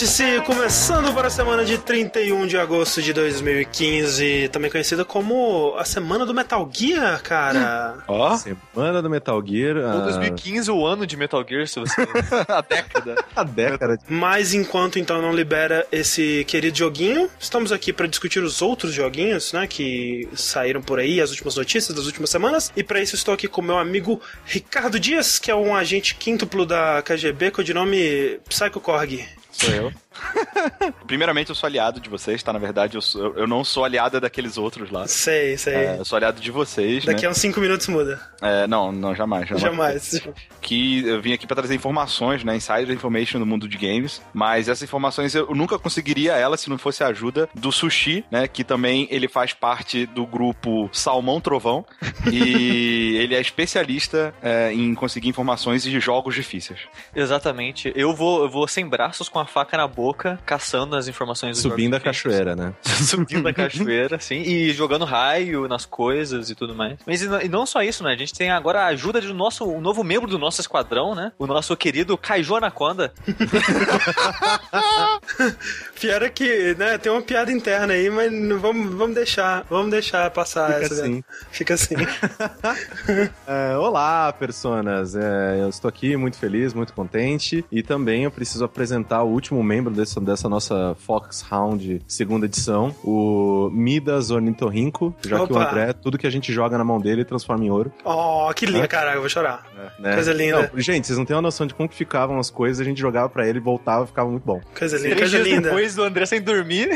[0.00, 5.84] Vértice começando para a semana de 31 de agosto de 2015, também conhecida como a
[5.84, 7.98] semana do Metal Gear, cara.
[8.08, 9.76] Ó, Semana do Metal Gear.
[9.76, 12.00] oh, ah, 2015 o ano de Metal Gear, se você...
[12.48, 13.24] a década.
[13.36, 18.62] a década Mas enquanto então não libera esse querido joguinho, estamos aqui para discutir os
[18.62, 22.72] outros joguinhos, né, que saíram por aí, as últimas notícias das últimas semanas.
[22.74, 26.64] E para isso estou aqui com meu amigo Ricardo Dias, que é um agente quíntuplo
[26.64, 29.39] da KGB, com o nome Psycho Korg.
[29.60, 29.92] Sou eu.
[31.06, 32.52] Primeiramente, eu sou aliado de vocês, tá?
[32.52, 35.06] Na verdade, eu, sou- eu não sou aliado daqueles outros lá.
[35.06, 35.74] Sei, sei.
[35.74, 37.28] É, eu sou aliado de vocês, Daqui né?
[37.28, 38.20] a uns 5 minutos muda.
[38.42, 39.62] É, não, não, jamais, jamais.
[39.62, 40.28] Jamais.
[40.60, 42.56] Que eu vim aqui pra trazer informações, né?
[42.56, 44.20] Insider information no mundo de games.
[44.32, 48.46] Mas essas informações eu nunca conseguiria elas se não fosse a ajuda do Sushi, né?
[48.48, 51.84] Que também ele faz parte do grupo Salmão Trovão.
[52.30, 56.80] e ele é especialista é, em conseguir informações de jogos difíceis.
[57.14, 57.92] Exatamente.
[57.94, 59.99] Eu vou, eu vou sem braços com a faca na boca,
[60.46, 62.72] caçando as informações dos subindo a cachoeira, né?
[62.82, 64.42] Subindo a cachoeira, sim.
[64.42, 66.98] E jogando raio nas coisas e tudo mais.
[67.06, 68.12] Mas e não- só isso, né?
[68.12, 71.14] A gente tem agora a ajuda de um, nosso, um novo membro do nosso esquadrão,
[71.14, 71.30] né?
[71.38, 73.12] O nosso querido Kaiju Anaconda.
[76.00, 79.90] Pior é que, né, tem uma piada interna aí, mas não vamos, vamos deixar, vamos
[79.90, 80.94] deixar passar Fica essa.
[81.02, 81.14] assim.
[81.16, 81.22] né?
[81.50, 81.94] Fica assim.
[83.46, 85.14] É, olá, personas.
[85.14, 87.64] É, eu estou aqui muito feliz, muito contente.
[87.70, 93.70] E também eu preciso apresentar o último membro dessa, dessa nossa Foxhound segunda edição, o
[93.72, 95.68] Midas Ornitorrinco, já que o Opa.
[95.70, 97.92] André, tudo que a gente joga na mão dele transforma em ouro.
[98.04, 99.64] Oh, que lindo, caraca, eu vou chorar.
[99.98, 100.14] né?
[100.14, 100.70] Coisa linda.
[100.72, 103.00] Não, gente, vocês não têm uma noção de como que ficavam as coisas, a gente
[103.00, 104.60] jogava pra ele, voltava e ficava muito bom.
[104.78, 105.68] Coisa linda, Três coisa dias linda.
[105.68, 106.88] depois do André sem dormir.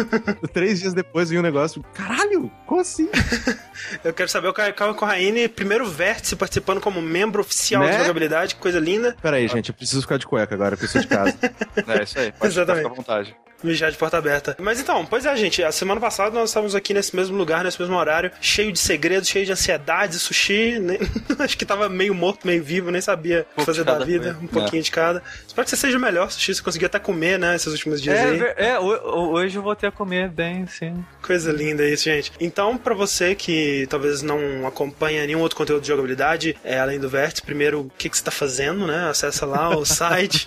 [0.52, 3.08] Três dias depois vinha um negócio, caralho, como assim?
[4.04, 7.92] Eu quero saber o Caio Corraine, primeiro vértice participando como membro oficial Né?
[7.92, 9.16] de jogabilidade, que coisa linda.
[9.22, 11.34] Pera aí, gente, eu preciso ficar de cueca agora, porque eu sou de casa.
[11.88, 12.82] É isso aí, pode Exatamente.
[12.84, 13.36] ficar à vontade.
[13.62, 14.56] Mijar de porta aberta.
[14.58, 15.62] Mas então, pois é, gente.
[15.62, 19.28] A semana passada nós estávamos aqui nesse mesmo lugar, nesse mesmo horário, cheio de segredos,
[19.28, 20.76] cheio de ansiedade, sushi.
[21.38, 24.32] Acho que tava meio morto, meio vivo, nem sabia o que pouco fazer da vida.
[24.32, 24.38] coisa.
[24.40, 25.22] Um pouquinho de cada.
[25.50, 26.54] Espero que você seja melhor, sushi.
[26.54, 28.40] Você conseguiu até comer, né, esses últimos dias É, aí.
[28.56, 31.04] é, ho- hoje eu vou ter a comer bem, sim.
[31.20, 32.30] Coisa linda isso, gente.
[32.40, 37.08] Então, pra você que talvez não acompanha nenhum outro conteúdo de jogabilidade, é, além do
[37.08, 39.08] Vértice, primeiro, o que, que você tá fazendo, né?
[39.10, 40.46] Acessa lá o site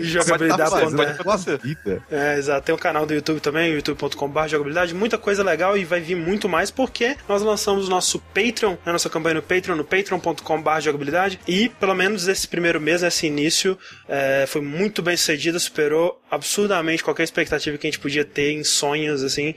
[0.00, 1.24] jogabilidade.net.
[1.24, 2.02] Nossa vida.
[2.10, 2.64] É, exato.
[2.66, 4.94] Tem o canal do YouTube também, youtube.com.br jogabilidade.
[4.94, 8.92] Muita coisa legal e vai vir muito mais porque nós lançamos o nosso Patreon, a
[8.92, 11.38] nossa campanha no Patreon, no patreon.com.br jogabilidade.
[11.46, 17.04] E pelo menos esse primeiro mês, esse início, é, foi muito bem sucedido, superou absurdamente
[17.04, 19.54] qualquer expectativa que a gente podia ter em sonhos, assim.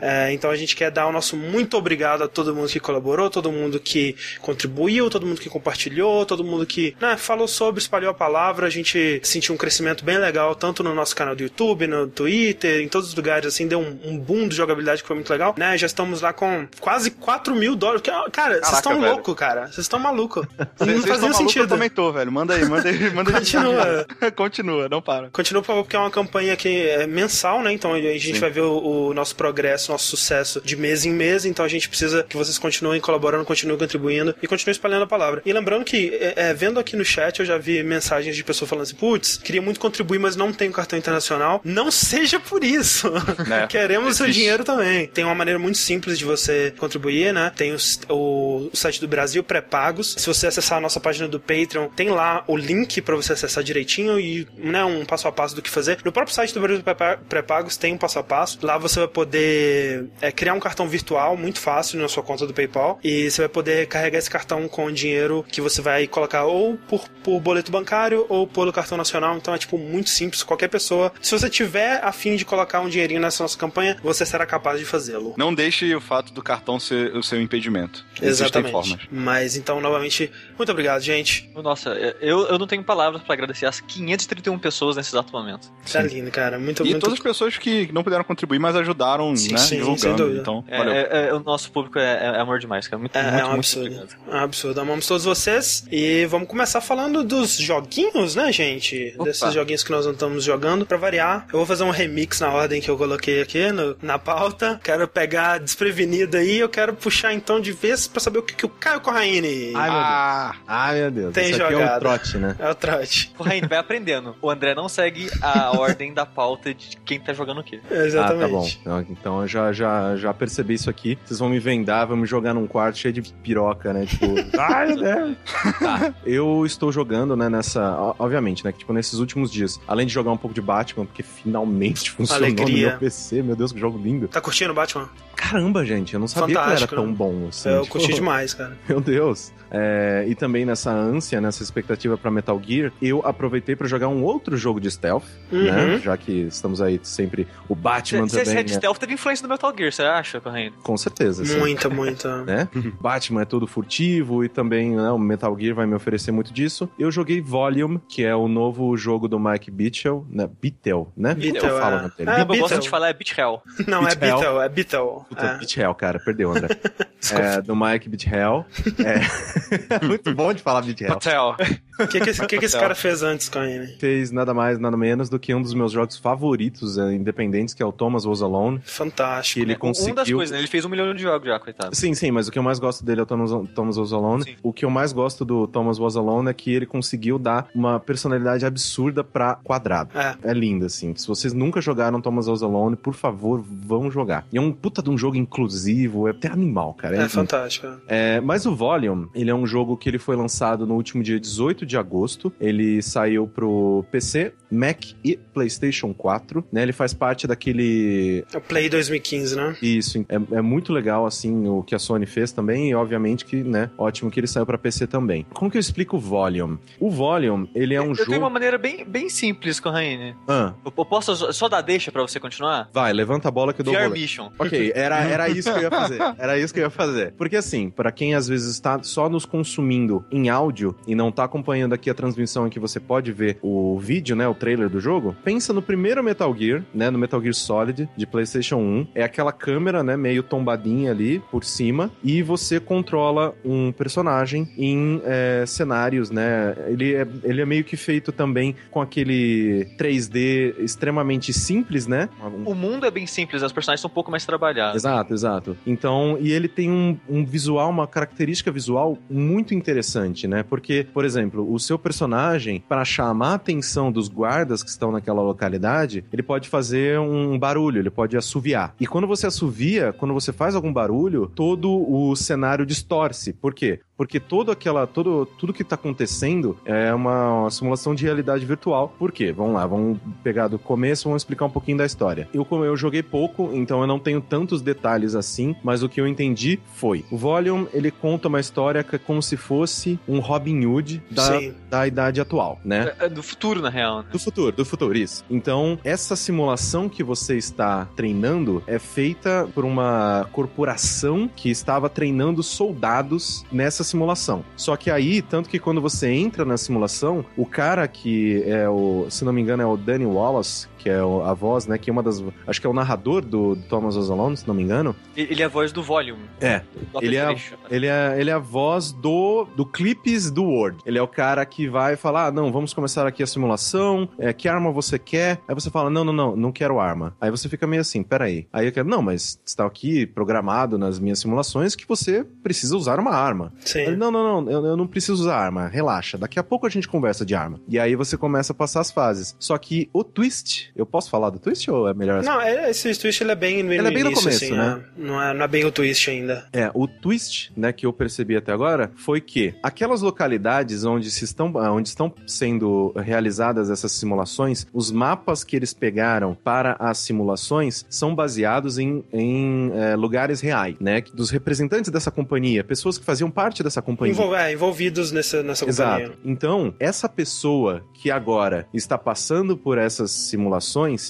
[0.00, 3.28] É, então a gente quer dar o nosso muito obrigado a todo mundo que colaborou,
[3.28, 8.10] todo mundo que contribuiu, todo mundo que compartilhou, todo mundo que né, falou sobre, espalhou
[8.10, 8.66] a palavra.
[8.66, 12.80] A gente sentiu um crescimento bem legal, tanto no nosso canal do YouTube, no Twitter,
[12.80, 15.54] em todos os lugares, assim, deu um, um boom de jogabilidade que foi muito legal.
[15.56, 18.02] Né, já estamos lá com quase 4 mil dólares.
[18.02, 19.66] Que, Cara, vocês estão loucos, cara.
[19.66, 20.46] Vocês estão malucos.
[20.58, 21.68] Não Vocês faz estão nenhum malucos, eu sentido.
[21.68, 22.30] também tô, velho.
[22.30, 23.36] Manda aí, manda aí, manda aí.
[23.36, 23.89] Continua.
[24.36, 25.30] Continua, não para.
[25.30, 27.72] Continua, por favor, porque é uma campanha que é mensal, né?
[27.72, 28.40] Então a gente Sim.
[28.40, 31.44] vai ver o, o nosso progresso, nosso sucesso de mês em mês.
[31.44, 35.42] Então a gente precisa que vocês continuem colaborando, continuem contribuindo e continuem espalhando a palavra.
[35.44, 38.68] E lembrando que, é, é, vendo aqui no chat, eu já vi mensagens de pessoas
[38.68, 41.60] falando assim: putz, queria muito contribuir, mas não tenho cartão internacional.
[41.64, 43.10] Não seja por isso.
[43.46, 43.66] Né?
[43.68, 44.40] Queremos o seu Existe.
[44.40, 45.06] dinheiro também.
[45.06, 47.52] Tem uma maneira muito simples de você contribuir, né?
[47.54, 50.14] Tem os- o, o site do Brasil pré-pagos.
[50.18, 53.62] Se você acessar a nossa página do Patreon, tem lá o link pra você acessar
[53.80, 55.98] direitinho e né, um passo a passo do que fazer.
[56.04, 58.58] No próprio site do Brasil Pré- pré-pagos tem um passo a passo.
[58.62, 62.54] Lá você vai poder é, criar um cartão virtual muito fácil na sua conta do
[62.54, 66.76] PayPal e você vai poder carregar esse cartão com dinheiro que você vai colocar ou
[66.88, 69.36] por, por boleto bancário ou pelo cartão nacional.
[69.36, 70.42] Então é tipo muito simples.
[70.42, 74.24] Qualquer pessoa, se você tiver a fim de colocar um dinheirinho nessa nossa campanha, você
[74.26, 75.34] será capaz de fazê-lo.
[75.36, 78.04] Não deixe o fato do cartão ser o seu impedimento.
[78.20, 78.72] Existem Exatamente.
[78.72, 78.98] formas.
[79.10, 81.50] Mas então, novamente, muito obrigado, gente.
[81.54, 81.90] Nossa,
[82.20, 85.70] eu, eu não tenho palavras pra agradecer as 531 pessoas nesse exato momento.
[85.90, 86.58] Tá lindo, cara.
[86.58, 87.00] Muito, E muito.
[87.00, 89.58] todas as pessoas que não puderam contribuir, mas ajudaram, Sim, né?
[89.58, 90.16] sim, sem divulgando.
[90.16, 90.40] dúvida.
[90.40, 90.92] Então, É, valeu.
[90.92, 92.98] é- é- o nosso público é, é amor demais, cara.
[93.00, 93.86] Muito, É, muito, é um muito absurdo.
[93.86, 94.16] obrigado.
[94.28, 94.80] É um absurdo.
[94.80, 95.84] Amamos todos vocês.
[95.90, 99.12] E vamos começar falando dos joguinhos, né, gente?
[99.14, 99.24] Opa.
[99.24, 100.84] Desses joguinhos que nós estamos jogando.
[100.84, 104.18] Pra variar, eu vou fazer um remix na ordem que eu coloquei aqui no, na
[104.18, 104.80] pauta.
[104.82, 108.66] Quero pegar desprevenido aí, eu quero puxar então de vez pra saber o que, que
[108.66, 110.04] o Caio Corraine Ai, meu Deus.
[110.10, 111.34] Ah, Ai, meu Deus.
[111.34, 111.96] Tem Isso aqui é jogado.
[111.96, 112.56] um trote, né?
[112.58, 113.32] é o trote.
[113.38, 114.34] O Vai aprendendo.
[114.40, 117.80] O André não segue a ordem da pauta de quem tá jogando o quê.
[117.90, 118.40] Exatamente.
[118.44, 118.66] Ah, tá bom.
[118.80, 121.18] Então- Então eu já, já, já percebi isso aqui.
[121.24, 124.06] Vocês vão me vendar, vão me jogar num quarto cheio de piroca, né?
[124.06, 124.26] Tipo,
[124.58, 125.36] ai, Deus.
[125.78, 126.14] Tá.
[126.24, 128.14] Eu estou jogando, né, nessa.
[128.18, 128.72] Obviamente, né?
[128.72, 132.44] Que, tipo, nesses últimos dias, além de jogar um pouco de Batman, porque finalmente funcionou
[132.44, 132.84] Alegria.
[132.86, 134.28] no meu PC, meu Deus, que jogo lindo.
[134.28, 135.08] Tá curtindo o Batman?
[135.36, 137.16] Caramba, gente, eu não sabia Fantástico, que ele era tão né?
[137.16, 137.68] bom assim.
[137.70, 138.76] eu tipo, curti demais, cara.
[138.88, 139.52] Meu Deus.
[139.70, 144.22] É, e também nessa ânsia, nessa expectativa pra Metal Gear, eu aproveitei pra jogar um
[144.22, 145.64] outro jogo de stealth, Uhum.
[145.64, 145.98] né?
[146.02, 147.46] Já que estamos aí sempre.
[147.68, 148.58] O Batman Se também.
[148.58, 148.78] é de né?
[148.78, 150.74] stealth, teve influência do Metal Gear, você acha, Correndo?
[150.82, 151.44] Com certeza.
[151.44, 151.58] sim.
[151.58, 152.44] Muita, muita.
[152.50, 152.68] Né?
[153.00, 156.88] Batman é todo furtivo e também né, o Metal Gear vai me oferecer muito disso.
[156.98, 160.48] Eu joguei Volume, que é o novo jogo do Mike Bitchell, né?
[160.60, 161.34] Bittel, né?
[161.60, 162.02] Falo é.
[162.02, 162.30] nome dele.
[162.30, 163.62] É, eu gosto de falar é Beat Hell.
[163.86, 164.40] Não, é Beetle.
[164.40, 165.24] Beetle, é Beetle.
[165.28, 165.94] Puta, É.
[165.94, 166.68] Cara, perdeu, André.
[167.32, 168.64] É, do Mike Bitchell.
[169.04, 170.04] É.
[170.06, 171.08] muito bom de falar Bitchell.
[171.08, 171.56] Patel.
[172.00, 173.86] O que, que, esse- que que esse cara fez antes com ele?
[173.98, 177.82] Fez nada mais, nada menos do que um dos meus jogos favoritos é, independentes, que
[177.82, 178.80] é o Thomas Was Alone.
[178.84, 179.54] Fantástico.
[179.60, 180.14] Que ele Um conseguiu.
[180.14, 180.58] das coisas, né?
[180.58, 181.94] Ele fez um milhão de jogos já, coitado.
[181.94, 184.44] Sim, sim, mas o que eu mais gosto dele é o Thomas, Thomas Was Alone.
[184.44, 184.56] Sim.
[184.62, 188.00] O que eu mais gosto do Thomas Was Alone é que ele conseguiu dar uma
[188.00, 190.10] personalidade absurda pra quadrado.
[190.18, 190.36] É.
[190.50, 191.14] É lindo, assim.
[191.16, 194.46] Se vocês nunca jogaram Thomas Was Alone, por favor, vão jogar.
[194.52, 197.16] E é um puta de um jogo inclusivo, é até animal, cara.
[197.16, 197.86] É fantástico.
[198.08, 201.38] É, mas o Volume, ele é um jogo que ele foi lançado no último dia
[201.38, 202.52] 18 de agosto.
[202.60, 203.19] Ele saiu
[203.54, 206.82] pro PC, Mac e PlayStation 4, né?
[206.82, 209.76] Ele faz parte daquele É o Play 2015, né?
[209.82, 213.56] isso, é, é muito legal, assim, o que a Sony fez também, e obviamente que,
[213.64, 215.44] né, ótimo que ele saiu pra PC também.
[215.52, 216.78] Como que eu explico o Volume?
[216.98, 218.30] O Volume, ele é um eu jogo...
[218.30, 220.34] tenho uma maneira bem, bem simples, Corraine.
[220.48, 222.88] Ah, Eu eu posso só- dar deixa pra você continuar?
[222.92, 224.10] vai, levanta a bola que eu dou o VR.
[224.10, 224.50] Mission.
[224.58, 226.18] Ok, era, era isso que eu ia fazer.
[226.38, 227.32] Era isso que eu ia fazer.
[227.36, 231.44] Porque assim, pra quem às vezes está só nos consumindo em áudio e não tá
[231.44, 235.00] acompanhando aqui a transmissão em que você pode ver o vídeo, né, o trailer do
[235.00, 239.08] jogo, pensa no primeiro Metal Gear, né, no Metal Gear Solid de PlayStation 1.
[239.16, 245.20] É aquela câmera, né, meio tombadinha ali por cima e você controla um personagem em
[245.24, 246.76] é, cenários, né?
[246.86, 252.28] Ele é, ele é meio que feito também com aquele 3D extremamente simples, né?
[252.64, 254.94] O mundo é bem simples, os personagens são um pouco mais trabalhados.
[254.94, 255.76] Exato, exato.
[255.84, 260.62] Então, e ele tem um, um visual, uma característica visual muito interessante, né?
[260.62, 265.42] Porque, por exemplo, o seu personagem, para chamar a atenção dos guardas que estão naquela
[265.42, 268.94] localidade, ele pode fazer um barulho, ele pode assoviar.
[269.00, 273.52] E quando você assovia, quando você faz algum barulho, todo o cenário distorce.
[273.52, 274.00] Por quê?
[274.20, 279.14] Porque todo aquela, todo, tudo que tá acontecendo é uma, uma simulação de realidade virtual.
[279.18, 279.50] Por quê?
[279.50, 282.46] Vamos lá, vamos pegar do começo, vamos explicar um pouquinho da história.
[282.52, 286.20] Eu, como eu joguei pouco, então eu não tenho tantos detalhes assim, mas o que
[286.20, 290.38] eu entendi foi: o Volume ele conta uma história que é como se fosse um
[290.38, 291.74] Robin Hood da, Sim.
[291.88, 293.14] da idade atual, né?
[293.18, 294.28] É do futuro, na real, né?
[294.30, 295.46] Do futuro, do futuro, isso.
[295.48, 302.62] Então, essa simulação que você está treinando é feita por uma corporação que estava treinando
[302.62, 304.64] soldados nessa simulação.
[304.76, 309.26] Só que aí, tanto que quando você entra na simulação, o cara que é o,
[309.30, 312.12] se não me engano, é o Danny Wallace, que é a voz, né, que é
[312.12, 314.82] uma das, acho que é o narrador do, do Thomas Was Alone, se não me
[314.82, 315.16] engano.
[315.34, 316.42] Ele é a voz do Volume.
[316.60, 316.82] É,
[317.12, 317.74] do ele é, Trecho.
[317.90, 320.98] ele é, ele é a voz do, do Clips do Word.
[321.06, 324.28] Ele é o cara que vai falar: ah, não, vamos começar aqui a simulação.
[324.38, 325.60] É, que arma você quer?
[325.66, 327.34] Aí você fala: não, não, não, não quero arma.
[327.40, 328.66] Aí você fica meio assim: peraí.
[328.72, 333.18] Aí eu quero: não, mas está aqui programado nas minhas simulações que você precisa usar
[333.18, 333.72] uma arma.
[333.80, 334.00] Sim.
[334.00, 336.36] Ele, não, não, não, eu, eu não preciso usar arma, relaxa.
[336.36, 337.80] Daqui a pouco a gente conversa de arma.
[337.88, 339.56] E aí você começa a passar as fases.
[339.58, 343.14] Só que o twist, eu posso falar do twist ou é melhor Não, é- esse
[343.18, 345.02] twist ele é bem no, Ele é bem no início, começo, assim, né?
[345.16, 346.66] Não é, não é bem o twist ainda.
[346.72, 351.44] É, o twist, né, que eu percebi até agora foi que aquelas localidades onde se
[351.44, 357.18] estão, ah, onde estão sendo realizadas essas simulações, os mapas que eles pegaram para as
[357.18, 363.24] simulações são baseados em, em é, lugares reais, né, dos representantes dessa companhia, pessoas que
[363.24, 364.32] faziam parte dessa companhia.
[364.34, 366.24] Envol- é, envolvidos nessa, nessa companhia.
[366.26, 366.38] Exato.
[366.44, 370.79] Então, essa pessoa que agora está passando por essas simulações,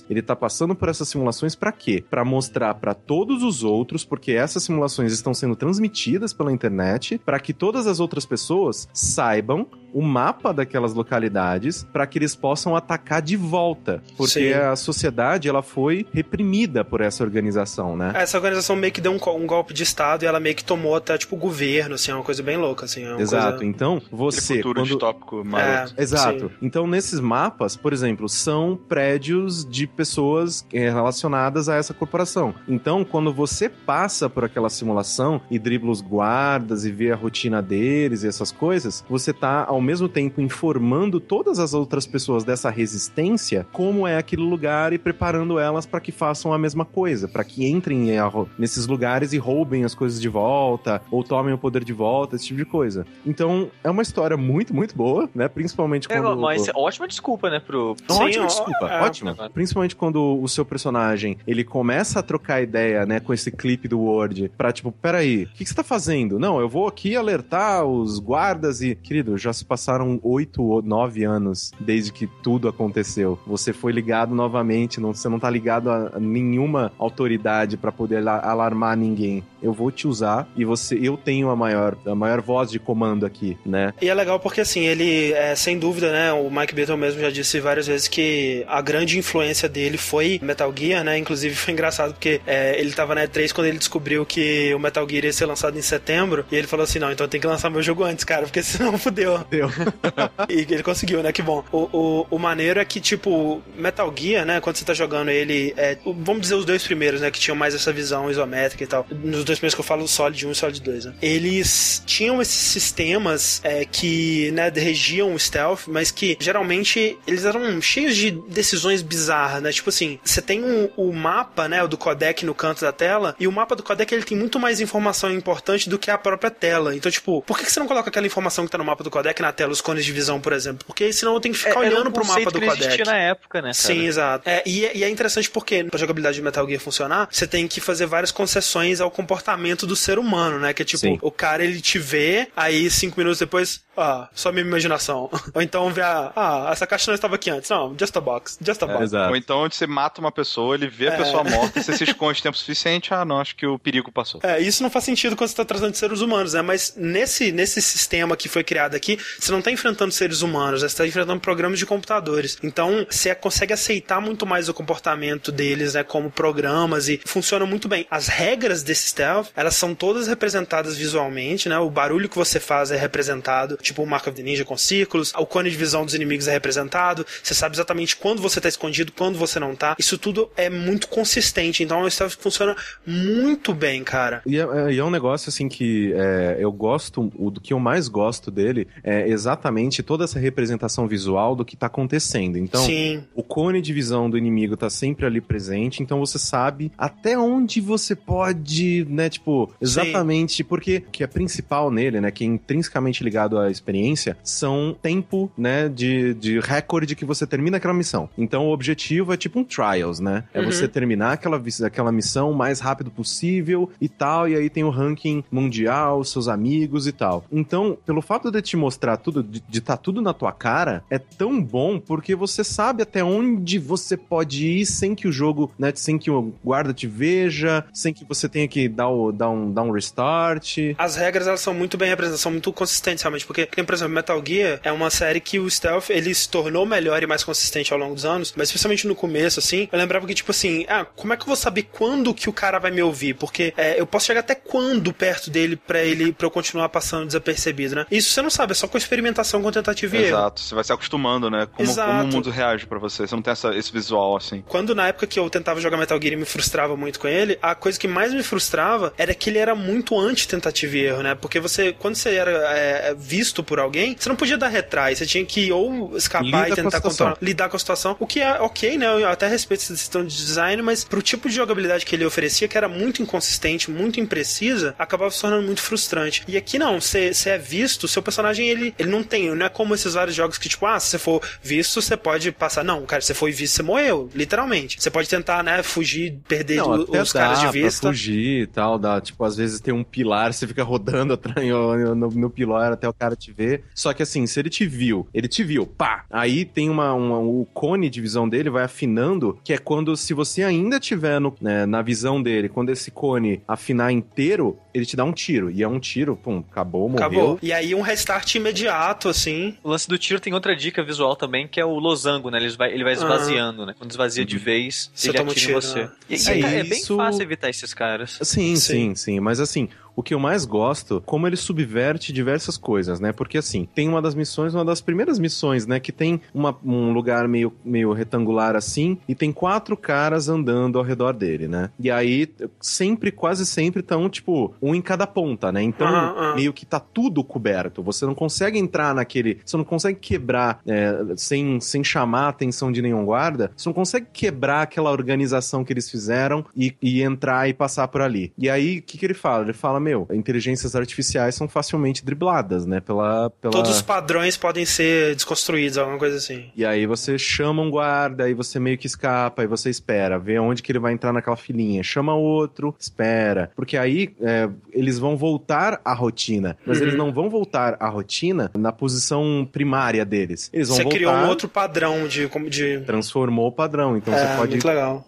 [0.08, 2.04] ele está passando por essas simulações para quê?
[2.08, 7.40] Para mostrar para todos os outros, porque essas simulações estão sendo transmitidas pela internet, para
[7.40, 13.22] que todas as outras pessoas saibam o mapa daquelas localidades para que eles possam atacar
[13.22, 14.52] de volta, porque Sim.
[14.52, 18.12] a sociedade ela foi reprimida por essa organização, né?
[18.14, 20.94] Essa organização meio que deu um, um golpe de estado e ela meio que tomou
[20.94, 23.04] até, tipo, o governo, assim, é uma coisa bem louca, assim.
[23.04, 23.58] É uma Exato.
[23.58, 23.64] Coisa...
[23.64, 25.94] Então, você futuro quando distópico maroto.
[25.96, 26.48] É, Exato.
[26.48, 26.54] sim.
[26.62, 32.54] Então, nesses mapas, por exemplo, são prédios de pessoas eh, relacionadas a essa corporação.
[32.68, 37.62] Então, quando você passa por aquela simulação e dribla os guardas e vê a rotina
[37.62, 42.70] deles e essas coisas, você tá ao mesmo tempo informando todas as outras pessoas dessa
[42.70, 47.44] resistência como é aquele lugar e preparando elas para que façam a mesma coisa, para
[47.44, 48.10] que entrem
[48.58, 52.46] nesses lugares e roubem as coisas de volta ou tomem o poder de volta, esse
[52.46, 53.06] tipo de coisa.
[53.24, 55.48] Então, é uma história muito, muito boa, né?
[55.48, 57.96] Principalmente É, quando mas ótima desculpa, né, pro...
[58.08, 59.02] Sim, ótima ó, desculpa, é.
[59.02, 59.50] ótima.
[59.52, 64.00] Principalmente quando o seu personagem, ele começa a trocar ideia, né, com esse clipe do
[64.00, 66.38] Word, pra tipo, peraí, o que, que você tá fazendo?
[66.38, 68.94] Não, eu vou aqui alertar os guardas e...
[68.94, 73.38] Querido, já se passaram oito ou nove anos desde que tudo aconteceu.
[73.46, 78.40] Você foi ligado novamente, não, você não tá ligado a nenhuma autoridade pra poder la-
[78.40, 79.44] alarmar ninguém.
[79.62, 83.24] Eu vou te usar e você, eu tenho a maior, a maior voz de comando
[83.24, 83.94] aqui, né?
[84.02, 87.30] E é legal porque, assim, ele, é, sem dúvida, né, o Mike Beaton mesmo já
[87.30, 92.12] disse várias vezes que a grande influência dele foi Metal Gear, né, inclusive foi engraçado
[92.14, 95.46] porque é, ele tava na E3 quando ele descobriu que o Metal Gear ia ser
[95.46, 98.24] lançado em setembro, e ele falou assim, não, então tem que lançar meu jogo antes,
[98.24, 99.38] cara, porque senão fudeu.
[100.48, 101.32] E ele conseguiu, né?
[101.32, 101.64] Que bom.
[101.70, 104.60] O, o, o maneiro é que, tipo, Metal Gear, né?
[104.60, 107.30] Quando você tá jogando ele, é, o- vamos dizer os dois primeiros, né?
[107.30, 109.06] Que tinham mais essa visão isométrica e tal.
[109.10, 111.14] Nos dois primeiros que eu falo, o Solid 1 e o Solid 2, né?
[111.22, 117.80] Eles tinham esses sistemas é, que, né, regiam o stealth, mas que geralmente eles eram
[117.80, 119.72] cheios de decisões bizarras, né?
[119.72, 121.82] Tipo assim, você tem um- o mapa, né?
[121.82, 124.58] O do codec no canto da tela, e o mapa do codec ele tem muito
[124.58, 126.94] mais informação importante do que a própria tela.
[126.96, 129.10] Então, tipo, por que que você não coloca aquela informação que tá no mapa do
[129.10, 130.84] codec na tela, os cones de visão, por exemplo?
[130.86, 133.04] Porque senão eu tenho que ficar É, olhando um pro mapa do que existia codec.
[133.04, 133.74] na época, né, cara?
[133.74, 134.48] Sim, exato.
[134.48, 137.66] É, e, é- e é interessante porque, pra jogabilidade de Metal Gear funcionar, você tem
[137.68, 140.72] que fazer várias concessões ao comportamento do ser humano, né?
[140.72, 141.18] Que é tipo, Sim.
[141.22, 145.30] o cara ele te vê, aí cinco minutos depois, ah, só minha imaginação.
[145.54, 147.68] Ou então vê a, ah, essa caixa não estava aqui antes.
[147.70, 149.02] Não, just a box, just a box.
[149.04, 149.30] Exato.
[149.30, 151.16] Ou então onde você mata uma pessoa, ele vê a É.
[151.16, 154.40] pessoa morta, você se esconde tempo suficiente, ah, não, acho que o perigo passou.
[154.42, 156.62] É, isso não faz sentido quando você está tratando de seres humanos, né?
[156.62, 160.88] Mas nesse, nesse sistema que foi criado aqui, você não está enfrentando seres humanos, né?
[160.88, 162.58] você está enfrentando programas de computadores.
[162.62, 166.04] Então, você consegue aceitar muito mais o comportamento deles, né?
[166.04, 168.06] Como programas e funciona muito bem.
[168.10, 171.78] As regras desse stealth, elas são todas representadas visualmente, né?
[171.78, 175.32] O barulho que você faz é representado, tipo o Mark of the Ninja com círculos,
[175.36, 179.12] o cone de visão dos inimigos é representado, você sabe exatamente quando você está escondido,
[179.12, 179.96] quando você não tá.
[179.98, 184.42] Isso tudo é muito consistente, então é um stealth que funciona muito bem, cara.
[184.46, 188.06] E é, é- é um negócio assim que é, eu gosto, o que eu mais
[188.08, 192.56] gosto dele é exatamente toda essa representação visual do que tá acontecendo.
[192.56, 193.22] Então, Sim.
[193.34, 197.80] o cone de visão do inimigo tá sempre ali presente, então você sabe até onde
[197.80, 203.22] você pode, né, tipo, exatamente, porque o que é principal nele, né, que é intrinsecamente
[203.22, 208.28] ligado à experiência, são tempo, né, de, de recorde que você termina aquela missão.
[208.38, 210.44] Então o objetivo é tipo um trials, né?
[210.54, 210.70] É Uhum.
[210.70, 214.90] você terminar aquela, aquela missão o mais rápido possível e tal, e aí tem o
[214.90, 217.44] ranking mundial, seus amigos e tal.
[217.50, 221.62] Então, pelo fato de te mostrar tudo, de estar tudo na tua cara, é tão
[221.62, 226.18] bom porque você sabe até onde você pode ir sem que o jogo, né, sem
[226.18, 229.82] que o guarda te veja, sem que você tenha que dar, o, dar, um, dar
[229.82, 230.78] um restart.
[230.98, 234.42] As regras elas são muito bem representadas, são muito consistentes realmente, porque, por exemplo, Metal
[234.46, 237.98] Gear é uma série que o stealth ele se tornou melhor e mais consistente ao
[237.98, 241.32] longo dos anos, mas especialmente no começo, assim, eu lembrava que, tipo assim, ah, como
[241.32, 243.34] é que eu vou saber quando que o cara vai me ouvir?
[243.34, 247.26] Porque é, eu posso chegar até quando perto dele pra ele para eu continuar passando
[247.26, 248.06] desapercebido, né?
[248.10, 250.28] Isso você não sabe, é só com experimentação, com tentativa e erro.
[250.28, 251.66] Exato, você vai se acostumando, né?
[251.74, 253.26] Como, como o mundo reage pra você.
[253.26, 254.62] Você não tem essa- esse visual assim.
[254.66, 257.58] Quando na época que eu tentava jogar Metal Gear e me frustrava muito com ele,
[257.62, 261.34] a coisa que mais me frustrava era que ele era muito anti-tentativa e erro, né?
[261.34, 265.26] Porque você, quando você era é, visto por alguém, você não podia dar retrai, você
[265.26, 267.10] tinha que ou escapar Lida e com a tentar situação.
[267.10, 269.06] controlar, lidar com a situação, o que é ok, né?
[269.06, 272.68] Eu até respeito essa decisão de design, mas pro tipo de jogabilidade que ele oferecia,
[272.68, 276.42] que era muito inconsistente, muito imprecisa, acabava se tornando muito frustrante.
[276.46, 279.94] E aqui não, você é visto, seu personagem ele, ele não tem, não é como
[279.94, 282.84] esses vários jogos que tipo, ah, se você for visto, você pode passar.
[282.84, 285.00] Não, cara, você foi visto, você morreu, literalmente.
[285.00, 288.00] Você pode tentar, né, fugir, perder Não, os caras de vista.
[288.02, 291.66] Pra fugir e tal, dá, tipo, às vezes tem um pilar, você fica rodando atrás
[291.68, 293.84] no, no, no pilar até o cara te ver.
[293.94, 296.24] Só que assim, se ele te viu, ele te viu, pá!
[296.30, 300.34] Aí tem uma, uma- o cone de visão dele vai afinando, que é quando, se
[300.34, 305.16] você ainda tiver no, né, na visão dele, quando esse cone afinar inteiro, ele te
[305.16, 305.70] dá um tiro.
[305.70, 307.26] E é um tiro, pum, acabou, morreu.
[307.26, 307.58] Acabou.
[307.62, 309.76] E aí um restart imediato, assim.
[309.82, 312.58] O lance do tiro tem outra dica visual também, que é o losango, né?
[312.58, 313.94] Ele vai, ele vai esvaziando, né?
[313.96, 316.02] Quando esvazia de vez, Você ele um atira em você.
[316.04, 316.10] né?
[316.28, 318.38] E, É e, cara, é bem isso- fácil evitar esses caras.
[318.42, 318.76] Sim, Sim.
[318.76, 319.40] sim, sim.
[319.40, 323.32] Mas assim, o que eu mais gosto, como ele subverte diversas coisas, né?
[323.32, 325.98] Porque assim, tem uma das missões, uma das primeiras missões, né?
[326.00, 331.04] Que tem uma- um lugar meio, meio retangular assim, e tem quatro caras andando ao
[331.04, 331.90] redor dele, né?
[331.98, 332.48] E aí,
[332.80, 335.82] sempre, quase sempre, estão, tipo, um em cada ponta, né?
[335.82, 336.54] Então, Aham, aham.
[336.56, 338.02] meio que tá tudo coberto.
[338.02, 339.58] Você não consegue entrar naquele.
[339.64, 343.70] Você não consegue quebrar é, sem, sem chamar a atenção de nenhum guarda.
[343.76, 348.20] Você não consegue quebrar aquela organização que eles fizeram e, e entrar e passar por
[348.20, 348.52] ali.
[348.58, 349.64] E aí, o que, que ele fala?
[349.64, 353.00] Ele fala: Meu, inteligências artificiais são facilmente dribladas, né?
[353.00, 353.50] Pela.
[353.50, 353.72] pela...
[353.72, 356.70] Todos os padrões podem ser desconstruídos, alguma coisa assim.
[356.76, 360.58] E aí você chama um guarda, aí você meio que escapa, aí você espera, vê
[360.58, 362.02] onde que ele vai entrar naquela filinha.
[362.02, 363.70] Chama outro, espera.
[363.76, 366.76] Porque aí é, eles vão voltar à rotina.
[366.86, 367.04] Mas Uhum.
[367.04, 370.70] eles não vão voltar à rotina na posição primária deles.
[370.72, 371.16] Eles vão Você voltar...
[371.16, 372.48] criou um outro padrão de.
[372.48, 373.00] como- de...
[373.00, 374.16] Transformou o padrão.
[374.16, 374.78] Então é, você pode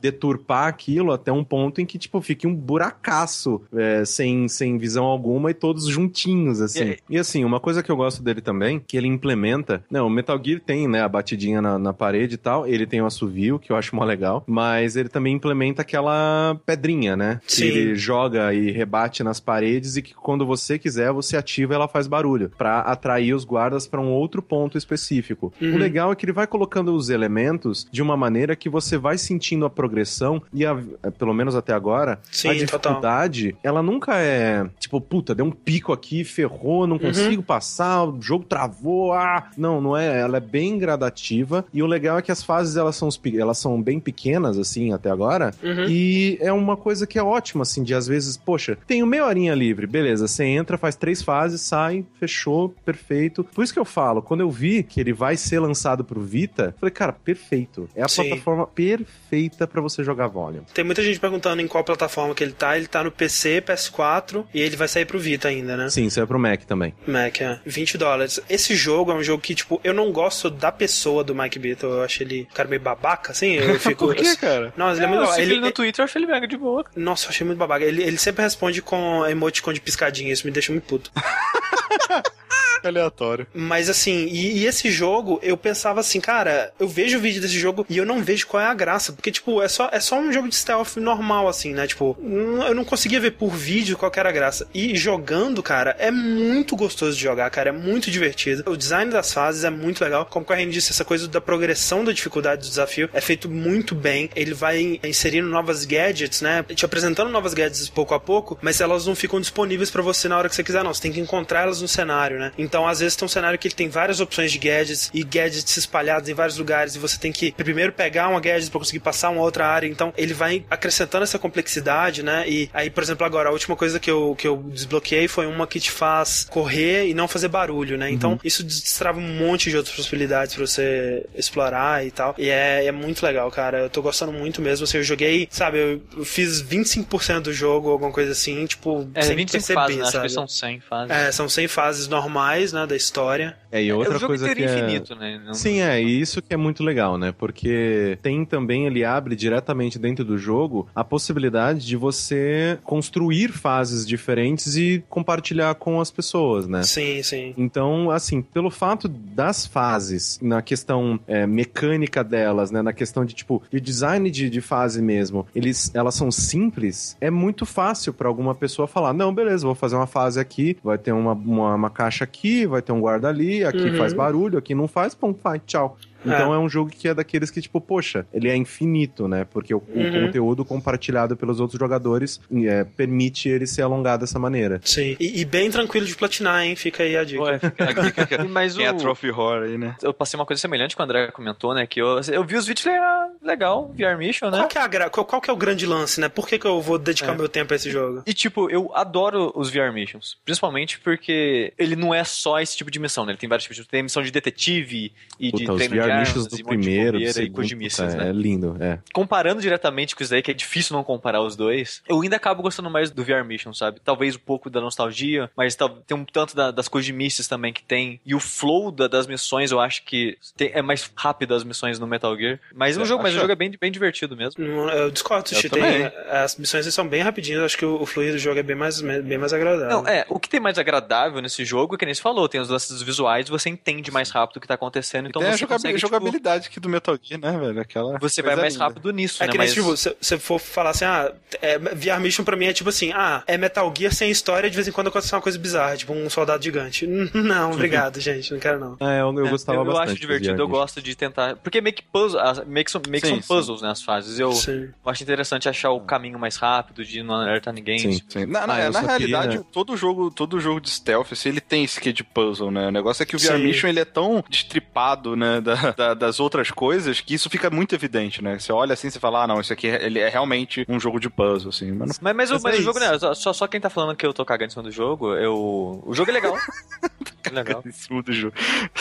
[0.00, 5.04] deturpar aquilo até um ponto em que, tipo, fique um buracaço é, sem, sem visão
[5.04, 6.82] alguma e todos juntinhos, assim.
[6.90, 9.82] E- E, assim, uma coisa que eu gosto dele também, que ele implementa...
[9.90, 13.00] Não, o Metal Gear tem, né, a batidinha na, na parede e tal, ele tem
[13.02, 17.40] o assovio, que eu acho mó legal, mas ele também implementa aquela pedrinha, né?
[17.46, 17.64] Que Sim.
[17.64, 21.88] ele joga e rebate nas paredes e que quando você quiser, você ativa e ela
[21.88, 25.52] faz barulho, pra atrair os guardas pra um outro ponto específico.
[25.60, 25.74] Uhum.
[25.74, 29.16] O legal é que ele vai colocando os elementos de uma maneira que você vai
[29.18, 30.76] sentindo a progressão e a,
[31.18, 32.66] pelo menos até agora, Sim, a total.
[32.66, 38.20] dificuldade, ela nunca é tipo, puta, deu um pico aqui, ferrou, não consigo passar, o
[38.20, 42.32] jogo travou, ah, não, não é, ela é bem gradativa e o legal é que
[42.32, 45.86] as fases elas são, elas são bem pequenas assim até agora Uhum.
[45.88, 49.54] e é uma coisa que é ótima assim, de às vezes, poxa, tenho meia horinha
[49.54, 53.44] livre, beleza, você entra, faz três fases, sai, fechou, perfeito.
[53.44, 56.74] Por isso que eu falo, quando eu vi que ele vai ser lançado pro Vita,
[56.78, 57.88] falei, cara, perfeito.
[57.94, 58.28] É a Sim.
[58.28, 60.62] plataforma perfeita pra você jogar Volume.
[60.72, 62.76] Tem muita gente perguntando em qual plataforma que ele tá.
[62.76, 65.88] Ele tá no PC, PS4 e ele vai sair pro Vita ainda, né?
[65.90, 66.94] Sim, isso é pro Mac também.
[67.06, 67.60] Mac, é.
[67.64, 68.40] 20 dólares.
[68.48, 71.90] Esse jogo é um jogo que, tipo, eu não gosto da pessoa do Mike Beatle.
[71.90, 73.54] Eu acho ele um cara meio babaca, assim.
[73.54, 74.06] Eu fico.
[74.06, 74.72] Por que, cara?
[74.76, 76.56] Não, mas ele é eu muito Ele, ele no Twitter, eu achei ele mega de
[76.56, 76.84] boa.
[76.96, 77.84] Nossa, eu achei muito babaca.
[77.84, 80.32] Ele, ele sempre responde com emoticon de piscadinha.
[80.32, 81.10] Isso me deixa muito puto.
[82.88, 83.46] Aleatório.
[83.54, 87.58] Mas assim, e, e esse jogo, eu pensava assim, cara, eu vejo o vídeo desse
[87.58, 89.12] jogo e eu não vejo qual é a graça.
[89.12, 91.86] Porque, tipo, é só, é só um jogo de stealth normal, assim, né?
[91.86, 94.66] Tipo, hum, eu não conseguia ver por vídeo qual que era graça.
[94.74, 97.68] E jogando, cara, é muito gostoso de jogar, cara.
[97.68, 98.70] É muito divertido.
[98.70, 100.26] O design das fases é muito legal.
[100.26, 103.94] Como o Corrêa disse, essa coisa da progressão da dificuldade do desafio é feito muito
[103.94, 104.30] bem.
[104.34, 106.64] Ele vai inserindo novas gadgets, né?
[106.74, 110.38] Te apresentando novas gadgets pouco a pouco, mas elas não ficam disponíveis pra você na
[110.38, 110.92] hora que você quiser, não.
[110.92, 112.52] Você tem que encontrar elas no cenário, né?
[112.56, 115.76] Então, às vezes, tem um cenário que ele tem várias opções de gadgets e gadgets
[115.76, 119.30] espalhados em vários lugares e você tem que primeiro pegar uma gadget pra conseguir passar
[119.30, 119.86] uma outra área.
[119.86, 122.44] Então, ele vai acrescentando essa complexidade, né?
[122.48, 125.66] E aí, por exemplo, agora, a última coisa que eu, que eu desbloqueei foi uma
[125.66, 128.10] que te faz correr e não fazer barulho, né?
[128.10, 132.34] Então, isso destrava um monte de outras possibilidades pra você explorar e tal.
[132.38, 133.78] E é, é muito legal, cara.
[133.80, 134.84] Eu tô gostando muito mesmo.
[134.84, 139.22] Assim, eu joguei, sabe, eu, eu fiz 25% do jogo, alguma coisa assim, tipo, É,
[139.22, 140.02] sem 25 perceber, fases, né?
[140.02, 140.26] Acho sabe?
[140.28, 141.10] que são 100 fases.
[141.16, 143.56] É, são 100 fases normais, né, da história.
[143.72, 144.66] É, e outra o jogo coisa que é...
[144.66, 145.40] infinito, né?
[145.44, 147.32] Não- Sim, é, e isso que é muito legal, né?
[147.32, 154.06] Porque tem também, ele abre diretamente dentro do jogo a possibilidade de você construir fases
[154.06, 156.82] diferentes e compartilhar com as pessoas, né?
[156.82, 157.54] Sim, sim.
[157.56, 163.34] Então, assim, pelo fato das fases, na questão é, mecânica delas, né, na questão de
[163.34, 168.28] tipo de design de, de fase mesmo, eles, elas são simples, é muito fácil pra
[168.28, 171.90] alguma pessoa falar, não, beleza, vou fazer uma fase aqui, vai ter uma, uma, uma
[171.90, 173.96] caixa aqui, vai ter um guarda ali, aqui Uhum.
[173.96, 175.96] faz barulho, aqui não faz, pum, vai, tchau.
[176.24, 176.58] Então é.
[176.58, 179.44] um jogo que é daqueles que, tipo, poxa, ele é infinito, né?
[179.50, 180.26] Porque o, o Uhum.
[180.26, 184.80] conteúdo compartilhado pelos outros jogadores é, permite ele ser alongado dessa maneira.
[184.84, 185.16] Sim.
[185.20, 186.74] E, e bem tranquilo de platinar, hein?
[186.76, 187.42] Fica aí a dica.
[187.42, 188.96] Ué, fica- Mas Quem é o...
[188.96, 189.96] Trophy Horror aí, né?
[190.02, 191.86] Eu passei uma coisa semelhante com o André comentou, né?
[191.86, 194.58] Que eu, eu vi os vídeos e falei, ah, legal, VR Mission, né?
[194.58, 195.10] Qual que, é a gra...
[195.10, 196.28] qual, qual que é o grande lance, né?
[196.28, 197.36] Por que, que eu vou dedicar É.
[197.36, 198.22] meu tempo a esse jogo?
[198.26, 200.36] E, tipo, eu adoro os VR Missions.
[200.44, 203.32] Principalmente porque ele não é só esse tipo de missão, né?
[203.32, 203.88] Ele tem vários tipos de...
[203.88, 207.32] Tem missão de detetive e de Puta, os treino de VR e do primeiro, do
[207.32, 208.30] segundo, de mísseis, puta, né?
[208.30, 208.98] é lindo, é.
[209.12, 212.62] Comparando diretamente com isso daí, que é difícil não comparar os dois, eu ainda acabo
[212.62, 214.00] gostando mais do VR Mission, sabe?
[214.04, 217.72] Talvez um pouco da nostalgia, mas tem um tanto da- das coisas de mísseis também
[217.72, 218.20] que tem.
[218.24, 221.98] E o flow da- das missões, eu acho que tem- é mais rápido as missões
[221.98, 222.58] no Metal Gear.
[222.74, 224.62] Mas é um É, jogo mas o jogo é bem, bem divertido mesmo.
[224.64, 225.70] Não, Eu discordo, Eu.
[225.70, 228.76] Tem, as missões são bem rapidinhas, acho que o, o fluido do jogo é bem
[228.76, 229.88] mais, bem mais agradável.
[230.02, 232.68] Não, é, o que tem mais agradável nesse jogo, que nem você falou, tem os
[232.68, 236.68] lances visuais, você entende mais rápido o que tá acontecendo, então você jogabil- tipo, jogabilidade
[236.68, 237.80] aqui do Metal Gear, né, velho?
[237.80, 238.84] Aquela você vai mais linda.
[238.84, 239.52] rápido nisso, É né?
[239.52, 239.74] que nem, Mas...
[239.74, 243.12] tipo, se você for falar assim, ah, é, VR Mission pra mim é tipo assim,
[243.12, 246.12] ah, é Metal Gear sem história, de vez em quando acontece uma coisa bizarra, tipo
[246.12, 247.06] um soldado gigante.
[247.34, 248.96] Não, obrigado, gente, não quero não.
[249.00, 250.10] É, eu, eu É, gostava eu, eu bastante.
[250.12, 251.56] acho divertido, do eu gosto de tentar.
[251.56, 253.48] Porque meio que puzzle, meio que são, meio que Sim, são sim.
[253.48, 253.90] puzzles, né?
[253.90, 254.38] As fases.
[254.38, 254.88] Eu, Sim.
[255.04, 257.98] eu acho interessante achar o caminho mais rápido, de não alertar ninguém.
[257.98, 258.20] Sim.
[258.28, 258.46] Sim.
[258.46, 261.60] Na, na- Ah, eu na realidade, queria- todo jogo, todo jogo de stealth, assim, ele
[261.60, 262.88] tem esse quê de puzzle, né?
[262.88, 263.64] O negócio é que o VR Sim.
[263.64, 267.94] Mission ele é tão destripado, né, da- da- das outras coisas, que isso fica muito
[267.94, 268.58] evidente, né?
[268.58, 271.18] Você olha assim e fala, ah, não, isso aqui é, ele é realmente um jogo
[271.20, 271.92] de puzzle, assim.
[271.92, 273.18] Mas não Mas, mas, o- Mas mas é o jogo, né?
[273.18, 276.02] Só- Só, só quem tá falando que eu tô cagando em cima do jogo, eu.
[276.04, 276.54] O jogo é legal.
[277.44, 277.82] é legal.
[277.86, 278.54] em cima do jogo.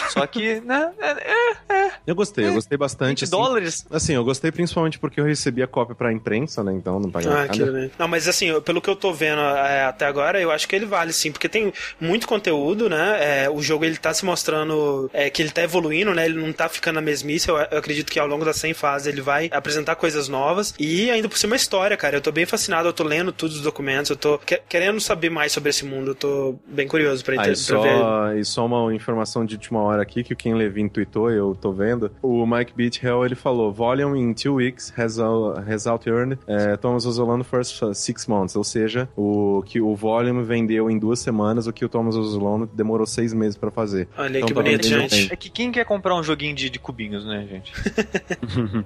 [0.10, 0.92] Só que, né?
[1.00, 3.24] É, é Eu gostei, eu gostei 20 bastante.
[3.24, 3.32] assim.
[3.32, 3.86] dólares.
[3.92, 6.74] Assim, eu gostei principalmente porque eu recebi a cópia pra imprensa, né?
[6.74, 7.92] Então não paguei Ah, nada.
[7.98, 10.86] Não, mas assim, pelo que eu tô vendo é, até agora, eu acho que ele
[10.86, 13.44] vale sim, porque tem muito conteúdo, né?
[13.46, 16.26] É, o jogo ele tá se mostrando é, que ele tá evoluindo, né?
[16.26, 17.50] Ele não tá ficando na mesmice.
[17.50, 21.10] Eu, eu acredito que ao longo das 100 fases ele vai apresentar coisas novas e
[21.10, 22.18] ainda por cima a história, cara.
[22.18, 25.30] Eu tô bem fascinado, eu tô lendo todos os documentos, eu tô que- querendo saber
[25.30, 27.92] mais sobre esse mundo, eu tô bem curioso pra, Ah, enter- e, pra ver.
[28.32, 31.56] Só, e só uma informação de última hora aqui que o Ken Levine tweetou, eu
[31.60, 32.12] tô vendo.
[32.22, 36.76] O Mike Beachell, ele falou, volume in two weeks has, out- has out earned eh,
[36.78, 38.56] Thomas Ozolano first six months.
[38.56, 42.70] Ou seja, o que o volume vendeu em duas semanas, o que o Thomas Ozolano
[42.74, 44.08] demorou seis meses pra fazer.
[44.18, 45.32] Olha aí Então, que tá bonito, gente.
[45.34, 47.72] É que quem quer comprar um joguinho de, de cubinhos, né, gente?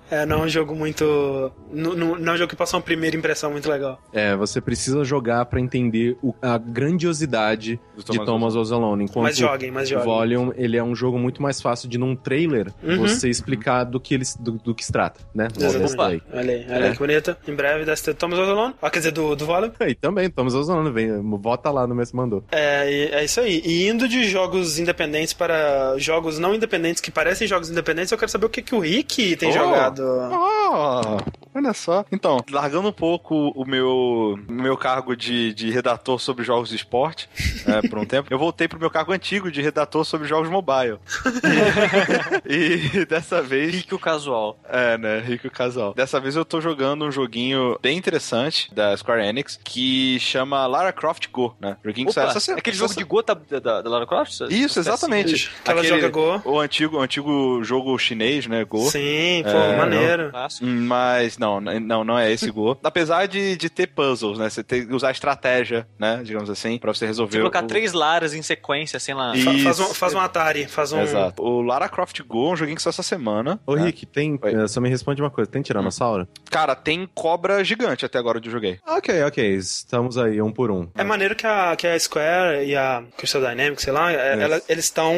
[0.10, 1.52] É, não é um jogo muito.
[1.72, 4.00] Não, é um jogo que passa uma primeira impressão muito legal.
[4.14, 9.02] É, você precisa jogar pra entender o- a grandiosidade Do de Thomas Ozolano.
[9.02, 10.06] Enquanto Mas joguem, mas o joguem.
[10.08, 12.98] Volume, ele é um jogo muito mais fácil de num trailer Uhum.
[12.98, 15.48] você explicar do que, ele, do, do que se trata, né?
[15.60, 16.88] Olha aí, olha É.
[16.88, 17.38] aí que bonita.
[17.48, 18.74] Em breve deve ter Thomas Ozolano.
[18.82, 19.74] Ah, quer dizer, do, do Volume.
[19.88, 22.44] E também, Thomas Ozolano, vem, vota lá no mês que mandou.
[22.52, 23.62] É, é isso aí.
[23.66, 28.32] E indo de jogos independentes para jogos não independentes que parecem jogos independentes, eu quero
[28.32, 29.54] saber o que, que o Rick tem Oh.
[29.54, 30.02] jogado.
[30.04, 31.18] Oh,
[31.54, 32.06] olha só.
[32.12, 36.76] Então, largando um pouco o meu, o meu cargo de, de redator sobre jogos de
[36.76, 37.30] esporte
[37.68, 41.00] é, por um tempo, eu voltei pro meu cargo antigo de redator sobre jogos mobile.
[42.46, 43.74] e dessa vez.
[43.74, 44.60] Rico casual.
[44.70, 45.20] É, né?
[45.20, 45.94] Rico Casal.
[45.94, 50.94] Dessa vez eu tô jogando um joguinho bem interessante da Square Enix que chama Lara
[50.94, 51.78] Croft Go, né?
[51.84, 52.60] Joguinho que Opa, sai essa semana.
[52.60, 54.42] aquele jogo de gota da, da, da Lara Croft?
[54.50, 55.50] Isso, exatamente.
[55.64, 56.42] Que ela joga Go.
[56.46, 58.64] O antigo, o antigo jogo chinês, né?
[58.64, 58.90] Go.
[58.90, 60.30] Sim, pô, É, maneiro.
[60.30, 60.66] Clássico.
[60.66, 62.78] Hum, Mas não, não, não é esse Go.
[62.84, 64.50] Apesar de, de ter puzzles, né?
[64.50, 66.22] Você tem que usar estratégia, né?
[66.24, 67.34] Digamos assim, pra você resolver.
[67.34, 67.68] Se colocar o...
[67.68, 69.15] três Laras em sequência, sem
[69.64, 71.02] Faz, um, faz um Atari, faz um.
[71.02, 71.42] Exato.
[71.42, 73.60] O Lara Croft Go é um joguinho que saiu essa semana.
[73.66, 73.86] Ô, né?
[73.86, 74.38] Rick, tem.
[74.42, 74.54] Oi.
[74.64, 76.28] eh, Só me responde uma coisa: tem Tiranossauro?
[76.50, 78.80] Cara, tem cobra gigante até agora onde eu joguei.
[78.88, 79.56] Ok, ok.
[79.56, 80.88] Estamos aí, um por um.
[80.96, 84.42] É maneiro que a, que a Square e a Crystal Dynamics, sei lá, é, Isso.
[84.42, 85.14] ela- eles estão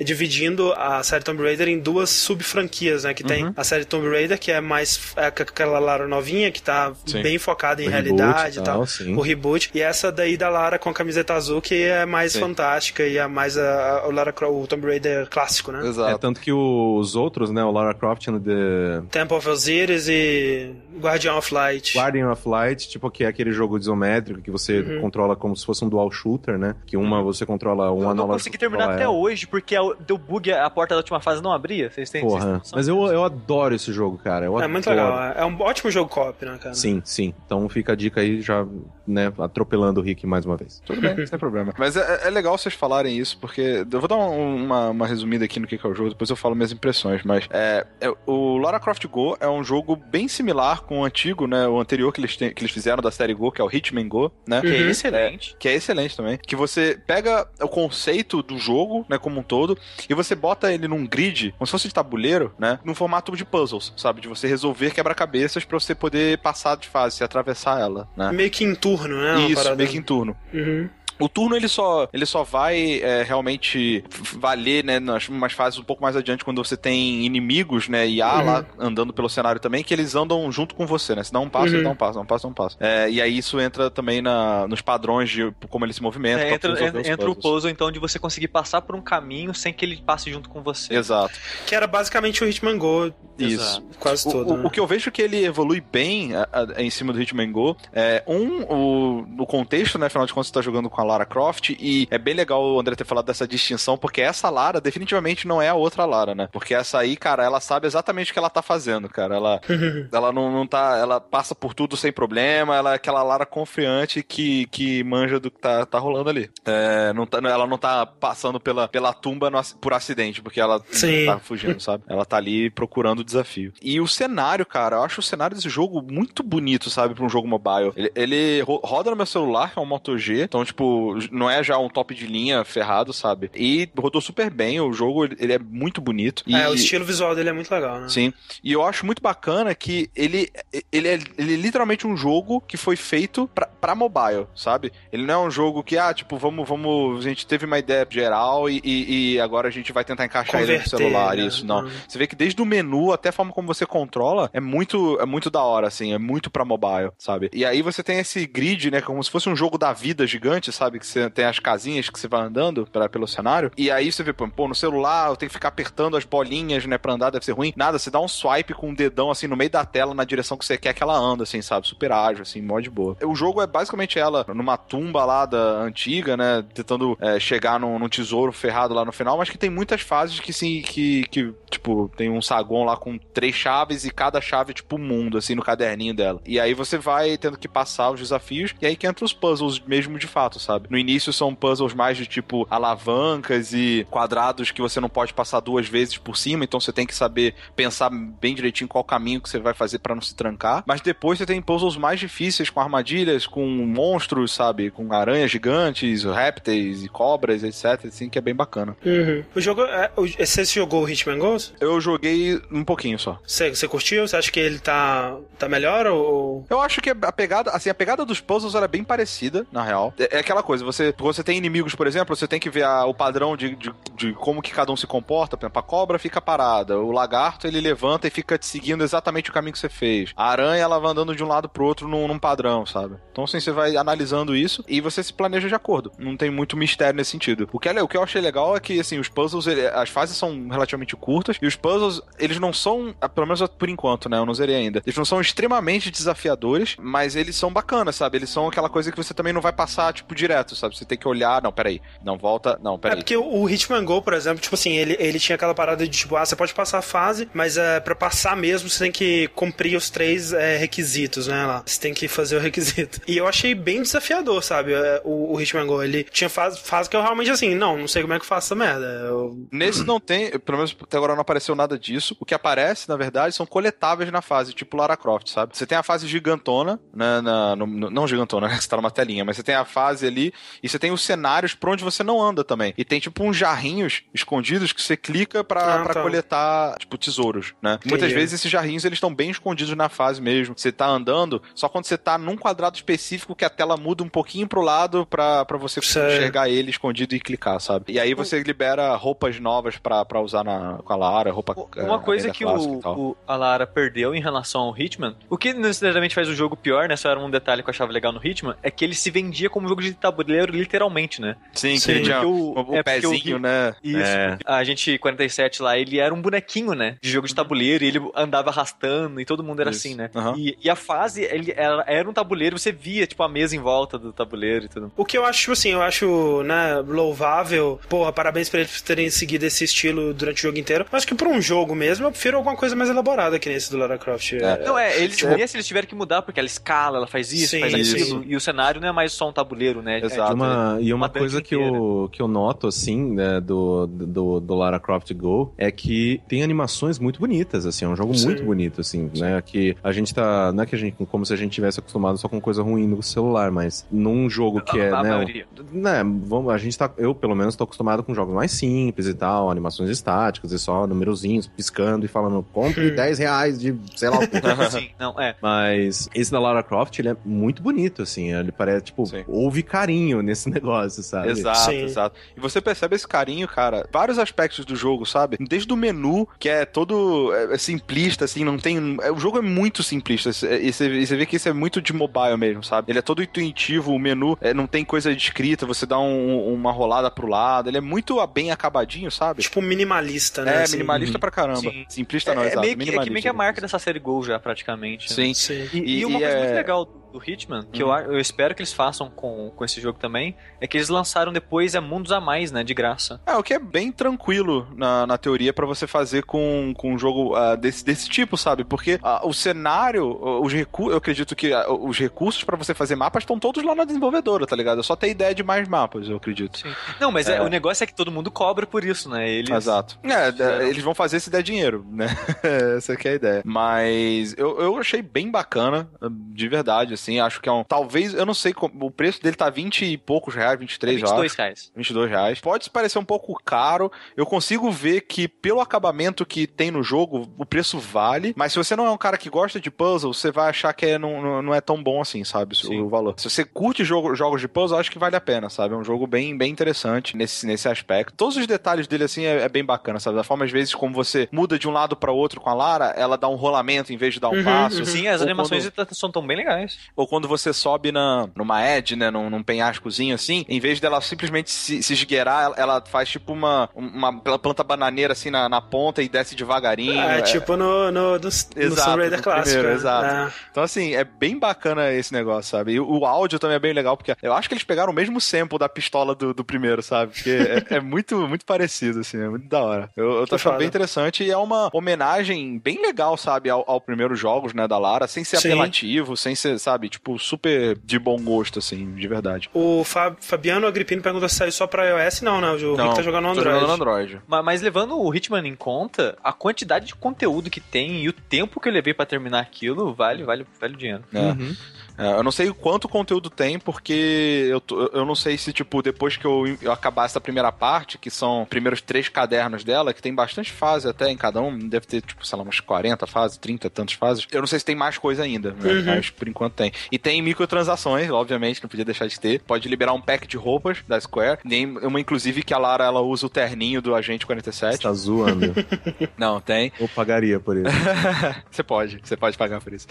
[0.00, 3.14] dividindo a série Tomb Raider em duas sub-franquias, né?
[3.14, 3.28] Que Uhum.
[3.28, 7.22] tem a série Tomb Raider, que é mais é, aquela Lara novinha, que tá Sim.
[7.22, 8.86] bem focada em O realidade e e tal, tal.
[8.86, 9.14] sim.
[9.14, 9.70] O reboot.
[9.74, 12.40] E essa daí da Lara com a camiseta azul, que é mais Sim.
[12.40, 15.84] fantástica e é mais a, a- o, Lara, o Tomb Raider clássico, né?
[15.84, 16.18] É, Exato.
[16.18, 17.62] tanto que os outros, né?
[17.64, 21.96] O Lara Croft and the Temple of Osiris e Guardian of Light.
[21.96, 25.00] Guardian of Light, tipo, que é aquele jogo isométrico que você Uhum.
[25.00, 26.74] controla como se fosse um dual shooter, né?
[26.86, 29.12] Que uma você controla um Eu não consegui terminar até ela.
[29.12, 31.90] hoje, porque a- deu bug, a porta da última fase não abria.
[31.90, 32.52] Vocês têm vocês têm Porra.
[32.58, 34.46] noção Mas eu, eu adoro esse jogo, cara.
[34.46, 35.06] Eu É muito adoro.
[35.12, 35.32] legal.
[35.36, 36.74] É um ótimo jogo co-op, né, cara?
[36.74, 37.34] Sim, sim.
[37.46, 38.64] Então fica a dica aí, já,
[39.06, 40.80] né, atropelando o Rick mais uma vez.
[40.84, 41.72] Tudo bem, sem problema.
[41.78, 45.44] Mas é, é legal vocês falarem isso, porque eu vou dar um- uma, uma resumida
[45.44, 47.22] aqui no que é o jogo, depois eu falo minhas impressões.
[47.24, 51.46] Mas é, é- o Lara Croft Go é um jogo bem similar com o antigo,
[51.46, 51.66] né?
[51.66, 54.08] O anterior que eles, têm- que eles fizeram da série Go, que é o Hitman
[54.08, 54.60] Go, né?
[54.60, 54.88] Que é Uhum.
[54.90, 55.56] excelente.
[55.58, 59.76] que é excelente também, que você pega o conceito do jogo, né, como um todo,
[60.08, 63.44] e você bota ele num grid, como se fosse de tabuleiro, né, num formato de
[63.44, 68.30] puzzles, sabe, de você resolver quebra-cabeças pra você poder passar de fase, atravessar ela, né.
[68.32, 69.40] Meio que em turno, né?
[69.48, 70.36] Isso, meio que em turno.
[70.52, 70.88] Uhum.
[71.24, 74.04] O turno ele só, ele só vai é, realmente
[74.34, 78.20] valer, né, nas umas fases um pouco mais adiante, quando você tem inimigos, né, e
[78.20, 78.44] há Uhum.
[78.46, 81.22] lá andando pelo cenário também, que eles andam junto com você, né?
[81.22, 81.74] Se dá um passo, Uhum.
[81.74, 82.76] ele dá um passo, dá um passo, dá um passo.
[82.80, 86.42] É, e aí isso entra também na, nos padrões de como ele se movimenta.
[86.42, 86.72] É, entra
[87.08, 90.30] entra o puzzle, então, de você conseguir passar por um caminho sem que ele passe
[90.30, 90.94] junto com você.
[90.94, 91.34] Exato.
[91.66, 93.62] Que era basicamente o Hitman Go Isso.
[93.62, 93.82] Exato.
[93.98, 94.52] quase O, todo.
[94.52, 94.62] o- né?
[94.66, 97.76] o que eu vejo que ele evolui bem a- a- em cima do Hitman Go
[97.92, 100.06] é, um, o, no contexto, né?
[100.06, 102.78] Afinal de contas, você tá jogando com a Lara Croft, e é bem legal o
[102.80, 106.48] André ter falado dessa distinção, porque essa Lara definitivamente não é a outra Lara, né?
[106.52, 109.36] Porque essa aí, cara, ela sabe exatamente o que ela tá fazendo, cara.
[109.36, 109.60] Ela,
[110.12, 110.96] ela não, não tá.
[110.98, 115.50] Ela passa por tudo sem problema, ela é aquela Lara confiante que, que manja do
[115.50, 116.50] que tá, tá rolando ali.
[116.64, 120.82] É, não tá, ela não tá passando pela, pela tumba no, por acidente, porque ela
[120.90, 121.26] Sim.
[121.26, 122.04] tá fugindo, sabe?
[122.08, 123.72] Ela tá ali procurando o desafio.
[123.82, 127.28] E o cenário, cara, eu acho o cenário desse jogo muito bonito, sabe, pra um
[127.28, 127.92] jogo mobile.
[127.96, 130.91] Ele, ele ro- roda no meu celular, que é um Moto G, então, tipo,
[131.30, 133.50] não é já um top de linha ferrado, sabe?
[133.54, 136.42] E rodou super bem, o jogo, ele é muito bonito.
[136.46, 138.08] E, É, o estilo visual dele é muito legal, né?
[138.08, 138.32] Sim.
[138.62, 140.50] E eu acho muito bacana que ele,
[140.90, 144.92] ele, é, ele é literalmente um jogo que foi feito pra, pra mobile, sabe?
[145.12, 147.24] Ele não é um jogo que, ah, tipo, vamos, vamos.
[147.24, 150.60] A gente teve uma ideia geral e, e, e agora a gente vai tentar encaixar
[150.62, 151.36] ele no Converter, celular.
[151.36, 151.46] né?
[151.46, 151.86] Isso, não.
[151.86, 151.90] Hum.
[152.08, 155.26] Você vê que desde o menu até a forma como você controla é muito, é
[155.26, 157.50] muito da hora, assim, é muito pra mobile, sabe?
[157.52, 160.72] E aí você tem esse grid, né, como se fosse um jogo da vida gigante,
[160.72, 160.81] sabe?
[160.90, 163.70] Que você tem as casinhas que você vai andando pra, pelo cenário.
[163.76, 166.98] E aí você vê, pô, no celular eu tenho que ficar apertando as bolinhas, né,
[166.98, 167.72] pra andar, deve ser ruim.
[167.76, 170.56] Nada, você dá um swipe com o dedão, assim, no meio da tela, na direção
[170.56, 171.86] que você quer que ela anda, assim, sabe?
[171.86, 173.16] Super ágil, assim, mó de boa.
[173.22, 177.98] O jogo é basicamente ela numa tumba lá da antiga, né, tentando é, chegar num,
[177.98, 181.54] num tesouro ferrado lá no final, mas que tem muitas fases que, sim, que, que,
[181.70, 185.54] tipo, tem um saguão lá com três chaves e cada chave, tipo, um mundo, assim,
[185.54, 186.40] no caderninho dela.
[186.46, 189.80] E aí você vai tendo que passar os desafios, e aí que entra os puzzles
[189.80, 190.71] mesmo de fato, sabe?
[190.90, 195.60] No início são puzzles mais de, tipo, alavancas e quadrados que você não pode passar
[195.60, 199.48] duas vezes por cima, então você tem que saber pensar bem direitinho qual caminho que
[199.48, 200.82] você vai fazer para não se trancar.
[200.86, 204.90] Mas depois você tem puzzles mais difíceis com armadilhas, com monstros, sabe?
[204.90, 208.06] Com aranhas gigantes, répteis e cobras, etc.
[208.06, 208.96] Assim, que é bem bacana.
[209.04, 209.42] Uhum.
[209.54, 209.82] O jogo.
[209.82, 211.74] É, o- você jogou o Hitman Ghost?
[211.80, 213.38] Eu joguei um pouquinho só.
[213.46, 214.26] Você, você curtiu?
[214.26, 216.64] Você acha que ele tá, tá melhor ou.
[216.70, 219.82] Eu acho que a pegada, assim, a pegada dos puzzles ela é bem parecida, na
[219.82, 220.12] real.
[220.18, 223.04] É, é aquela coisa, você, você tem inimigos, por exemplo, você tem que ver a-
[223.04, 225.56] o padrão de, de, de como que cada um se comporta.
[225.56, 229.50] Por exemplo, a cobra fica parada, o lagarto ele levanta e fica te seguindo exatamente
[229.50, 230.32] o caminho que você fez.
[230.36, 233.16] A aranha ela vai andando de um lado pro outro num, num padrão, sabe?
[233.32, 236.12] Então assim, você vai analisando isso e você se planeja de acordo.
[236.18, 237.68] Não tem muito mistério nesse sentido.
[237.72, 240.08] O que, é, o que eu achei legal é que, assim, os puzzles, ele- as
[240.08, 244.28] fases são relativamente curtas e os puzzles, eles não são, ah, pelo menos por enquanto,
[244.28, 244.38] né?
[244.38, 245.02] Eu não zerei ainda.
[245.04, 248.38] Eles não são extremamente desafiadores, mas eles são bacanas, sabe?
[248.38, 250.96] Eles são aquela coisa que você também não vai passar, tipo, direto, sabe?
[250.96, 253.16] Você tem que olhar, não, peraí, não volta, não, É peraí.
[253.18, 256.36] porque o Hitman Go, por exemplo, tipo assim, ele, ele tinha aquela parada de tipo,
[256.36, 259.96] ah, você pode passar a fase, mas é, pra passar mesmo você tem que cumprir
[259.96, 261.64] os três é, requisitos, né?
[261.66, 261.82] Lá.
[261.86, 263.20] Você tem que fazer o requisito.
[263.26, 264.92] E eu achei bem desafiador, sabe?
[264.92, 266.02] é, O, o Hitman Go.
[266.02, 268.48] Ele tinha fase, fase que eu realmente assim, não, não sei como é que eu
[268.48, 269.06] faço essa merda.
[269.06, 272.36] Eu- Nesse não tem, pelo menos até agora não apareceu nada disso.
[272.40, 275.76] O que aparece, na verdade, são coletáveis na fase, tipo Lara Croft, sabe?
[275.76, 279.10] Você tem a fase gigantona, né, na, no- no- não gigantona, né, você tá numa
[279.10, 280.41] telinha, mas você tem a fase ali
[280.82, 282.94] e você tem os cenários por onde você não anda também.
[282.96, 286.22] E tem tipo uns jarrinhos escondidos que você clica pra, Ah, pra tá.
[286.22, 287.98] coletar, tipo, tesouros, né?
[288.06, 290.74] Muitas vezes esses jarrinhos eles estão bem escondidos na fase mesmo.
[290.76, 294.28] Você tá andando, só quando você tá num quadrado específico que a tela muda um
[294.28, 296.34] pouquinho pro lado pra, pra você Sério?
[296.36, 298.06] enxergar ele escondido e clicar, sabe?
[298.08, 302.16] E aí você libera roupas novas pra, pra usar na, com a Lara, roupa Uma
[302.16, 306.34] é, coisa que o, o- a Lara perdeu em relação ao Hitman, o que necessariamente
[306.34, 307.16] faz o jogo pior, né?
[307.16, 309.68] Só era um detalhe que eu achava legal no Hitman, é que ele se vendia
[309.68, 311.56] como jogo de tabuleiro, literalmente, né?
[311.74, 313.94] Sim, Sim, que ele tinha o, o- o é porque o pezinho, né?
[314.02, 314.18] Isso.
[314.18, 314.58] É.
[314.66, 317.16] A gente 47 lá, ele era um bonequinho, né?
[317.20, 320.00] De jogo de tabuleiro, e ele andava arrastando, e todo mundo era Isso.
[320.06, 320.30] assim, né?
[320.34, 320.54] Aham.
[320.56, 323.78] E, e a fase, ele era, era um tabuleiro, você via, tipo, a mesa em
[323.80, 325.12] volta do tabuleiro e tudo.
[325.16, 328.00] O que eu acho, assim, eu acho, né, louvável.
[328.08, 331.06] Porra, parabéns pra eles terem seguido esse estilo durante o jogo inteiro.
[331.12, 333.96] Acho que pra um jogo mesmo, eu prefiro alguma coisa mais elaborada que nesse do
[333.98, 334.52] Lara Croft.
[334.54, 334.84] É.
[334.84, 335.56] Não, é, eles, É.
[335.56, 338.44] nesse eles tiveram que mudar, porque ela escala, ela faz isso, Sim, faz aquilo, sim.
[338.46, 340.20] e o cenário não é mais só um tabuleiro, né?
[340.22, 340.52] É, Exato.
[340.52, 344.74] E uma, e uma coisa que eu, que eu noto, assim, né, do, do, do
[344.74, 348.46] Lara Croft Go, é que tem animações muito bonitas, assim, é um jogo Sim.
[348.46, 351.52] muito bonito, assim, né, que a gente tá, não é que a gente, como se
[351.52, 355.10] a gente tivesse acostumado só com coisa ruim no celular, mas num jogo que é,
[355.10, 355.66] a né, maioria.
[355.92, 359.34] né, vamos, a gente tá, eu pelo menos tô acostumado com jogos mais simples e
[359.34, 364.38] tal, animações estáticas e só numerozinhos piscando e falando, compre 10 reais de, sei lá.
[364.90, 365.54] Sim, não, é.
[365.60, 368.52] Mas esse da Lara Croft, ele é muito bonito, assim.
[368.52, 369.44] Ele parece, tipo, Sim.
[369.46, 371.50] houve carinho nesse negócio, sabe?
[371.50, 372.02] Exato, Sim.
[372.04, 372.36] exato.
[372.56, 375.56] E você percebe esse carinho, cara, vários aspectos do jogo, sabe?
[375.60, 379.16] Desde o menu, que é todo é, é simplista, assim, não tem.
[379.22, 380.50] é, o jogo é muito simplista.
[380.50, 383.10] E você, e você vê que isso é muito de mobile mesmo, sabe?
[383.12, 386.90] Ele é todo intuitivo, o menu é, não tem coisa escrita, você dá um- uma
[386.92, 387.88] rolada pro lado.
[387.88, 389.62] Ele é muito bem acabadinho, sabe?
[389.62, 390.76] Tipo minimalista, né?
[390.76, 390.96] É, assim.
[390.96, 391.80] minimalista pra caramba.
[391.80, 392.04] Sim.
[392.08, 392.80] Simplista não, é, é exato.
[392.86, 395.28] meio que, é que meio que a marca dessa série Gol já, praticamente.
[395.30, 395.34] né?
[395.34, 395.54] Sim.
[395.54, 395.88] Sim.
[395.92, 398.38] E, E- e uma e coisa é- muito legal do Hitman, que eu, a- eu
[398.38, 402.00] espero que eles façam com, com esse jogo também, é que eles lançaram depois é
[402.00, 402.84] Mundos a Mais, né?
[402.84, 403.40] De graça.
[403.46, 407.18] É, o que é bem tranquilo na, na teoria pra você fazer com, com um
[407.18, 408.84] jogo ah, desse, desse tipo, sabe?
[408.84, 413.16] Porque ah, o cenário, os recursos, eu acredito que ah, os recursos pra você fazer
[413.16, 415.00] mapas estão todos lá na desenvolvedora, tá ligado?
[415.00, 416.82] É só ter ideia de mais mapas, eu acredito.
[417.20, 417.62] Não, mas é, É.
[417.62, 419.48] o negócio é que todo mundo cobra por isso, né?
[419.48, 420.18] Eles, Exato.
[420.22, 422.26] É, fizeram- é, eles vão fazer se der dinheiro, né?
[422.96, 423.62] Essa que é a ideia.
[423.64, 427.40] Mas eu, eu achei bem bacana, de verdade, assim.
[427.40, 427.84] Acho que é um.
[427.84, 431.26] Talvez, eu não sei, como- o preço dele tá 20 e poucos reais, 23 eu
[431.28, 431.60] 22 acho.
[431.60, 431.92] reais.
[431.94, 432.60] 22 reais.
[432.60, 434.10] Pode parecer um pouco caro.
[434.36, 438.52] Eu consigo ver que, pelo acabamento que tem no jogo, o preço vale.
[438.56, 441.06] Mas se você não é um cara que gosta de puzzle, você vai achar que
[441.06, 442.76] é, não, não, é tão bom assim, sabe?
[442.76, 443.00] Sim.
[443.00, 443.34] O valor.
[443.38, 445.94] Se você curte jogo, jogos de puzzle, eu acho que vale a pena, sabe?
[445.94, 448.34] É um jogo bem, bem interessante nesse, nesse aspecto.
[448.36, 450.36] Todos os detalhes dele, assim, é, é bem bacana, sabe?
[450.36, 453.06] Da forma, às vezes, como você muda de um lado pra outro com a Lara,
[453.16, 454.98] ela dá um rolamento em vez de dar um Uhum, passo.
[454.98, 455.04] uhum.
[455.04, 456.98] Sim, as Ou animações quando- são tão bem legais.
[457.14, 461.20] Ou quando você sobe na, numa edge, né, num, num penhascozinho assim, em vez dela
[461.20, 465.80] simplesmente se, se esgueirar, ela, ela faz tipo uma, uma planta bananeira assim na, na
[465.80, 467.20] ponta e desce devagarinho.
[467.20, 469.64] É, tipo no, no, do, no Exato, Tomb Raider no clássico.
[469.64, 469.94] primeiro, né?
[469.94, 470.34] exato.
[470.34, 470.52] É.
[470.70, 472.92] Então, assim, é bem bacana esse negócio, sabe?
[472.92, 475.40] E o, áudio também é bem legal, porque eu acho que eles pegaram o mesmo
[475.40, 477.32] sample da pistola do, do primeiro, sabe?
[477.32, 480.10] Porque é, é muito, muito parecido, assim, é muito da hora.
[480.16, 484.00] Eu, eu tô achando bem interessante e é uma homenagem bem legal, sabe, ao, ao
[484.00, 485.72] primeiro jogos, né, da Lara, sem ser Sim.
[485.72, 489.68] apelativo, sem ser, sabe, tipo, super de bom gosto, assim, de verdade.
[489.72, 492.40] O Fa- Fabiano Agripino pergunta se saiu só pra iOS.
[492.42, 492.70] Não, né?
[492.70, 493.68] O Rick tá jogando no Android.
[493.70, 494.40] jogando no Android.
[494.46, 498.32] Ma- Mas levando o Hitman em conta, a quantidade de conteúdo que tem e o
[498.32, 501.22] tempo que eu levei pra terminar aquilo, vale, vale, vale o dinheiro.
[501.32, 501.38] É.
[501.38, 501.76] Uhum.
[502.22, 506.02] É, eu não sei quanto conteúdo tem, porque eu, tô- eu não sei se, tipo,
[506.02, 510.12] depois que eu, eu acabar essa primeira parte, que são os primeiros três cadernos dela,
[510.14, 513.26] que tem bastante fase até em cada um, deve ter, tipo, sei lá, umas 40
[513.26, 514.46] fases, 30 tantas fases.
[514.52, 515.92] Eu não sei se tem mais coisa ainda, né?
[515.92, 516.04] Uhum.
[516.04, 516.92] Mas por enquanto tem.
[517.10, 519.60] E tem microtransações, obviamente, não podia deixar de ter.
[519.60, 521.58] Pode liberar um pack de roupas da Square.
[521.68, 525.00] Tem uma, inclusive, que a Lara ela usa o terninho do Agente Você 47.
[525.02, 525.72] tá zoando.
[526.36, 526.92] Não, tem.
[527.00, 527.86] Eu pagaria por isso.
[528.70, 530.06] Você pode, você pode pagar por isso.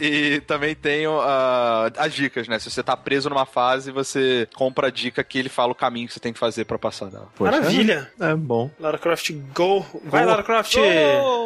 [0.00, 2.58] e, e também tem ah, as dicas, né?
[2.58, 6.06] Se você tá preso numa fase, você compra a dica que ele fala o caminho
[6.08, 7.28] que você tem que fazer pra passar dela.
[7.36, 8.10] Poxa, Maravilha.
[8.20, 8.70] É bom.
[8.78, 9.84] Lara Croft Go.
[10.04, 10.30] Vai, Go.
[10.30, 10.74] Lara Croft.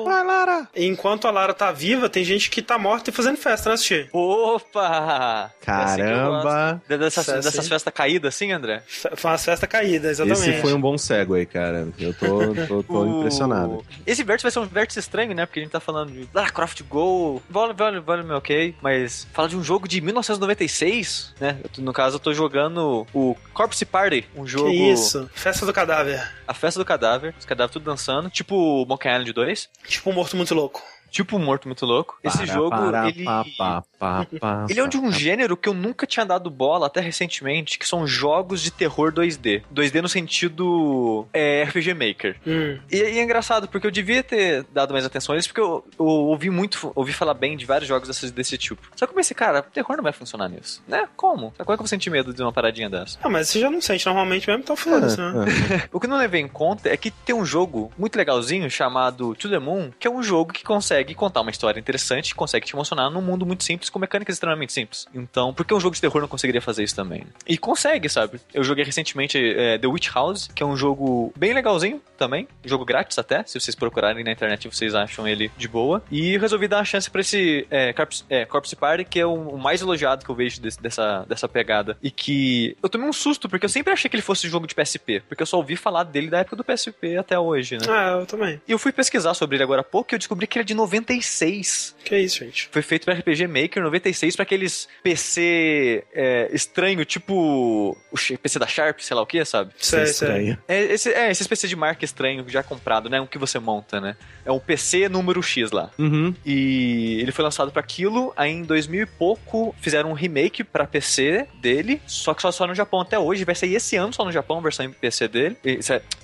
[0.05, 0.69] Vai, Lara!
[0.75, 4.09] Enquanto a Lara tá viva, tem gente que tá morta e fazendo festa, né, Sushi?
[4.13, 5.51] Opa!
[5.67, 6.43] É assim Caramba.
[6.43, 6.89] gosto.
[6.89, 8.83] De- Dessas, Sucesso, dessas festas caídas, assim, André?
[9.17, 10.51] Foi uma festa caída, exatamente.
[10.51, 11.89] Esse foi um bom segue aí, cara.
[11.99, 13.85] Eu tô, tô, tô O- impressionado.
[14.07, 15.47] Esse vértice vai ser um vértice estranho, né?
[15.47, 19.27] Porque a gente tá falando de Lara Croft Go, vale, vale, vale, meu ok, mas
[19.33, 21.59] fala de um jogo de 1996, né?
[21.79, 24.71] No caso, eu tô jogando o Corpse Party, um jogo...
[24.71, 25.29] Que isso?
[25.35, 26.23] Festa do cadáver.
[26.47, 30.37] A Festa do Cadáver, os cadáveres tudo dançando, tipo Monkey Island 2, Tipo um morto
[30.37, 30.83] muito louco.
[31.11, 32.18] Tipo um Morto Muito Louco.
[32.23, 33.25] Esse Para, jogo, para, ele...
[33.25, 37.01] pá, pá, pá, Ele é de um gênero que eu nunca tinha dado bola até
[37.01, 39.62] recentemente, que são jogos de terror 2D.
[39.75, 42.37] 2D no sentido é, RPG Maker.
[42.47, 42.79] Hum.
[42.90, 45.85] E, e é engraçado, porque eu devia ter dado mais atenção a isso, porque eu,
[45.99, 48.83] eu ouvi muito, ouvi falar bem de vários jogos desse, desse tipo.
[48.94, 50.83] Só que eu pensei, cara, terror não vai funcionar nisso.
[50.87, 51.09] Né?
[51.16, 51.51] Como?
[51.51, 53.18] Como é que eu vou sentir medo de uma paradinha dessa?
[53.23, 55.33] Ah, mas você já não sente normalmente mesmo, então foda-se, né?
[55.71, 55.88] É, é.
[55.92, 59.35] O que eu não levei em conta é que tem um jogo muito legalzinho chamado
[59.35, 62.75] To The Moon, que é um jogo que consegue contar uma história interessante, consegue te
[62.75, 65.07] emocionar num mundo muito simples, com mecânicas extremamente simples.
[65.15, 67.25] Então, por que um jogo de terror não conseguiria fazer isso também?
[67.47, 68.41] E consegue, sabe?
[68.53, 72.85] Eu joguei recentemente é, The Witch House, que é um jogo bem legalzinho também, jogo
[72.85, 76.03] grátis até, se vocês procurarem na internet vocês acham ele de boa.
[76.11, 79.33] E resolvi dar uma chance pra esse é, Corpse, é, Corpse Party, que é o,
[79.35, 81.97] o mais elogiado que eu vejo desse- dessa, dessa pegada.
[82.03, 84.75] E que eu tomei um susto, porque eu sempre achei que ele fosse jogo de
[84.75, 87.87] PSP, porque eu só ouvi falar dele da época do PSP até hoje, né?
[87.89, 88.61] Ah, eu também.
[88.67, 90.67] E eu fui pesquisar sobre ele agora há pouco e eu descobri que ele é
[90.67, 91.94] de 96.
[92.05, 92.68] Que isso, gente.
[92.72, 98.66] Foi feito para RPG Maker 96 para aqueles PC é, estranho, tipo o PC da
[98.66, 99.72] Sharp, sei lá o que, sabe?
[99.79, 100.11] Sei, sei.
[100.11, 100.59] estranho.
[100.66, 103.20] É, esse, é, esses PC de marca estranho já comprado, né?
[103.20, 104.16] O que você monta, né?
[104.44, 105.90] É um PC número X lá.
[105.98, 106.35] Uhum.
[106.44, 110.87] E ele foi lançado pra aquilo, aí em 2000 e pouco fizeram um remake pra
[110.87, 114.24] PC dele, só que só só no Japão até hoje, vai sair esse ano só
[114.24, 115.57] no Japão, a versão em PC dele.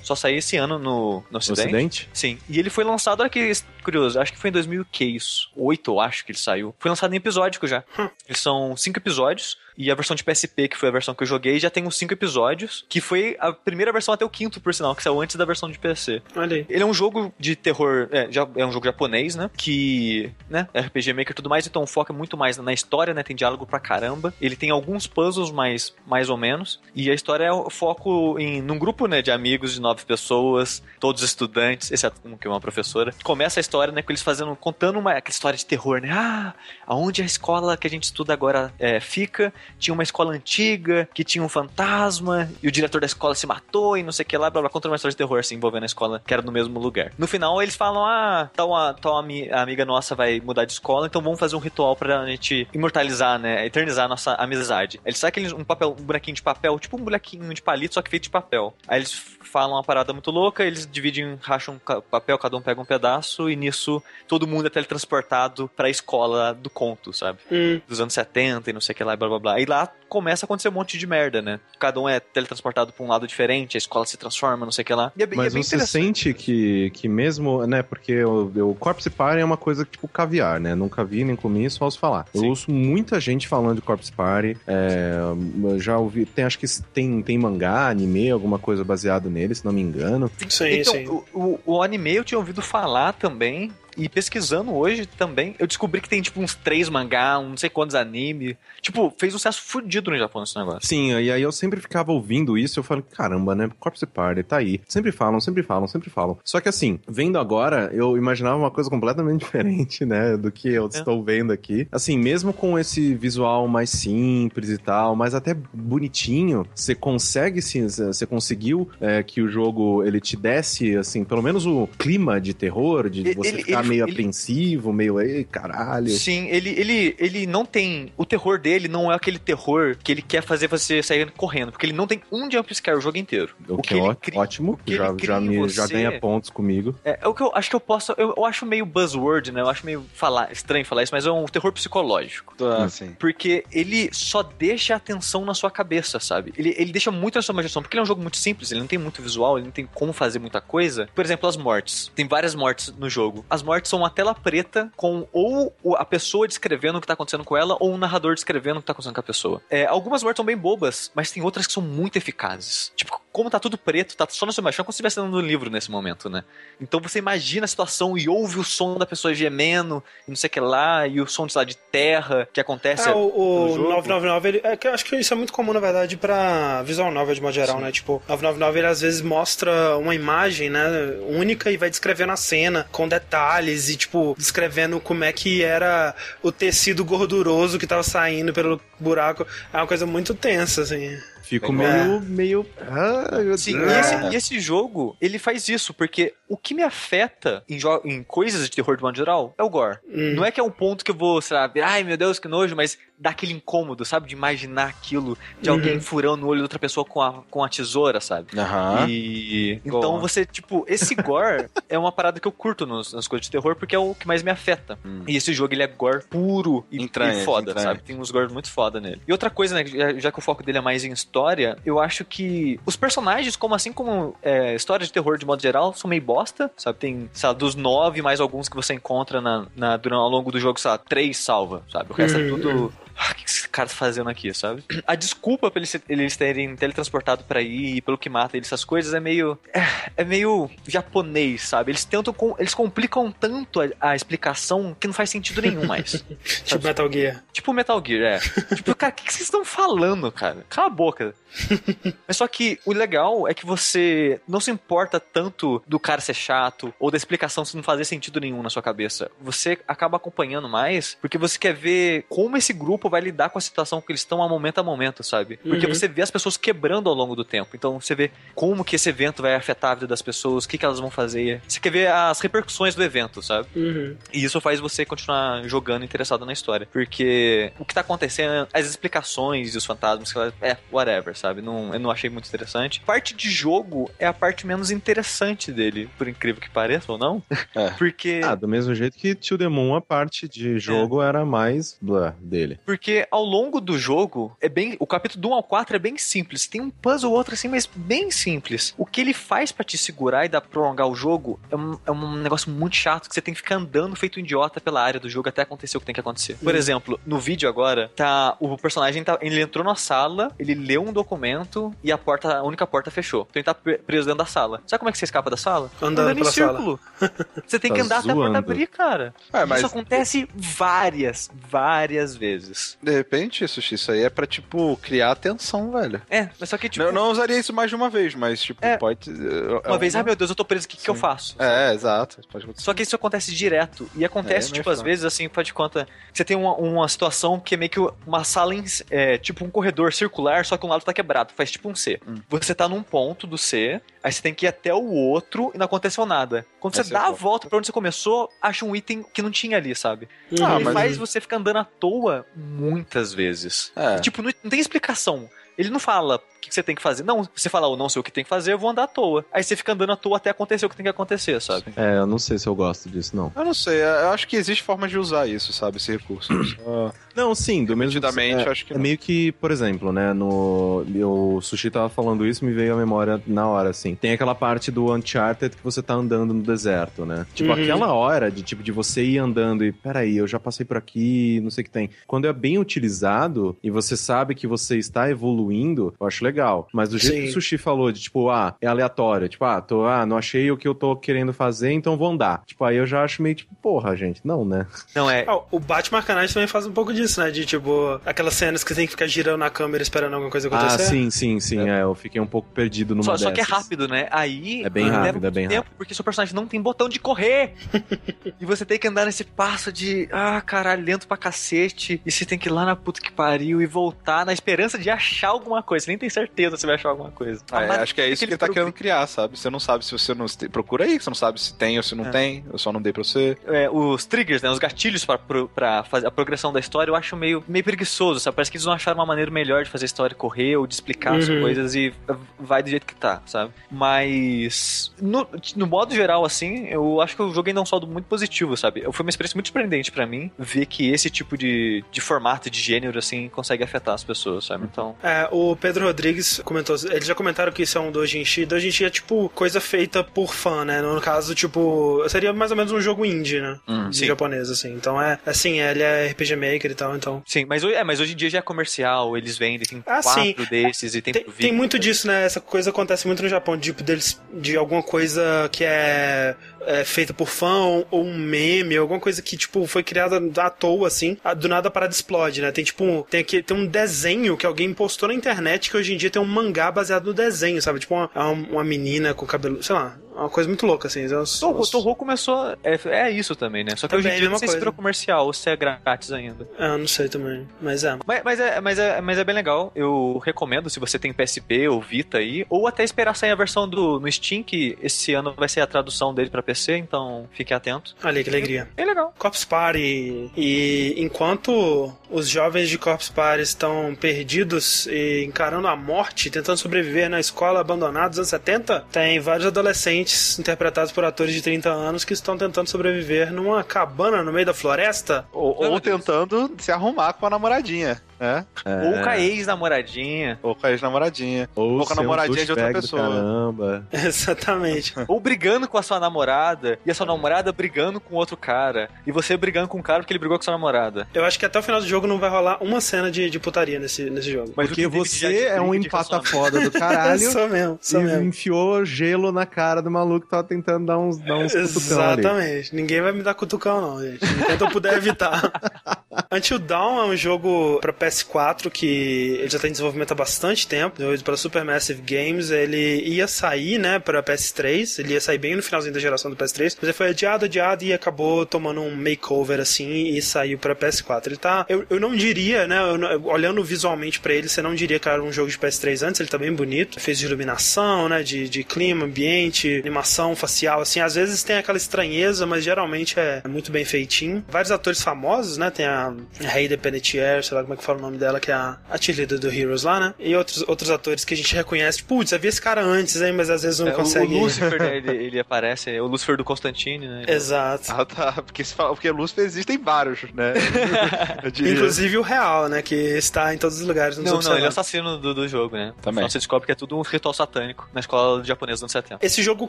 [0.04, 1.62] Só sair esse ano no, no No Ocidente.
[1.62, 2.08] Ocidente?
[2.12, 2.38] Sim.
[2.48, 5.50] E ele foi lançado, olha que curioso, acho que foi em 2000 que isso.
[5.56, 6.74] 8, eu acho que ele saiu.
[6.78, 7.82] Foi lançado em episódico já.
[7.98, 8.08] Hum.
[8.28, 9.56] Eles são cinco episódios.
[9.76, 11.96] E a versão de PSP, que foi a versão que eu joguei, já tem uns
[11.96, 15.36] cinco episódios, que foi a primeira versão até o quinto, por sinal, que saiu antes
[15.36, 16.22] da versão de PC.
[16.36, 16.66] Olha aí.
[16.68, 19.50] Ele é um jogo de terror, é, já, é um jogo japonês, né?
[19.56, 23.12] Que, né, RPG Maker e tudo mais, então o foco é muito mais na história,
[23.12, 23.22] né?
[23.22, 24.32] Tem diálogo pra caramba.
[24.40, 26.80] Ele tem alguns puzzles, mais, mais ou menos.
[26.94, 30.82] E a história é o foco em num grupo, né, de amigos de nove pessoas,
[31.00, 33.14] todos estudantes, exceto um que é uma professora.
[33.22, 36.10] Começa a história, né, com eles fazendo, contando uma aquela história de terror, né?
[36.12, 36.54] Ah,
[36.86, 41.24] aonde a escola que a gente estuda agora é, fica, tinha uma escola antiga que
[41.24, 44.36] tinha um fantasma e o diretor da escola se matou e não sei o que
[44.36, 46.52] lá, blá blá, contando uma história de terror, assim, envolvendo a escola que era no
[46.52, 47.12] mesmo lugar.
[47.18, 50.72] No final, eles falam, ah, tal, a, tal ami- a amiga nossa vai mudar de
[50.72, 55.00] escola, então vamos fazer um ritual pra gente imortalizar, né, eternizar a nossa amizade.
[55.04, 58.02] Eles sabem aquele um papel, um bonequinho de papel, tipo um bonequinho de palito, só
[58.02, 58.74] que feito de papel.
[58.88, 61.78] Aí eles falam uma parada muito louca, eles dividem, racham
[62.10, 66.70] papel, cada um pega um pedaço, e nisso todo mundo é teletransportado pra escola do
[66.70, 67.38] conto, sabe?
[67.50, 69.53] Hum, Dos anos 70 e não sei o que lá, blá blá blá.
[69.60, 71.58] E lá começa a acontecer um monte de merda, né?
[71.78, 74.84] Cada um é teletransportado pra um lado diferente, a escola se transforma, não sei o
[74.84, 75.10] que lá.
[75.16, 78.70] E é, bem- e é Mas bem você sente que, que mesmo, né, porque o,
[78.70, 80.74] o Corpse Party é uma coisa tipo caviar, né?
[80.74, 82.26] Nunca vi nem comi, só ouço falar.
[82.32, 82.48] Eu Sim.
[82.48, 85.16] ouço muita gente falando de Corpse Party, é,
[85.64, 89.64] eu já ouvi, tem, acho que tem, tem mangá, anime, alguma coisa baseado nele, se
[89.64, 90.30] não me engano.
[90.48, 91.08] sim, então, sim.
[91.08, 93.72] O, o, o anime eu tinha ouvido falar também.
[93.96, 97.68] E pesquisando hoje também, eu descobri que tem tipo uns três mangá, um não sei
[97.70, 98.56] quantos anime.
[98.80, 100.80] Tipo, fez um sucesso fudido no Japão esse negócio.
[100.86, 103.70] Sim, e aí eu sempre ficava ouvindo isso, eu falei, caramba, né?
[103.78, 104.80] Corpse Party, tá aí.
[104.88, 106.38] Sempre falam, sempre falam, sempre falam.
[106.44, 110.36] Só que assim, vendo agora, eu imaginava uma coisa completamente diferente, né?
[110.36, 110.88] Do que eu É.
[110.88, 111.86] estou vendo aqui.
[111.90, 117.86] Assim, mesmo com esse visual mais simples e tal, mas até bonitinho, você consegue, sim,
[117.88, 122.52] você conseguiu é, que o jogo, ele te desse, assim, pelo menos o clima de
[122.54, 126.08] terror, de Ele- você ficar meio ele- apreensivo, meio, ei, caralho.
[126.10, 128.12] Sim, ele, ele, ele não tem.
[128.16, 131.86] O terror dele não é aquele terror que ele quer fazer você sair correndo, porque
[131.86, 133.54] ele não tem um jumpscare o jogo inteiro.
[133.68, 136.20] O que, ele é ó- cria- ótimo, o que já, já, me, já você- ganha
[136.20, 136.94] pontos comigo.
[137.04, 138.12] É, é o que eu acho que eu posso.
[138.16, 139.60] Eu, eu acho meio buzzword, né?
[139.60, 142.54] Eu acho meio falar, estranho falar isso, mas é um terror psicológico.
[142.64, 143.14] Ah, sim.
[143.18, 146.52] Porque ele só deixa a atenção na sua cabeça, sabe?
[146.56, 147.82] Ele, ele deixa muito na sua imaginação.
[147.82, 149.86] Porque ele é um jogo muito simples, ele não tem muito visual, ele não tem
[149.92, 151.08] como fazer muita coisa.
[151.14, 152.10] Por exemplo, as mortes.
[152.14, 153.44] Tem várias mortes no jogo.
[153.48, 157.44] As mortes são uma tela preta com ou a pessoa descrevendo o que tá acontecendo
[157.44, 159.62] com ela, ou o narrador descrevendo o que tá acontecendo com a pessoa.
[159.70, 162.92] É, algumas mortes são bem bobas, mas tem outras que são muito eficazes.
[162.96, 165.32] Tipo, como tá tudo preto, tá só na sua imaginação, é como se estivesse lendo
[165.32, 166.44] no livro nesse momento, né?
[166.80, 170.46] Então você imagina a situação e ouve o som da pessoa gemendo, e não sei
[170.46, 173.08] o que lá, e o som, sei lá, de terra que acontece.
[173.08, 173.88] É, o, o no jogo.
[173.88, 177.10] 999, ele, é que eu acho que isso é muito comum, na verdade, pra visual
[177.10, 177.90] novel de modo geral, né?
[177.90, 180.88] Tipo, 999 ele às vezes mostra uma imagem, né,
[181.26, 186.14] única e vai descrevendo a cena com detalhes e, tipo, descrevendo como é que era
[186.40, 189.44] o tecido gorduroso que tava saindo pelo buraco.
[189.72, 191.18] É uma coisa muito tensa, assim.
[191.44, 192.04] Fico É.
[192.04, 192.66] meio, meio.
[192.88, 193.92] Ah, meu Sim, Deus.
[193.92, 198.22] e esse, e esse jogo, ele faz isso, porque o que me afeta em, em
[198.22, 199.98] coisas de terror de modo geral é o gore.
[200.08, 200.34] Hum.
[200.34, 202.38] Não é que é um ponto que eu vou, sei lá, ver, ai meu Deus,
[202.38, 204.28] que nojo, mas dá aquele incômodo, sabe?
[204.28, 205.76] De imaginar aquilo, de Uhum.
[205.76, 208.58] alguém furando o olho de outra pessoa com a, com a tesoura, sabe?
[208.58, 209.06] Aham.
[209.08, 210.18] E então Boa.
[210.20, 213.76] você, tipo, esse gore é uma parada que eu curto nos- nas coisas de terror
[213.76, 214.98] porque é o que mais me afeta.
[215.04, 215.22] Hum.
[215.28, 217.82] E esse jogo ele é gore puro e, Entranhas, e foda, entranhas.
[217.82, 218.02] sabe?
[218.02, 219.22] Tem uns gores muito foda nele.
[219.26, 222.00] E outra coisa, né, já, já que o foco dele é mais em história, eu
[222.00, 226.10] acho que os personagens, como assim como é, histórias de terror de modo geral, são
[226.10, 226.34] meio bosta,
[226.76, 226.98] sabe?
[226.98, 230.60] Tem, lá, dos nove mais alguns que você encontra na, na, durante, ao longo do
[230.60, 232.10] jogo, sei lá, três salva, sabe?
[232.10, 232.48] O resto é Uhum.
[232.48, 232.92] tudo.
[233.16, 234.84] Ah, o que esse cara tá fazendo aqui, sabe?
[235.06, 239.14] A desculpa pra eles, eles terem teletransportado pra aí, pelo que mata eles, essas coisas,
[239.14, 239.58] é meio.
[239.72, 239.84] É,
[240.16, 241.92] é meio japonês, sabe?
[241.92, 242.34] Eles tentam.
[242.58, 246.24] Eles complicam tanto a, a explicação que não faz sentido nenhum mais.
[246.64, 247.44] Tipo Metal Gear.
[247.52, 248.74] tipo Metal Gear, é.
[248.74, 250.64] tipo, cara, o que, que vocês estão falando, cara?
[250.68, 251.34] Cala a boca.
[252.26, 256.34] Mas só que o legal é que você não se importa tanto do cara ser
[256.34, 259.30] chato ou da explicação se não fazer sentido nenhum na sua cabeça.
[259.40, 263.60] Você acaba acompanhando mais porque você quer ver como esse grupo vai lidar com a
[263.60, 265.56] situação que eles estão a momento a momento, sabe?
[265.58, 265.94] Porque Uhum.
[265.94, 267.70] você vê as pessoas quebrando ao longo do tempo.
[267.74, 270.78] Então você vê como que esse evento vai afetar a vida das pessoas, o que,
[270.78, 271.60] que elas vão fazer.
[271.66, 273.68] Você quer ver as repercussões do evento, sabe?
[273.74, 274.16] Uhum.
[274.32, 276.88] E isso faz você continuar jogando interessado na história.
[276.92, 281.60] Porque o que tá acontecendo, as explicações e os fantasmas, é, whatever, sabe?
[281.62, 283.00] Não, eu não achei muito interessante.
[283.06, 287.42] Parte de jogo é a parte menos interessante dele, por incrível que pareça ou não.
[287.74, 287.90] É.
[287.98, 288.40] Porque.
[288.44, 292.34] Ah, do mesmo jeito que To The Moon, a parte de jogo era mais blá
[292.40, 292.78] dele.
[292.84, 294.96] Porque Porque ao longo do jogo, é bem.
[295.00, 296.68] O capítulo do 1 ao 4 é bem simples.
[296.68, 298.94] Tem um puzzle ou outro assim, mas bem simples.
[298.96, 302.10] O que ele faz pra te segurar e dar prolongar o jogo é um, é
[302.12, 305.18] um negócio muito chato que você tem que ficar andando feito um idiota pela área
[305.18, 306.56] do jogo até acontecer o que tem que acontecer.
[306.62, 306.76] Por Hum.
[306.76, 308.56] exemplo, no vídeo agora, tá.
[308.60, 309.36] O personagem tá.
[309.40, 313.40] Ele entrou na sala, ele leu um documento e a porta, a única porta fechou.
[313.50, 314.80] Então ele tá pre- preso dentro da sala.
[314.86, 315.90] Sabe como é que você escapa da sala?
[316.00, 316.78] Andando em pela sala.
[316.78, 317.00] círculo.
[317.66, 318.58] Você tem Tá que andar até a porta zoando.
[318.58, 319.34] abrir, cara.
[319.52, 322.83] É, mas Isso acontece várias, várias vezes.
[323.02, 326.20] De repente, Sushi, isso aí é pra, tipo, criar atenção, velho.
[326.30, 328.84] É, mas só que, tipo, Eu não usaria isso mais de uma vez, mas, tipo,
[328.84, 328.96] É.
[328.96, 329.30] pode.
[329.30, 331.20] é uma vez, ai meu Deus, eu tô preso, o que, que eu Sim.
[331.20, 331.56] faço?
[331.58, 332.40] É, exato.
[332.50, 332.84] Pode acontecer.
[332.84, 334.08] Só que isso acontece direto.
[334.16, 336.06] E acontece, É, tipo, às vezes, assim, faz de conta.
[336.32, 339.70] Você tem uma, uma situação que é meio que uma sala, em, é, tipo um
[339.70, 341.52] corredor circular, só que um lado tá quebrado.
[341.56, 342.20] Faz tipo um C.
[342.26, 342.36] Hum.
[342.48, 345.78] Você tá num ponto do C, aí você tem que ir até o outro e
[345.78, 346.66] não aconteceu nada.
[346.80, 347.68] Quando Aí você você dá a volta.
[347.68, 350.28] pra onde você começou, acha um item que não tinha ali, sabe?
[350.60, 353.92] Ah, ele mas- faz você ficar andando à toa muitas vezes.
[353.94, 354.16] É.
[354.16, 355.48] E, tipo, não, não tem explicação.
[355.76, 357.22] Ele não fala que que você tem que fazer.
[357.22, 359.06] Não, você fala, eu não sei o que tem que fazer, eu vou andar à
[359.06, 359.44] toa.
[359.52, 361.84] Aí você fica andando à toa até acontecer o que tem que acontecer, sabe?
[361.96, 363.52] É, eu não sei se eu gosto disso, não.
[363.54, 365.96] Eu não sei, eu acho que existe forma de usar isso, sabe?
[365.98, 366.52] Esse recurso.
[367.34, 369.02] Não, sim, do mesmo é, acho que é não.
[369.02, 373.42] meio que, por exemplo, né, no o Sushi tava falando isso, me veio à memória
[373.44, 374.14] na hora assim.
[374.14, 377.44] Tem aquela parte do Uncharted que você tá andando no deserto, né?
[377.52, 377.82] Tipo, Uhum.
[377.82, 381.60] aquela hora de tipo de você ir andando e peraí, eu já passei por aqui,
[381.60, 382.08] não sei o que tem.
[382.26, 386.53] Quando é bem utilizado e você sabe que você está evoluindo, eu acho legal.
[386.92, 387.42] Mas do jeito Sim.
[387.42, 390.70] que o Sushi falou de tipo, ah, é aleatório, tipo, ah, tô, ah, não achei
[390.70, 392.62] o que eu tô querendo fazer, então vou andar.
[392.66, 394.86] Tipo, aí eu já acho meio tipo, porra, gente, não, né?
[395.14, 395.44] Não é.
[395.46, 397.50] Ah, o Batman Arcanite também faz um pouco disso, né?
[397.50, 400.68] De tipo, aquelas cenas que você tem que ficar girando na câmera esperando alguma coisa
[400.70, 401.10] Ah, acontecer.
[401.10, 402.02] sim, sim, sim, é.
[402.02, 404.28] eu fiquei um pouco perdido numa Só, só que é rápido, né?
[404.30, 407.74] Aí É bem rápido, é bem tempo, porque seu personagem não tem botão de correr.
[408.60, 412.20] e você tem que andar nesse passo de, ah, caralho, lento pra cacete.
[412.24, 415.10] E você tem que ir lá na puta que pariu e voltar na esperança de
[415.10, 416.04] achar alguma coisa.
[416.04, 417.62] Você nem tem certeza se você vai achar alguma coisa.
[417.70, 419.58] Ah, é, acho que é isso que ele tá querendo criar, sabe?
[419.58, 420.46] Você não sabe se você não.
[420.70, 422.30] Procura aí, você não sabe se tem ou se não É.
[422.30, 422.64] tem.
[422.72, 423.56] Eu só não dei pra você.
[423.66, 424.70] é, os triggers, né?
[424.70, 428.54] Os gatilhos pra, pra fazer a progressão da história, eu acho meio, meio preguiçoso, sabe?
[428.56, 430.94] Parece que eles não acharam uma maneira melhor de fazer a história correr ou de
[430.94, 431.60] explicar as Uhum.
[431.60, 432.12] coisas e
[432.58, 433.70] vai do jeito que tá, sabe?
[433.90, 438.06] Mas, no, no modo geral, assim, eu acho que o jogo ainda é um saldo
[438.06, 439.02] muito positivo, sabe?
[439.12, 442.80] Foi uma experiência muito surpreendente pra mim ver que esse tipo de, de formato, de
[442.80, 444.84] gênero, assim, consegue afetar as pessoas, sabe?
[444.90, 446.33] Então, É, o Pedro Rodrigues
[446.64, 448.64] comentou, eles já comentaram que isso é um doujinshi.
[448.66, 451.00] Doujinshi é tipo coisa feita por fã, né?
[451.02, 453.78] No caso, tipo, seria mais ou menos um jogo indie, né?
[453.88, 454.26] Hum, sim.
[454.26, 454.92] japonês, assim.
[454.94, 457.42] Então é, assim, ele é RPG Maker e tal, então.
[457.46, 460.20] sim, mas, hoje- é, mas hoje em dia já é comercial, eles vendem, tem Ah,
[460.22, 460.68] quatro sim.
[460.70, 462.44] desses e tem, Tem, tem muito disso, né?
[462.44, 466.54] Essa coisa acontece muito no Japão, tipo, deles, de alguma coisa que é,
[466.86, 470.70] é feita por fã ou, ou um meme, alguma coisa que, tipo, foi criada à
[470.70, 472.70] toa, assim, do nada a parada explode, né?
[472.72, 476.13] Tem, tipo, um, tem, aqui, tem um desenho que alguém postou na internet que hoje
[476.14, 478.00] em dia tem um mangá baseado no desenho, sabe?
[478.00, 478.30] Tipo, uma,
[478.70, 481.24] uma menina com cabelo, sei lá, uma coisa muito louca, assim.
[481.26, 482.76] Os, Torro, os- começou.
[482.82, 483.96] É, é isso também, né?
[483.96, 484.78] Só que Também, hoje em dia não sei se coisa.
[484.80, 486.68] virou comercial ou se é grátis ainda.
[486.78, 488.18] Ah, não sei também, mas é.
[488.26, 489.92] Mas, mas, é, mas, é, mas é bem legal.
[489.94, 492.66] Eu recomendo se você tem PSP ou Vita aí.
[492.68, 495.86] Ou até esperar sair a versão do no Steam, que esse ano vai ser a
[495.86, 498.14] tradução dele pra PC, então fique atento.
[498.24, 498.88] Olha que alegria.
[498.96, 499.32] É legal.
[499.38, 500.50] Corpse Party.
[500.56, 507.28] E enquanto os jovens de Corpse Party estão perdidos e encarando a morte, tentando sobreviver
[507.28, 510.23] na escola abandonada dos anos 70, tem vários adolescentes
[510.58, 514.74] interpretados por atores de 30 anos que estão tentando sobreviver numa cabana no meio da
[514.74, 515.46] floresta.
[515.52, 518.64] Ou, ou tentando se arrumar com a namoradinha, né?
[518.84, 519.06] É.
[519.06, 520.58] Ou com a ex-namoradinha.
[520.62, 521.68] Ou com a ex-namoradinha.
[521.74, 523.22] Ou Ou com a ser um namoradinha de outra pessoa.
[523.22, 524.06] Caramba.
[524.12, 525.14] Exatamente.
[525.28, 526.98] ou brigando com a sua namorada.
[527.04, 529.08] E a sua namorada brigando com outro cara.
[529.26, 531.26] E você brigando com o cara porque ele brigou com a sua namorada.
[531.34, 533.58] Eu acho que até o final do jogo não vai rolar uma cena de, de
[533.58, 534.72] putaria nesse, nesse jogo.
[534.76, 537.50] Mas Porque você é um empata foda do caralho.
[537.50, 538.44] Sou mesmo, sou e mesmo.
[538.44, 541.74] enfiou gelo na cara do maluco tava tentando dar uns, dar uns.
[541.74, 542.94] Exatamente.
[542.94, 544.44] Ninguém vai me dar cutucão, não, gente.
[544.44, 545.72] Enquanto eu puder evitar.
[546.52, 550.86] Until Dawn é um jogo pra PS4 que ele já tá em desenvolvimento há bastante
[550.86, 552.70] tempo, desenvolvido pela Supermassive Games.
[552.70, 556.56] Ele ia sair, né, pra PS3, ele ia sair bem no finalzinho da geração do
[556.56, 560.94] PS3, mas ele foi adiado, adiado e acabou tomando um makeover assim e saiu pra
[560.94, 561.46] PS4.
[561.46, 561.86] Ele tá.
[561.88, 565.42] Eu, eu não diria, né, eu olhando visualmente pra ele, você não diria que era
[565.42, 567.20] um jogo de PS3 antes, ele tá bem bonito.
[567.20, 571.20] Fez de iluminação, né, de, de clima, ambiente, animação facial, assim.
[571.20, 574.64] Às vezes tem aquela estranheza, mas geralmente é muito bem feitinho.
[574.68, 576.23] Vários atores famosos, né, tem a
[576.72, 579.16] Hayden Panettiere, sei lá como é que fala o nome dela, que é a, a
[579.18, 580.34] cheerleader do Heroes lá, né?
[580.38, 582.22] E outros, outros atores que a gente reconhece.
[582.22, 583.52] Putz, havia esse cara antes, hein?
[583.52, 584.54] Mas às vezes não É, o- consegue.
[584.54, 587.44] O Lucifer, né, ele, ele aparece, é o Lucifer do Constantine, né?
[587.48, 588.04] Exato.
[588.12, 588.52] Ah, tá.
[588.62, 590.74] Porque, se fala, porque Lúcifer existem vários, né?
[591.80, 593.02] Inclusive o real, né?
[593.02, 594.36] Que está em todos os lugares.
[594.38, 596.12] Não, outros não, ele é assassino do, do jogo, né?
[596.22, 596.40] Também.
[596.42, 599.44] Então você descobre que é tudo um ritual satânico na escola japonesa dos anos 70.
[599.44, 599.88] Esse jogo eu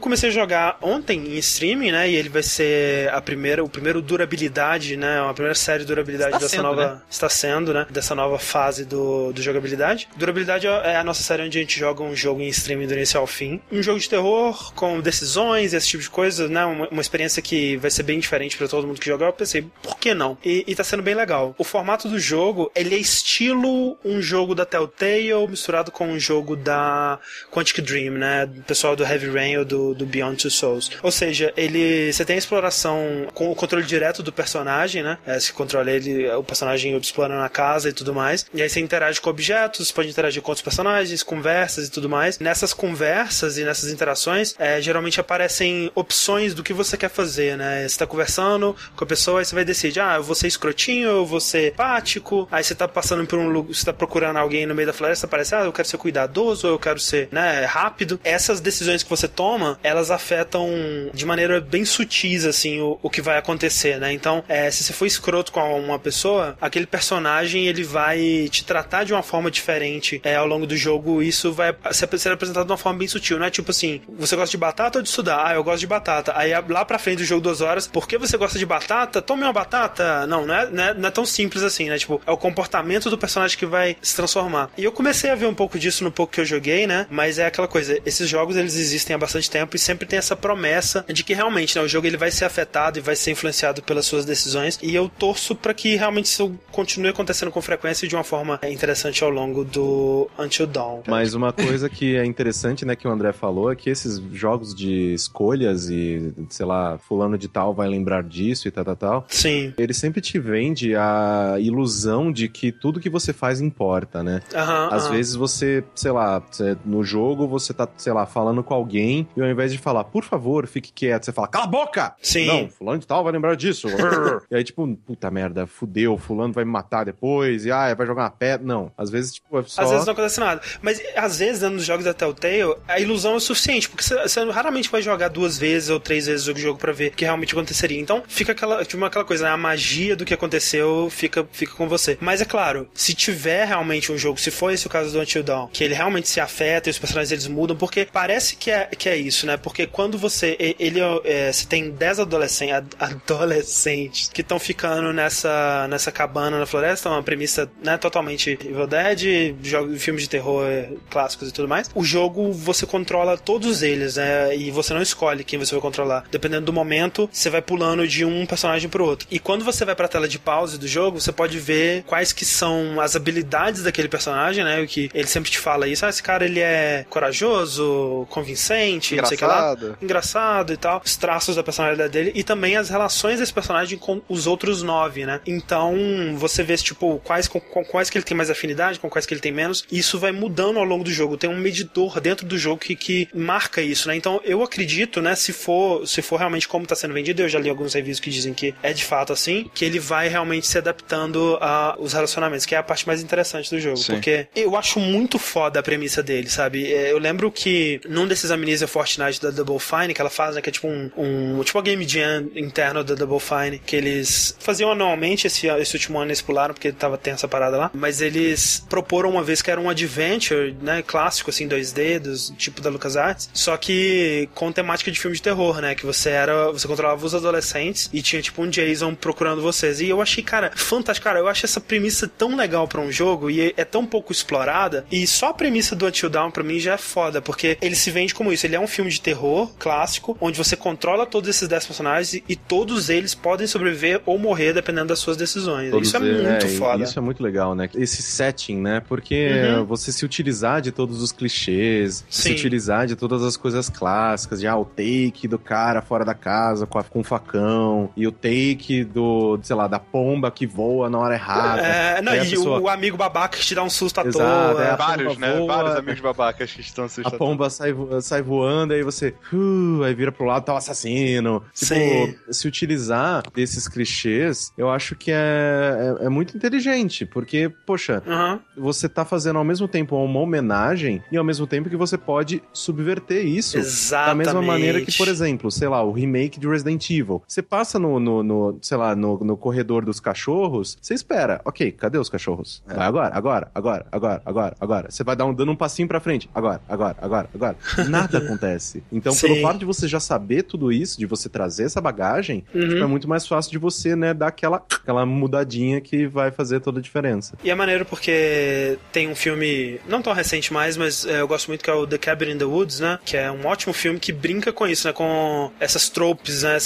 [0.00, 2.08] comecei a jogar ontem em streaming, né?
[2.10, 5.20] E ele vai ser a primeira, o primeiro durabilidade, né?
[5.20, 6.94] A primeira série de durabilidade Está dessa sendo, nova.
[6.94, 7.00] né?
[7.10, 7.86] Está sendo, né?
[7.90, 10.08] Dessa nova fase do, do jogabilidade.
[10.16, 13.18] Durabilidade é a nossa série onde a gente joga um jogo em streaming do início
[13.18, 13.60] ao fim.
[13.70, 16.64] Um jogo de terror com decisões, esse tipo de coisa, né?
[16.64, 19.26] Uma, uma experiência que vai ser bem diferente pra todo mundo que jogar.
[19.26, 20.36] Eu pensei, por que não?
[20.44, 21.54] E, e tá sendo bem legal.
[21.58, 26.56] O formato do jogo, ele é estilo um jogo da Telltale misturado com um jogo
[26.56, 27.18] da
[27.50, 28.46] Quantic Dream, né?
[28.46, 30.90] Do pessoal do Heavy Rain ou do, do Beyond Two Souls.
[31.02, 35.18] Ou seja, ele você tem a exploração com o controle direto do personagem, né?
[35.26, 38.46] É, você controla ele, o personagem explorando a casa e tudo mais.
[38.52, 42.38] E aí você interage com objetos, pode interagir com outros personagens, conversas e tudo mais.
[42.38, 47.86] Nessas conversas e nessas interações, é, geralmente aparecem opções do que você quer fazer, né?
[47.88, 51.08] Você tá conversando com a pessoa, aí você vai decidir, ah, eu vou ser escrotinho,
[51.08, 52.48] eu vou ser empático.
[52.50, 55.26] Aí você tá passando por um lugar, você tá procurando alguém no meio da floresta,
[55.26, 58.20] parece, ah, eu quero ser cuidadoso, eu quero ser, né, rápido.
[58.24, 60.68] Essas decisões que você toma, elas afetam
[61.12, 64.12] de maneira bem sutis, assim, o, o que vai acontecer, né?
[64.12, 69.02] Então, é, se você for escroto com uma pessoa, aquele personagem, ele vai te tratar
[69.02, 72.78] de uma forma diferente é, ao longo do jogo, isso vai ser apresentado de uma
[72.78, 75.48] forma bem sutil, não é tipo assim, você gosta de batata ou de estudar?
[75.48, 76.32] Ah, eu gosto de batata.
[76.36, 79.20] Aí lá pra frente do jogo duas horas, por que você gosta de batata?
[79.20, 80.26] Tome uma batata.
[80.28, 81.98] Não, não é, não é, não é tão simples assim, né?
[81.98, 84.70] Tipo, é o comportamento do personagem que vai se transformar.
[84.78, 87.06] E eu comecei a ver um pouco disso no pouco que eu joguei, né?
[87.10, 90.36] Mas é aquela coisa, esses jogos eles existem há bastante tempo e sempre tem essa
[90.36, 93.82] promessa de que realmente, né, o jogo ele vai ser afetado e vai ser influenciado
[93.82, 94.78] pelas suas decisões.
[94.82, 98.58] E eu torço pra que realmente isso continue acontecendo com frequência e de uma forma
[98.62, 101.02] é, interessante ao longo do Until Dawn.
[101.06, 104.74] Mas uma coisa que é interessante, né, que o André falou, é que esses jogos
[104.74, 109.26] de escolhas e, sei lá, fulano de tal vai lembrar disso e tal, tal, tal,
[109.28, 109.72] Sim.
[109.78, 114.40] ele sempre te vende a ilusão de que tudo que você faz importa, né?
[114.54, 114.88] Aham.
[114.90, 115.12] Às aham.
[115.14, 116.42] vezes você, sei lá,
[116.84, 120.24] no jogo você tá, sei lá, falando com alguém e ao invés de falar, por
[120.24, 122.14] favor, fique quieto, você fala, cala a boca!
[122.22, 122.46] Sim.
[122.46, 123.88] Não, fulano de tal vai lembrar disso.
[124.50, 128.22] e aí, tipo, puta merda, fudeu, fulano vai me matar depois, e ah, vai jogar
[128.24, 128.66] uma pedra.
[128.66, 129.82] Não, às vezes, tipo, é só...
[129.82, 130.60] Às vezes não acontece nada.
[130.80, 135.02] Mas às vezes, nos jogos da Telltale, a ilusão é suficiente, porque você- raramente vai
[135.02, 138.00] jogar duas vezes ou três vezes o jogo pra ver o que realmente aconteceria.
[138.00, 141.88] Então fica aquela, tipo, aquela coisa, né, a magia do que aconteceu fica, fica com
[141.88, 142.16] você.
[142.20, 145.42] Mas é claro, se tiver realmente um jogo, se for esse o caso do Until
[145.42, 148.86] Dawn, que ele realmente se afeta e os personagens eles mudam, porque parece que é,
[148.86, 149.56] que é isso, né?
[149.56, 150.56] Porque quando você.
[150.78, 155.48] Ele, é, você tem 10 adolescentes, ad- adolescentes que estão ficando nessa,
[155.88, 160.88] nessa cabana na floresta, uma premissa né, totalmente Evil Dead, jogo, filmes de terror é,
[161.10, 161.90] clássicos e tudo mais.
[161.94, 164.56] O jogo você controla todos eles, né?
[164.56, 166.24] E você não escolhe quem você vai controlar.
[166.30, 169.26] Dependendo do momento, você vai pulando de um personagem pro outro.
[169.30, 172.44] E quando você vai pra tela de pause do jogo, você pode ver quais que
[172.44, 174.80] são as habilidades daquele personagem, né?
[174.80, 176.04] O que ele sempre te fala isso.
[176.04, 179.98] Ah, esse cara ele é corajoso, convincente, não sei o que lá Engraçado.
[180.02, 184.20] engraçado e tal, os traços da personalidade dele e também as relações desse personagem com
[184.28, 185.40] os outros nove, né?
[185.56, 185.94] Então
[186.36, 189.34] você vê tipo quais com, com quais que ele tem mais afinidade, com quais que
[189.34, 189.84] ele tem menos.
[189.90, 191.36] E isso vai mudando ao longo do jogo.
[191.36, 194.16] Tem um medidor dentro do jogo que, que marca isso, né?
[194.16, 195.34] Então eu acredito, né?
[195.34, 198.30] Se for se for realmente como está sendo vendido, eu já li alguns reviews que
[198.30, 202.74] dizem que é de fato assim, que ele vai realmente se adaptando aos relacionamentos, que
[202.74, 204.14] é a parte mais interessante do jogo, Sim.
[204.14, 206.92] porque eu acho muito foda a premissa dele, sabe?
[206.92, 210.62] É, Eu lembro que num desses Amnesia Fortnite da Double Fine, que ela faz, né,
[210.62, 214.56] que é tipo um, um tipo uma game jam interno da Double Fine, que eles
[214.58, 218.20] faziam anualmente, esse, esse último ano eles pularam, porque tava tem essa parada lá, mas
[218.20, 222.90] eles proporam uma vez que era um adventure, né, clássico, assim, 2D, dos, tipo da
[222.90, 227.24] LucasArts, só que com temática de filme de terror, né, que você era, você controlava
[227.24, 231.38] os adolescentes e tinha tipo um Jason procurando vocês, e eu achei, cara, fantástico, cara,
[231.38, 235.26] eu acho essa premissa tão legal pra um jogo e é tão pouco explorada, e
[235.26, 238.34] só a premissa do Until Dawn pra mim já é foda, porque ele se vende
[238.34, 241.86] como isso, ele é um filme de terror clássico, onde você controla todos esses 10
[241.86, 245.90] personagens e, e todos eles podem sobreviver ou morrer dependendo das suas decisões.
[245.90, 247.02] Todos isso é eles- muito e foda.
[247.04, 247.88] Isso é muito legal, né?
[247.94, 249.00] Esse setting, né?
[249.06, 249.84] Porque Uhum.
[249.84, 254.66] você se utilizar de todos os clichês, se utilizar de todas as coisas clássicas, de
[254.66, 258.32] ah, o take do cara fora da casa com, a- com o facão, e o
[258.32, 261.82] take do, sei lá, da pomba que voa na hora errada.
[261.82, 264.74] É, não, a e pessoa- o amigo babaca que te dá um susto à Exato,
[264.74, 264.82] toa.
[264.84, 265.56] é a Vários, né?
[265.56, 267.38] voa, Vários amigos babacas que estão A assustando.
[267.38, 269.34] pomba sai, sai voando, aí você.
[269.52, 271.62] Uh, aí vira pro lado, tá o assassino.
[271.74, 272.34] Tipo, Sim.
[272.50, 278.60] se utilizar desses clichês, eu acho que é, é, é muito inteligente, porque, poxa, Aham.
[278.76, 282.62] você tá fazendo ao mesmo tempo uma homenagem e ao mesmo tempo que você pode
[282.72, 283.74] subverter isso.
[283.76, 284.46] Da Exatamente.
[284.46, 287.42] mesma maneira que, por exemplo, sei lá, o remake de Resident Evil.
[287.46, 291.60] Você passa no, no, no, sei lá, no, no corredor dos cachorros, você espera.
[291.64, 292.82] Ok, cadê os cachorros?
[292.86, 295.10] Vai agora, agora, agora, agora, agora, agora.
[295.10, 296.48] Você vai dar um, dando um passinho pra frente.
[296.54, 297.76] Agora, agora, agora, agora.
[298.08, 299.02] Nada acontece.
[299.10, 299.62] Então, pelo Sim.
[299.62, 302.88] fato de você já saber tudo isso, de você trazer essa bagagem, Uhum.
[302.88, 306.80] tipo, é muito mais fácil de você, né, dar aquela, aquela mudadinha que vai fazer
[306.80, 307.56] toda a diferença.
[307.62, 311.68] E é maneiro porque tem um filme, não tão recente mais, mas é, eu gosto
[311.68, 313.18] muito que é o The Cabin in the Woods, né?
[313.24, 315.12] Que é um ótimo filme que brinca com isso, né?
[315.12, 316.76] Com essas tropes, né?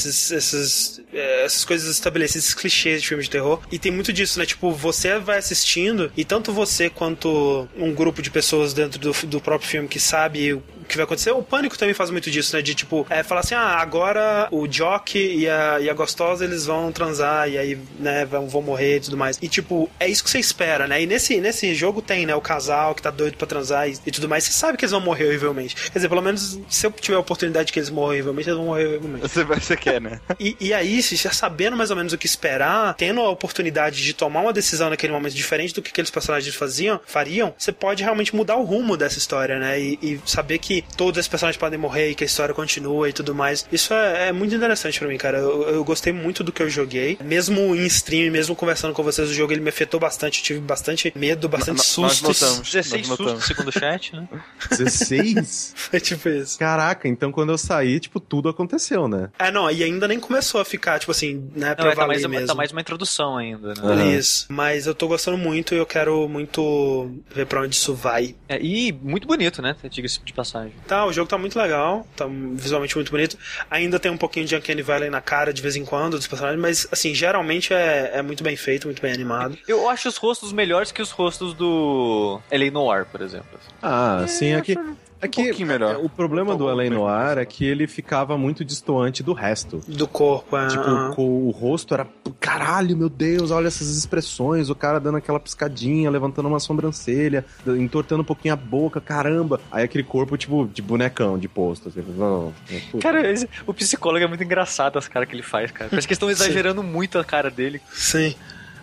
[1.13, 3.61] É, essas coisas estabelecidas, esses clichês de filme de terror.
[3.73, 4.47] E tem muito disso, né?
[4.47, 9.41] Tipo, você vai assistindo e tanto você quanto um grupo de pessoas dentro do, do
[9.41, 10.61] próprio filme que sabe
[10.91, 11.31] que vai acontecer.
[11.31, 12.63] O Pânico também faz muito disso, né?
[12.63, 16.67] De tipo, é, falar assim, ah, agora o Jock e a, e a Gostosa eles
[16.67, 19.39] vão transar e aí, né, vão, vão morrer e tudo mais.
[19.41, 21.03] E tipo, é isso que você espera, né?
[21.03, 24.11] E nesse, nesse jogo tem, né, o casal que tá doido pra transar e, e
[24.11, 24.45] tudo mais.
[24.45, 25.75] Você sabe que eles vão morrer horrivelmente.
[25.75, 28.57] Quer dizer, pelo menos se eu tiver a oportunidade de que eles morram horrivelmente, eles
[28.57, 29.23] vão morrer horrivelmente.
[29.23, 30.21] Você, você quer, né?
[30.39, 34.03] E, e aí, se já sabendo mais ou menos o que esperar, tendo a oportunidade
[34.03, 38.03] de tomar uma decisão naquele momento diferente do que aqueles personagens faziam, fariam, você pode
[38.03, 39.81] realmente mudar o rumo dessa história, né?
[39.81, 43.13] E, e saber que todos esses personagens podem morrer e que a história continua e
[43.13, 43.67] tudo mais.
[43.73, 45.39] Isso é, é muito interessante pra mim, cara.
[45.39, 47.19] Eu, eu gostei muito do que eu joguei.
[47.23, 50.39] Mesmo em stream, mesmo conversando com vocês, o jogo ele me afetou bastante.
[50.41, 51.87] Eu tive bastante medo, bastante Nós
[52.23, 52.41] sustos.
[52.41, 52.71] notamos.
[52.71, 53.33] 16 Nós notamos.
[53.45, 54.29] sustos, segundo o chat, né?
[54.95, 55.73] 16?
[55.77, 56.59] Foi tipo isso.
[56.59, 59.31] Caraca, então quando eu saí, tipo, tudo aconteceu, né?
[59.39, 62.07] É, não, e ainda nem começou a ficar, tipo assim, né, Não, pra é, tá,
[62.07, 62.47] mais, mesmo.
[62.47, 63.75] tá mais uma introdução ainda, né?
[63.83, 64.13] Aham.
[64.17, 64.47] Isso.
[64.49, 68.35] Mas eu tô gostando muito e eu quero muito ver pra onde isso vai.
[68.49, 69.77] É, e muito bonito, né?
[69.91, 70.70] Diga-se de passagem.
[70.87, 73.37] Tá, o jogo tá muito legal, tá visualmente muito bonito.
[73.71, 76.61] Ainda tem um pouquinho de Uncanny Valley na cara de vez em quando dos personagens,
[76.61, 79.57] mas assim, geralmente é, é muito bem feito, muito bem animado.
[79.67, 82.71] Eu acho os rostos melhores que os rostos do L.A.
[82.71, 83.59] Noir, por exemplo.
[83.83, 84.73] Ah, sim, aqui.
[84.73, 85.97] É que pouquinho melhor.
[86.03, 86.91] o problema do L.A.
[86.91, 89.83] Noir é que ele ficava muito distoante do resto.
[89.87, 90.67] Do corpo, é.
[90.69, 91.15] Tipo, aham.
[91.15, 92.07] com o rosto era.
[92.39, 94.71] Caralho, meu Deus, olha essas expressões.
[94.71, 99.61] O cara dando aquela piscadinha, levantando uma sobrancelha, entortando um pouquinho a boca, caramba.
[99.71, 101.89] Aí aquele corpo, tipo, de bonecão, de posto.
[101.89, 102.53] Assim, não,
[102.91, 103.03] puta.
[103.03, 105.91] Cara, esse- o psicólogo é muito engraçado as caras que ele faz, cara.
[105.91, 107.81] Parece que eles estão exagerando muito a cara dele.
[107.93, 108.35] Sim.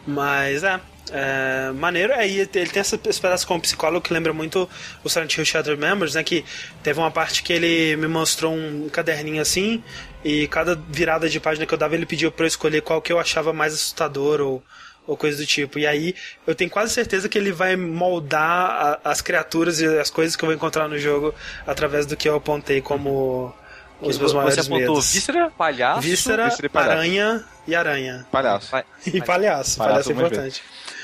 [0.05, 0.79] Mas é.
[1.11, 4.69] É, maneiro, aí ele tem essa, esse pedaço com o psicólogo que lembra muito
[5.03, 6.23] o Silent Hill Shattered Members, né?
[6.23, 6.43] Que
[6.83, 9.83] teve uma parte que ele me mostrou um caderninho assim,
[10.23, 13.11] e cada virada de página que eu dava, ele pediu pra eu escolher qual que
[13.13, 14.63] eu achava mais assustador ou,
[15.05, 15.79] ou coisa do tipo.
[15.79, 16.13] E aí
[16.45, 20.43] eu tenho quase certeza que ele vai moldar a- as criaturas e as coisas que
[20.43, 21.33] eu vou encontrar no jogo
[21.65, 23.53] através do que eu apontei como
[24.01, 25.13] os meus Você maiores apontou medos.
[25.13, 26.01] víscera, palhaço.
[26.01, 26.91] Víscera, víscera e palhaço.
[26.91, 28.27] aranha e aranha.
[28.31, 28.69] Palhaço.
[28.71, 29.77] Pa- E palhaço.
[29.77, 30.53] Palhaço, Palhaço é vamos ver.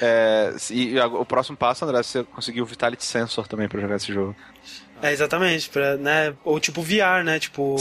[0.01, 3.95] É, e a- o próximo passo, André, você conseguiu o Vitality Sensor também pra jogar
[3.95, 4.35] esse jogo.
[5.03, 5.69] É, exatamente.
[5.69, 6.33] Pra, né?
[6.45, 7.37] Ou tipo VR, né?
[7.37, 7.75] Tipo.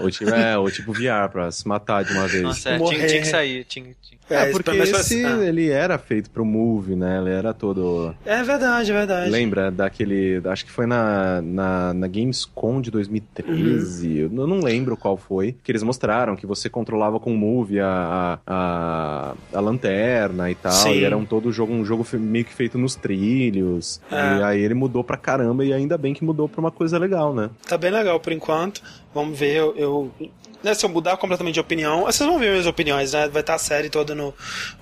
[0.00, 2.42] Ou tipo, é, ou tipo VR, pra se matar de uma vez.
[2.42, 2.96] Nossa, é, Morrer.
[2.96, 3.64] tinha, tinha que sair.
[3.64, 4.14] Tinha, tinha.
[4.28, 5.44] É, isso porque esse, assim, ah.
[5.44, 7.18] ele era feito pro Move, né?
[7.18, 8.14] Ele era todo...
[8.24, 9.30] É verdade, é verdade.
[9.30, 10.40] Lembra daquele...
[10.46, 14.20] Acho que foi na, na, na Gamescom de 2013.
[14.20, 15.54] Eu não lembro qual foi.
[15.62, 20.54] Que eles mostraram que você controlava com o Move a, a, a, a lanterna e
[20.54, 20.72] tal.
[20.72, 20.94] Sim.
[20.94, 24.00] E era um todo jogo, um jogo meio que feito nos trilhos.
[24.10, 24.38] É.
[24.38, 25.64] E aí ele mudou pra caramba.
[25.66, 27.50] E ainda bem que mudou pra uma coisa legal, né?
[27.66, 28.82] Tá bem legal por enquanto.
[29.14, 29.74] Vamos ver, eu.
[29.76, 30.30] eu-
[30.62, 33.28] né, se eu mudar completamente de opinião, vocês vão ver minhas opiniões, né?
[33.28, 34.32] Vai estar a série toda no,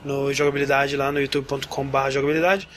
[0.04, 2.68] no jogabilidade lá no youtube.com.br jogabilidade.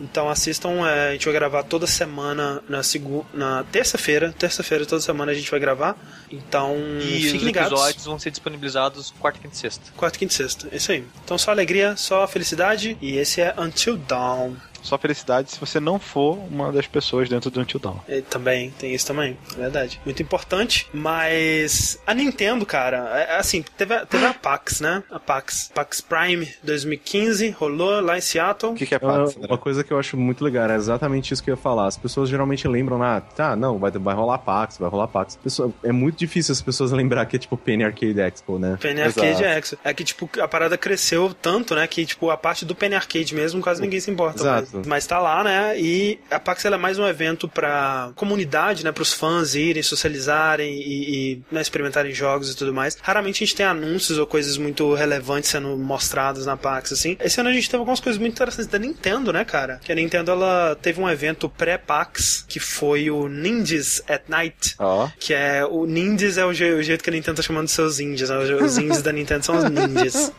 [0.00, 4.34] Então assistam, é, a gente vai gravar toda semana na, segu na terça-feira.
[4.36, 5.94] Terça-feira, toda semana a gente vai gravar.
[6.32, 7.70] Então, E os fiquem ligados.
[7.72, 9.92] episódios vão ser disponibilizados quarta, quinta e sexta.
[9.96, 10.68] Quarta, quinta e sexta.
[10.74, 11.04] Isso aí.
[11.24, 12.96] Então só alegria, só felicidade.
[13.00, 14.54] E esse é Until Dawn.
[14.84, 17.96] Só felicidade se você não for uma das pessoas dentro do Until Dawn.
[18.08, 20.00] E também, tem isso também, é verdade.
[20.04, 25.02] Muito importante, mas a Nintendo, cara, é, assim, teve, a- teve a PAX, né?
[25.10, 25.70] A PAX.
[25.74, 28.72] PAX Prime 2015, rolou lá em Seattle.
[28.72, 29.48] O que, que é É Pax, André?
[29.48, 31.86] uma coisa que eu acho muito legal, é exatamente isso que eu ia falar.
[31.86, 35.36] As pessoas geralmente lembram, ah, tá, não, vai, vai rolar Pax, vai rolar Pax.
[35.42, 38.76] Pessoa- é muito difícil as pessoas lembrar que é tipo Penny Arcade Expo, né?
[38.80, 39.20] Penny Exato.
[39.26, 39.78] Arcade Expo.
[39.82, 41.86] É que, tipo, a parada cresceu tanto, né?
[41.86, 44.40] Que, tipo, a parte do Penny Arcade mesmo, quase ninguém se importa.
[44.40, 44.73] Exato.
[44.74, 44.86] Mais.
[44.86, 45.78] Mas tá lá, né?
[45.78, 48.92] E a PAX é mais um evento pra comunidade, né?
[48.92, 52.96] Pros fãs irem, socializarem e, e, né, experimentarem jogos e tudo mais.
[53.02, 57.16] Raramente a gente tem anúncios ou coisas muito relevantes sendo mostrados na PAX, assim.
[57.20, 59.80] Esse ano a gente teve algumas coisas muito interessantes da Nintendo, né, cara?
[59.84, 64.74] Que a Nintendo, ela teve um evento pré-PAX, que foi o Ninjas at Night.
[64.78, 65.64] Ó, Que é.
[65.64, 68.28] O Ninjas é o, je- o jeito que a Nintendo tá chamando seus indies.
[68.30, 68.36] Né?
[68.38, 70.32] Os indies da Nintendo são os ninjas.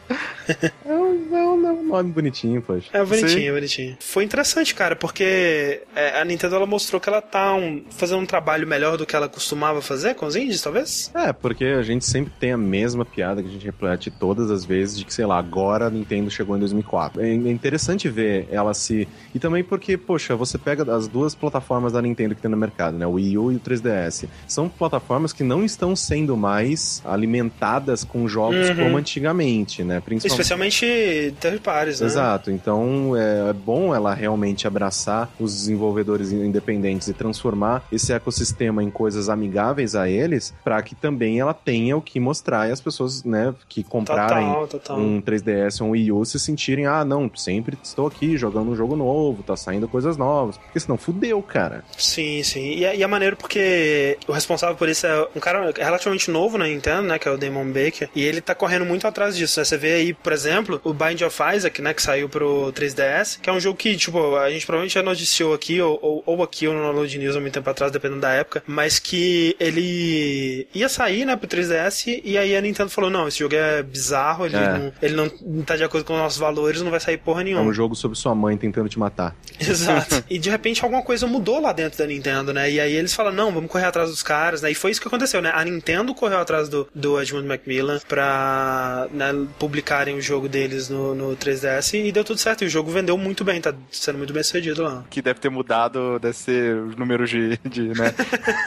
[0.86, 2.88] Não, não, não, nome bonitinho, poxa.
[2.94, 3.98] É bonitinho, é bonitinho.
[4.00, 8.26] Foi interessante, cara, porque é, a Nintendo ela mostrou que ela tá um- fazendo um
[8.26, 11.12] trabalho melhor do que ela costumava fazer com os indies, talvez?
[11.16, 14.66] É, porque a gente sempre tem a mesma piada que a gente repete todas as
[14.66, 17.22] vezes de que, sei lá, agora a Nintendo chegou em 2004.
[17.22, 19.08] É é interessante ver ela se...
[19.34, 22.98] E também porque, poxa, você pega as duas plataformas da Nintendo que tem no mercado,
[22.98, 23.06] né?
[23.06, 24.28] O Wii U e o 3DS.
[24.48, 28.76] São plataformas que não estão sendo mais alimentadas com jogos Uhum.
[28.76, 30.00] como antigamente, né?
[30.00, 30.42] Principalmente...
[30.42, 32.08] Especialmente third parties, né?
[32.08, 38.84] Exato, então é, é bom ela realmente abraçar os desenvolvedores independentes e transformar esse ecossistema
[38.84, 42.82] em coisas amigáveis a eles, para que também ela tenha o que mostrar e as
[42.82, 45.00] pessoas, né, que comprarem Total, total.
[45.00, 48.76] um 3DS ou um Wii U se sentirem, ah, não, sempre estou aqui jogando um
[48.76, 51.84] jogo novo, tá saindo coisas novas, porque senão fudeu, cara.
[51.98, 52.76] Sim, sim.
[52.76, 56.58] E é, e é maneiro porque o responsável por isso é um cara relativamente novo
[56.58, 57.20] na Nintendo, né?
[57.20, 58.10] Que é o Damon Baker.
[58.16, 59.60] E ele tá correndo muito atrás disso.
[59.60, 59.66] Né?
[59.66, 61.94] Você vê aí, por exemplo, o Bind of Isaac, né?
[61.94, 65.54] Que saiu pro 3DS, que é um jogo que, tipo, a gente provavelmente já noticiou
[65.54, 68.32] aqui, ou, ou, ou aqui ou no Load News há muito tempo atrás, dependendo da
[68.32, 73.28] época, mas que ele ia sair, né, pro 3DS, e aí a Nintendo falou: não,
[73.28, 74.78] esse jogo é bizarro, ele, É.
[74.78, 77.44] Não, ele não tá de acordo com os nossos valores, não vai sair porra É
[77.46, 77.64] nenhuma.
[77.70, 79.36] um jogo sobre sua mãe tentando te matar.
[79.60, 80.24] Exato.
[80.30, 82.70] e de repente alguma coisa mudou lá dentro da Nintendo, né?
[82.72, 84.72] E aí eles falam, não, vamos correr atrás dos caras, né?
[84.72, 85.52] E foi isso que aconteceu, né?
[85.54, 91.14] A Nintendo correu atrás do, do Edmund Macmillan pra né, publicarem o jogo deles no,
[91.16, 92.64] no 3DS e deu tudo certo.
[92.64, 95.04] E o jogo vendeu muito bem, tá sendo muito bem sucedido lá.
[95.10, 98.14] Que deve ter mudado, deve ser os números de, de né?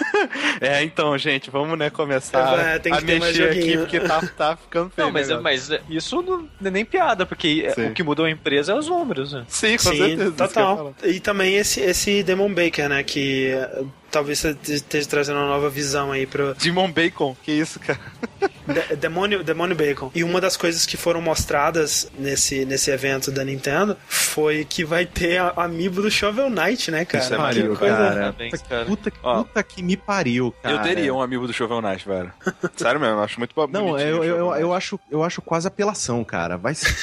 [0.61, 4.57] é, então, gente, vamos, né, começar É, tem que a mexer aqui, porque tá, tá
[4.57, 5.07] ficando feio.
[5.07, 5.43] Não, mas, negócio.
[5.43, 7.87] mas é, isso não é nem piada, porque é- Sim.
[7.87, 9.33] o que mudou a empresa é os números.
[9.33, 9.45] né?
[9.49, 10.33] Sim, com Sim, certeza.
[10.33, 10.95] total.
[11.05, 13.03] E também esse, esse Demon Baker, né?
[13.03, 17.79] Que eh, talvez você esteja trazendo uma nova visão aí pro, Demon Bacon, que isso,
[17.81, 17.99] cara?
[18.73, 20.11] De- Demônio, Demônio Bacon.
[20.15, 25.07] E uma das coisas que foram mostradas nesse, nesse evento da Nintendo foi que vai
[25.07, 27.25] ter a amiibo do Shovel Knight, né, cara?
[27.25, 28.33] Isso é Que maneiro, coisa- cara.
[28.33, 28.85] Puta, cara.
[28.85, 29.43] puta, que- Ó.
[29.45, 30.75] puta que me pariu, cara.
[30.77, 32.33] Eu teria um amigo do Shovel Knight, velho.
[32.77, 36.23] Sério mesmo, eu acho muito bo- Não, eu, eu, eu, acho, eu acho quase apelação,
[36.25, 36.57] cara.
[36.57, 36.95] Vai ser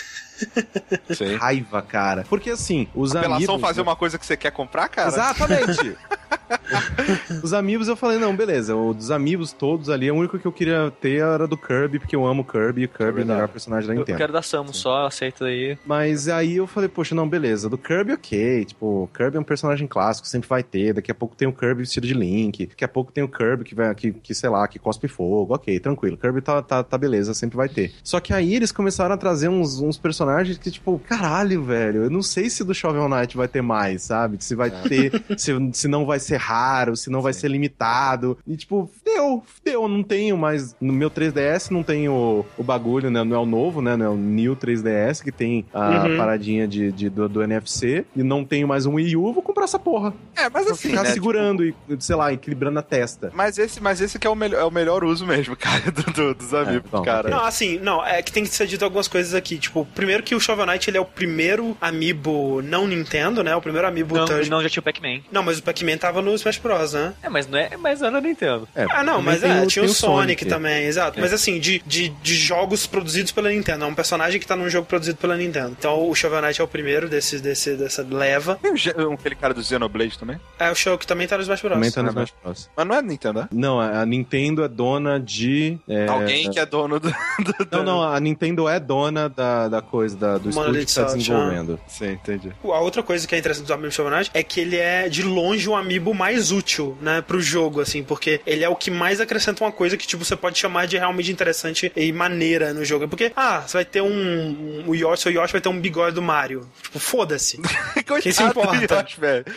[1.15, 1.35] Sei.
[1.35, 2.25] raiva, cara.
[2.27, 3.61] Porque assim, os Apelação amigos.
[3.61, 5.07] fazer uma coisa que você quer comprar, cara?
[5.07, 5.95] Exatamente!
[7.43, 8.75] Os amigos eu falei, não, beleza.
[8.75, 12.15] O dos amigos todos ali, o único que eu queria ter era do Kirby, porque
[12.15, 14.17] eu amo Kirby e o Kirby é, o melhor personagem da Eu Nintendo.
[14.17, 15.77] quero dar Samus só, aceita aí.
[15.85, 17.69] Mas aí eu falei, poxa, não, beleza.
[17.69, 18.65] Do Kirby, ok.
[18.65, 20.93] Tipo, o Kirby é um personagem clássico, sempre vai ter.
[20.93, 22.67] Daqui a pouco tem o Kirby vestido de Link.
[22.67, 25.53] Daqui a pouco tem o Kirby que vai, que, que sei lá, que cospe fogo.
[25.53, 26.17] Ok, tranquilo.
[26.17, 27.93] Kirby tá, tá, tá beleza, sempre vai ter.
[28.03, 30.24] Só que aí eles começaram a trazer uns, uns personagens
[30.59, 32.03] que, tipo, caralho, velho.
[32.03, 34.37] Eu não sei se do Shovel Knight vai ter mais, sabe?
[34.43, 38.37] Se vai ter, se, se não vai ser raro, se não vai ser limitado.
[38.47, 39.87] E, tipo, deu, deu.
[39.87, 40.75] Não tenho mais.
[40.79, 43.23] No meu 3DS não tem o, o bagulho, né?
[43.23, 43.95] Não é o novo, né?
[43.95, 46.17] Não é o New 3DS, que tem a Uhum.
[46.17, 48.05] paradinha de, de- do, do NFC.
[48.15, 50.13] E não tenho mais um Wii U, eu vou comprar essa porra.
[50.35, 53.27] É, mas Vou assim, ficar né, segurando e, sei lá, equilibrando a testa.
[53.27, 55.91] tipo, mas esse, mas esse que é o, melhor, é o melhor uso mesmo, cara,
[55.91, 57.29] do- do- dos amigos, bom, cara.
[57.29, 59.57] Não, assim, não, é que tem que ser dito algumas coisas aqui.
[59.57, 63.55] Tipo, primeiro que o Shovel Knight ele é o primeiro amiibo não Nintendo, né?
[63.55, 65.21] O primeiro amiibo Não, third- não, já tinha o Pac-Man.
[65.31, 67.13] Não, mas o Pac-Man tava no Smash Bros, né?
[67.23, 68.67] É, mas não é, mas não é Nintendo.
[68.75, 71.19] É, Ah, não, mas é, o- tinha o tem Sonic, também, exato.
[71.19, 73.85] Mas assim, de, de, de jogos produzidos pela Nintendo.
[73.85, 75.75] É um personagem que tá num jogo produzido pela Nintendo.
[75.77, 78.55] Então o Shovel Knight é o primeiro desse, desse, dessa leva.
[78.61, 80.39] Tem o Ge- aquele cara do Xenoblade também?
[80.59, 81.73] É o show que também tá no Smash Bros.
[81.73, 82.69] Também tá no Smash Bros.
[82.75, 83.47] Mas não é Nintendo, né?
[83.51, 85.77] Não, a Nintendo é dona de.
[85.87, 87.09] é, Alguém que é dono do.
[87.39, 90.95] do- Não, não, a Nintendo é dona da, da coisa, da, do estúdio Monolith que
[90.95, 91.79] tá desenvolvendo.
[91.87, 92.51] Sim, entendi.
[92.63, 95.23] A outra coisa que é interessante do amiibo Shovel Knight é que ele é, de
[95.23, 99.19] longe, o amiibo mais útil, né, pro jogo, assim, porque ele é o que mais
[99.19, 103.07] acrescenta uma coisa que, tipo, você pode chamar de realmente interessante e maneira no jogo.
[103.07, 104.07] Porque, ah, você vai ter um...
[104.07, 106.69] um o Yoshi, seu Yoshi vai ter um bigode do Mario.
[106.83, 107.59] Tipo, foda-se.
[108.21, 108.95] Quem se importa?
[108.95, 109.45] Yoshi, velho.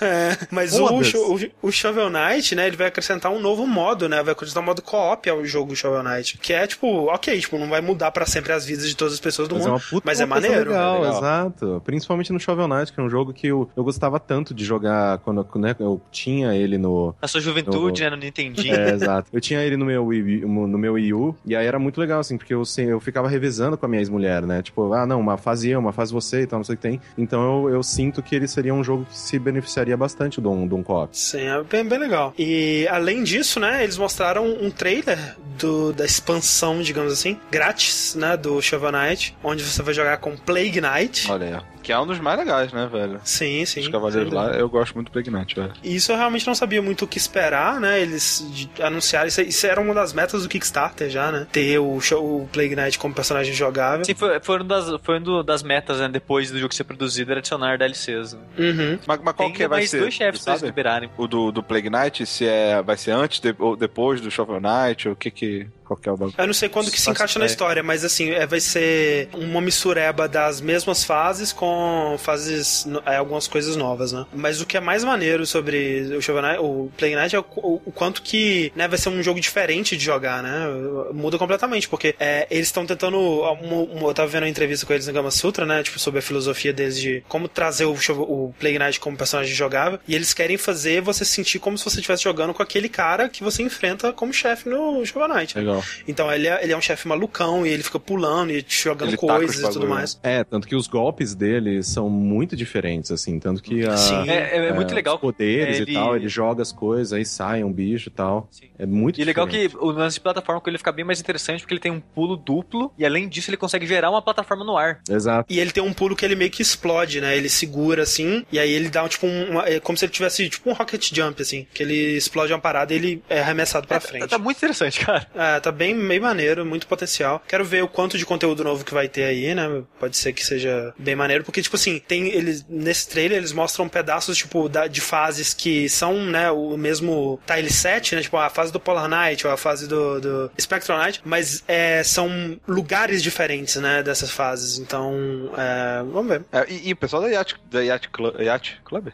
[0.00, 4.22] É, mas o, o, o Shovel Knight, né, ele vai acrescentar um novo modo, né,
[4.22, 7.68] vai acrescentar um modo co-op ao jogo Shovel Knight, que é, tipo, ok, tipo, não
[7.68, 9.80] vai mudar pra sempre as vidas de todas as pessoas do Mas é mundo, uma
[9.80, 10.70] puta mas é uma maneiro.
[10.70, 11.16] Legal, legal.
[11.18, 11.82] exato.
[11.84, 15.18] Principalmente no Shovel Knight, que é um jogo que eu, eu gostava tanto de jogar
[15.18, 17.14] quando né, eu tinha ele no.
[17.20, 18.74] Na sua juventude, No- né, no Nintendinho.
[18.74, 19.28] É, exato.
[19.32, 22.20] Eu tinha ele no meu, Wii, no meu Wii U, e aí era muito legal,
[22.20, 24.62] assim, porque eu, se- eu ficava revezando com a minha ex-mulher, né?
[24.62, 26.82] Tipo, ah, não, uma fase eu, uma fase você e tal, não sei o que
[26.82, 27.00] tem.
[27.16, 30.66] Então eu, eu sinto que ele seria um jogo que se beneficiaria bastante de um,
[30.66, 31.16] de um co-op.
[31.16, 32.32] Sim, é bem, bem legal.
[32.38, 35.18] E além disso, né, eles mostraram um trailer
[35.58, 40.36] do, da expansão, digamos assim, grátis, né, do Shovel Knight, onde você vai jogar com
[40.36, 41.30] Plague Knight.
[41.30, 41.73] Olha aí.
[41.84, 43.20] Que é um dos mais legais, né, velho?
[43.22, 43.80] Sim, sim.
[43.80, 45.72] Os Cavaleiros sem lá, eu gosto muito do Plague Knight, velho.
[45.82, 48.00] E isso eu realmente não sabia muito o que esperar, né?
[48.00, 48.42] Eles
[48.82, 51.46] anunciaram isso, isso era uma das metas do Kickstarter já, né?
[51.52, 54.04] Ter o, show, o Plague Knight como personagem jogável.
[54.04, 57.30] Sim, foi, foi, uma das, foi uma das metas, né, depois do jogo ser produzido,
[57.30, 58.32] era adicionar DLCs.
[58.32, 58.40] Né?
[58.58, 58.98] Uhum.
[59.06, 60.00] Mas, mas qual Tem que vai mais ser?
[60.00, 61.10] dois chefes pra eles liberarem.
[61.18, 64.58] O do, do Plague Knight, se é, vai ser antes de- ou depois do Shovel
[64.60, 65.66] Knight, ou o que que...
[65.84, 66.34] Qual que é o bagulho?
[66.38, 67.52] Eu não sei quando que se encaixa na ideia.
[67.52, 73.46] história, mas assim, é, vai ser uma mistureba das mesmas fases com fases, é, algumas
[73.46, 74.24] coisas novas, né?
[74.32, 77.44] Mas o que é mais maneiro sobre o Shovel Knight, o Plague Knight é o,
[77.56, 80.66] o- o quanto que né, vai ser um jogo diferente de jogar, né?
[81.12, 83.18] Muda completamente, porque é, eles estão tentando.
[83.18, 85.82] um- um- eu tava vendo uma entrevista com eles no Gama Sutra, né?
[85.82, 89.98] Tipo, sobre a filosofia deles de como trazer o, o Plague Knight como personagem jogável.
[90.08, 93.28] E eles querem fazer você se sentir como se você estivesse jogando com aquele cara
[93.28, 95.56] que você enfrenta como chefe no Shovel Knight.
[95.58, 95.73] Legal.
[96.06, 99.16] Então ele é, ele é um chefe malucão e ele fica pulando e jogando Ele
[99.16, 100.18] coisas e tudo mais.
[100.22, 103.38] É, tanto que os golpes dele são muito diferentes, assim.
[103.38, 104.28] Tanto que a, Sim.
[104.28, 105.14] É, é, é muito legal.
[105.16, 108.48] os poderes ele- e tal, ele joga as coisas, aí sai um bicho e tal.
[108.50, 108.68] Sim.
[108.78, 109.70] É muito E é legal diferente.
[109.70, 112.00] que o lance de plataforma com ele fica bem mais interessante porque ele tem um
[112.00, 115.00] pulo duplo e além disso ele consegue gerar uma plataforma no ar.
[115.08, 115.52] Exato.
[115.52, 117.36] E ele tem um pulo que ele meio que explode, né?
[117.36, 119.50] Ele segura assim, e aí ele dá um, tipo um.
[119.52, 121.66] uma- é como se ele tivesse tipo um rocket jump, assim.
[121.72, 124.26] Que ele explode uma parada e ele é arremessado pra É, frente.
[124.28, 125.26] Tá muito interessante, cara.
[125.34, 127.42] É, tá bem meio maneiro, muito potencial.
[127.48, 129.82] Quero ver o quanto de conteúdo novo que vai ter aí, né?
[129.98, 132.64] Pode ser que seja bem maneiro, porque, tipo assim, tem eles.
[132.68, 137.70] Nesse trailer eles mostram pedaços, tipo, da- de fases que são, né, o mesmo tile
[137.70, 138.22] set, né?
[138.22, 142.02] Tipo, a fase do Polar Knight ou a fase do, do Spectral Knight, mas é,
[142.02, 144.78] são lugares diferentes, né, dessas fases.
[144.78, 146.42] Então, é, vamos ver.
[146.52, 149.08] É, e, e o pessoal da Yacht, da Yacht, Club, Yacht Club?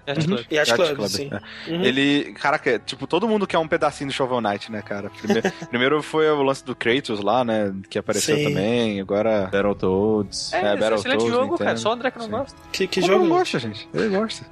[0.50, 1.30] Yacht Club, Club, sim.
[1.32, 1.70] é.
[1.70, 1.84] Uhum.
[1.84, 5.10] Ele, caraca, tipo, todo mundo quer um pedacinho do Shovel Knight, né, cara?
[5.10, 8.44] Primeiro, primeiro foi o lance do Kratos lá, né, que apareceu Sim.
[8.44, 9.48] também, agora...
[9.52, 10.52] Battletoads.
[10.52, 11.70] É, É, é, um excelente Battletoads, jogo, cara.
[11.70, 11.80] Nintendo.
[11.80, 12.30] Só o André que não Sim.
[12.32, 12.56] gosta.
[12.72, 13.24] Que, que Como jogo?
[13.26, 13.88] não gosta, gente?
[13.94, 14.46] Ele gosta.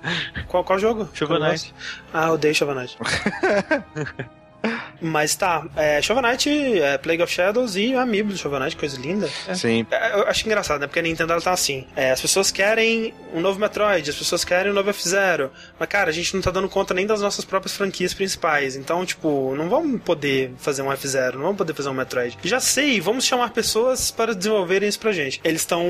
[0.49, 1.09] Qual, qual jogo?
[1.12, 1.39] Shovel.
[1.41, 1.74] Knight.
[2.12, 2.97] Ah, odeio Shovel Knight.
[5.01, 6.51] Mas tá, é, Shovel Knight,
[6.81, 9.29] é, Plague of Shadows e Amiibo do Shovel Knight, coisa linda.
[9.55, 9.87] Sim.
[9.91, 10.87] É, Eu acho engraçado, né?
[10.89, 11.87] Porque a Nintendo ela tá assim.
[11.95, 15.53] é, as pessoas querem um novo Metroid, as pessoas querem um novo F-Zero.
[15.79, 18.75] Mas, cara, a gente não tá dando conta nem das nossas próprias franquias principais.
[18.75, 22.37] Então, tipo, não vamos poder fazer um F-Zero, não vamos poder fazer um Metroid.
[22.43, 25.41] Já sei, vamos chamar pessoas para desenvolverem isso pra gente.
[25.45, 25.85] Eles estão